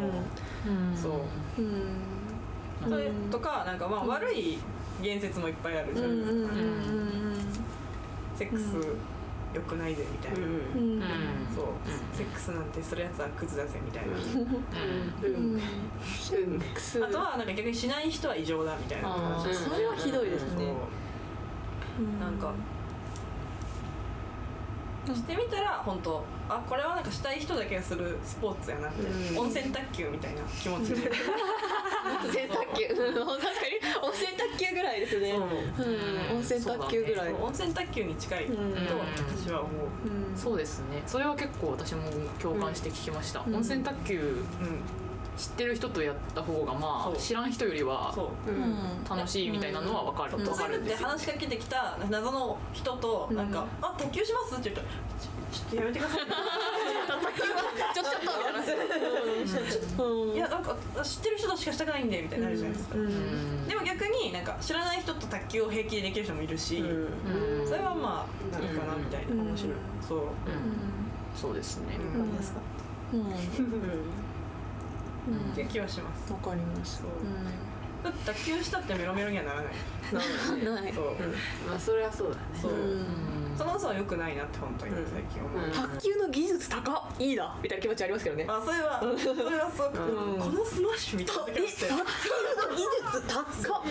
[0.94, 1.62] そう。
[1.62, 2.90] うん。
[2.90, 4.58] それとかなんかまあ悪い
[5.02, 6.54] 言説もいっぱいあるじゃないですか。
[8.38, 8.76] セックス
[9.54, 10.38] 良くないぜみたいな。
[10.38, 11.02] うん。
[11.54, 11.66] そう。
[12.12, 14.16] セックスなんてするやつはクズだぜみたいな。
[14.16, 15.54] うん。
[15.54, 15.62] うん。
[17.04, 19.54] あとはなんか逆にしない人は異常だみたいな話ー。
[19.54, 20.72] それはひどいですね。
[22.20, 22.52] なんか。
[25.14, 29.38] してみたら本当あこれはなんかしたい人だけがするスポーツやなって、うん。
[29.38, 31.08] 温泉卓球みたいな気持ちで。
[31.08, 31.14] 温
[32.26, 33.18] 泉卓球確かに
[34.02, 35.30] 温泉卓球ぐらいですね。
[35.32, 35.40] う
[36.34, 36.36] ん。
[36.36, 37.32] 温泉卓球ぐらい。
[37.32, 38.74] 温泉卓球に近いとうん
[39.44, 40.36] 私は思う、うん。
[40.36, 41.02] そうですね。
[41.06, 42.02] それは結構私も
[42.40, 43.54] 共感して聞きました、うん。
[43.56, 44.80] 温泉卓球うん
[45.38, 48.12] 知ってる人とやった方がまあ知らん人よりは
[49.08, 50.44] 楽しいみたいなのは分かる、うん。
[50.44, 51.02] 分突然だってかるんです。
[51.02, 54.88] よ話しかけてきた謎の人となんか「あ卓球します?」って言ったら
[55.52, 56.20] 「ちょっとやめてください」
[57.94, 58.34] ちょちょっとみた
[60.36, 63.66] いやなんか知ってる人としかしたくないんでみたいになるじゃないですか、うん。
[63.66, 67.66] でも逆になんか知らない人と卓球を平気でできる人もいるし、うん。
[67.66, 69.40] それはまあいいかなみたいな、うん。
[69.48, 69.72] 面白い
[70.06, 70.26] そう、うん。
[71.34, 72.62] そうですね、うん、わかりやすかっ
[73.14, 73.20] うん。
[73.20, 73.28] うん。
[73.30, 73.36] た
[75.52, 77.02] っていう気はしますわかります
[78.04, 79.72] だって卓球したってメロメロにはならない
[80.52, 80.64] うん。
[80.74, 81.04] ないそう、
[81.68, 83.06] まあそれはそうだねそう、うん
[83.58, 85.06] その嘘は良くないなって本当にうん。
[85.10, 85.72] 最近思う、うん。
[85.72, 86.94] 卓球の技術高っ。
[87.18, 87.58] いいな。
[87.60, 88.44] みたいな気持ちありますけどね。
[88.44, 90.38] まあそれはそれはすごく、うん。
[90.38, 91.98] このスマッシュみたいな時卓球の
[92.70, 93.82] 技術高っ。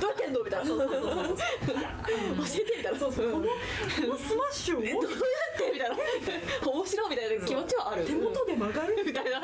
[0.00, 0.32] どうやってん。
[0.34, 1.42] のみたいなそうそうそうそう教
[2.56, 3.50] えてみたいなそうそうこのこ
[4.08, 5.00] のスマッシュをどうやっ
[5.58, 5.96] てみたいな。
[6.64, 8.04] 面白いみたいな気持ちはある。
[8.04, 9.40] 手元で曲がるみたいな。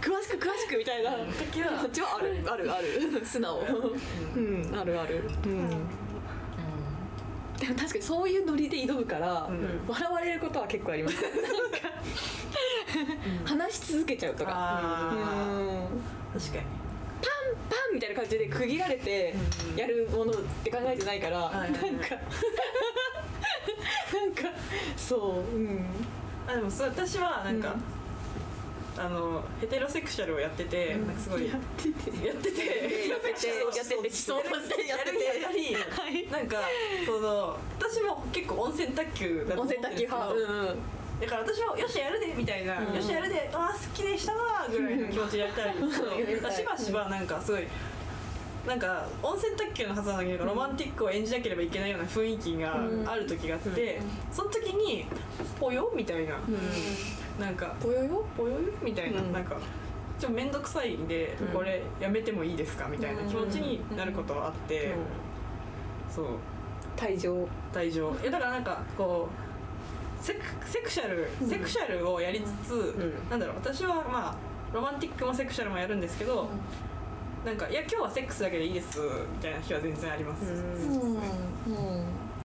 [0.00, 1.12] 詳しく詳しくみたいな。
[1.52, 2.42] 気持ちはある。
[2.46, 2.72] ある。
[2.72, 3.24] ある。
[3.24, 3.60] 素直。
[4.36, 4.74] うん。
[4.76, 5.22] あるある。
[5.46, 6.09] うん
[7.60, 9.48] でも確かにそういうノリで挑むから、
[9.86, 11.16] 笑われることは結構あります。
[13.44, 14.50] 話し続けちゃうとか。
[14.52, 15.12] あ
[15.54, 16.38] うん。
[16.38, 16.64] ー確かに。
[17.68, 19.34] パンみたいな感じで区切られて
[19.76, 21.92] やるものって考えてないから、はいはいはい。
[21.92, 22.08] なんか
[24.14, 24.42] なんか
[24.96, 25.84] そううん。
[26.48, 27.74] あでもそう私はなんか、
[29.00, 32.26] あのヘテロセクシャルをやってて、なんかすごいやってて。
[32.26, 32.58] やってて
[33.08, 35.24] やっててやってて思想としてやってて。
[35.24, 36.26] やりはい。
[36.30, 36.58] なんか
[37.06, 40.32] その私も結構温泉卓球だと温思うんですけど泉卓球派。
[40.32, 40.78] うんうん
[41.20, 45.86] だから私もよしやるでみたいな、よしやるであーすっきりしたわーぐらいの気持ちでやりたいん。
[45.86, 47.66] ですけどしばしばなんかすごい
[48.66, 50.38] なんか温泉卓球のはずなのになん。
[50.38, 52.74] かロマンティックを演じなければいけないような雰囲気が
[53.06, 54.00] ある時があって、
[54.32, 55.04] その時に
[55.60, 56.36] 「ぽよ?」みたいな、
[57.40, 58.24] なんかぽよよ？
[58.36, 58.58] ぽよよ？
[58.82, 59.32] みたいな、うん。
[59.32, 59.56] なんか
[60.18, 61.48] ちょっと面倒くさいんで、うん。
[61.48, 62.86] これやめてもいいですか？
[62.86, 64.94] みたいな気持ちになることはあって、
[66.14, 66.26] そう。
[66.96, 67.48] 退場。
[67.72, 69.28] 大丈夫いやだからなんかこ
[70.20, 73.30] うセクセクシャル、セクシャルをやりつつ、ん。
[73.30, 74.36] なんだろう私はまあ
[74.74, 76.48] ロマンティックもセクシャルもやるんですけど、
[77.44, 80.54] なんかいや今日はセックスだけでいいですみたいな日は全然あります、う
[81.70, 82.04] ん